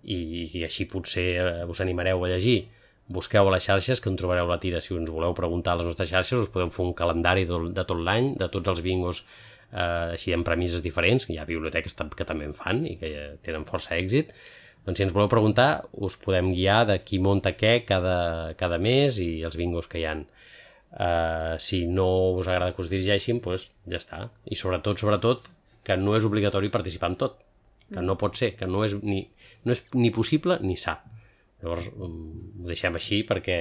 i, 0.05 0.19
i 0.53 0.65
així 0.67 0.85
potser 0.93 1.29
eh, 1.41 1.65
us 1.65 1.81
animareu 1.81 2.25
a 2.25 2.29
llegir, 2.35 2.59
busqueu 3.09 3.49
a 3.49 3.55
les 3.55 3.65
xarxes 3.65 4.03
que 4.05 4.13
en 4.13 4.19
trobareu 4.21 4.49
la 4.49 4.61
tira. 4.61 4.83
Si 4.85 4.93
us 4.93 5.09
voleu 5.09 5.33
preguntar 5.35 5.73
a 5.73 5.81
les 5.81 5.89
nostres 5.89 6.11
xarxes 6.13 6.45
us 6.45 6.53
podeu 6.53 6.69
fer 6.75 6.85
un 6.85 6.93
calendari 6.97 7.47
de 7.49 7.85
tot 7.85 7.97
l'any, 7.97 8.35
de 8.37 8.51
tots 8.53 8.69
els 8.75 8.85
bingos 8.85 9.25
eh, 9.73 10.15
així 10.15 10.35
amb 10.35 10.47
premisses 10.47 10.85
diferents, 10.85 11.27
que 11.27 11.35
hi 11.35 11.41
ha 11.43 11.49
biblioteques 11.49 11.97
que 12.17 12.27
també 12.29 12.49
en 12.49 12.57
fan 12.57 12.85
i 12.89 12.97
que 13.01 13.13
tenen 13.45 13.67
força 13.69 13.97
èxit, 13.99 14.33
doncs 14.87 15.01
si 15.01 15.05
ens 15.05 15.13
voleu 15.13 15.29
preguntar 15.29 15.85
us 15.93 16.17
podem 16.17 16.53
guiar 16.55 16.87
de 16.89 16.99
qui 17.05 17.19
munta 17.21 17.53
què 17.53 17.83
cada, 17.85 18.55
cada 18.57 18.79
mes 18.81 19.19
i 19.21 19.43
els 19.45 19.59
bingos 19.61 19.89
que 19.91 20.01
hi 20.01 20.07
han. 20.09 20.25
Uh, 20.89 21.59
si 21.61 21.83
no 21.85 22.07
us 22.39 22.49
agrada 22.49 22.73
que 22.73 22.81
us 22.81 22.89
dirigeixin, 22.89 23.43
doncs 23.45 23.69
ja 23.85 24.01
està. 24.01 24.23
I 24.49 24.57
sobretot, 24.57 24.97
sobretot, 25.03 25.51
que 25.85 25.99
no 26.01 26.17
és 26.17 26.25
obligatori 26.25 26.73
participar 26.73 27.13
en 27.13 27.19
tot. 27.21 27.37
Que 27.93 28.01
no 28.05 28.17
pot 28.21 28.37
ser, 28.41 28.55
que 28.57 28.69
no 28.69 28.81
és 28.87 28.97
ni, 29.03 29.23
no 29.65 29.77
és 29.77 29.85
ni 29.93 30.09
possible 30.13 30.57
ni 30.65 30.77
sa. 30.81 30.99
Llavors 31.63 31.89
mm, 31.91 32.63
ho 32.63 32.69
deixem 32.71 32.95
així 32.95 33.23
perquè 33.27 33.59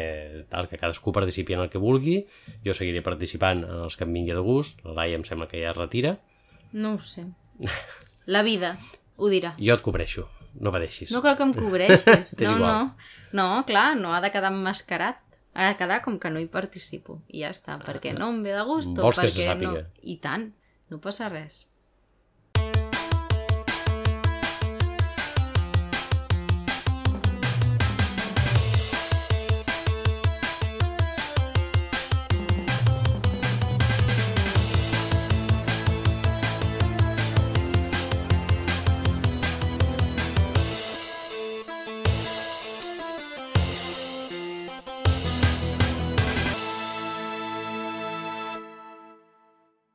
tal, 0.51 0.67
que 0.69 0.77
cadascú 0.77 1.13
participi 1.15 1.55
en 1.55 1.63
el 1.65 1.71
que 1.73 1.81
vulgui. 1.81 2.19
Jo 2.65 2.75
seguiré 2.77 3.01
participant 3.05 3.63
en 3.65 3.83
els 3.87 3.97
que 3.97 4.05
em 4.05 4.13
vingui 4.13 4.35
de 4.37 4.43
gust. 4.45 4.83
La 4.85 4.93
Laia 5.01 5.17
em 5.17 5.25
sembla 5.25 5.49
que 5.49 5.61
ja 5.63 5.71
es 5.73 5.77
retira. 5.77 6.17
No 6.73 6.95
ho 6.95 6.99
sé. 7.01 7.25
La 8.27 8.43
vida 8.45 8.75
ho 9.17 9.31
dirà. 9.33 9.55
Jo 9.57 9.77
et 9.77 9.85
cobreixo, 9.85 10.27
no 10.61 10.73
pateixis. 10.75 11.13
No 11.15 11.23
cal 11.25 11.37
que 11.39 11.47
em 11.47 11.55
cobreixis. 11.55 12.35
no, 12.45 12.57
no. 12.61 12.75
No, 13.33 13.47
clar, 13.69 13.89
no 13.97 14.13
ha 14.13 14.21
de 14.21 14.31
quedar 14.33 14.53
emmascarat. 14.53 15.23
Ha 15.57 15.71
de 15.71 15.77
quedar 15.79 16.03
com 16.05 16.19
que 16.21 16.29
no 16.29 16.37
hi 16.37 16.45
participo. 16.53 17.21
I 17.33 17.41
ja 17.41 17.49
està, 17.55 17.79
perquè 17.81 18.11
no 18.13 18.29
em 18.29 18.43
ve 18.45 18.53
de 18.53 18.61
gust 18.67 18.93
Vols 18.93 19.17
o 19.17 19.23
perquè 19.23 19.55
no... 19.57 19.73
I 20.05 20.19
tant, 20.21 20.51
no 20.93 20.99
passa 21.01 21.31
res. 21.33 21.63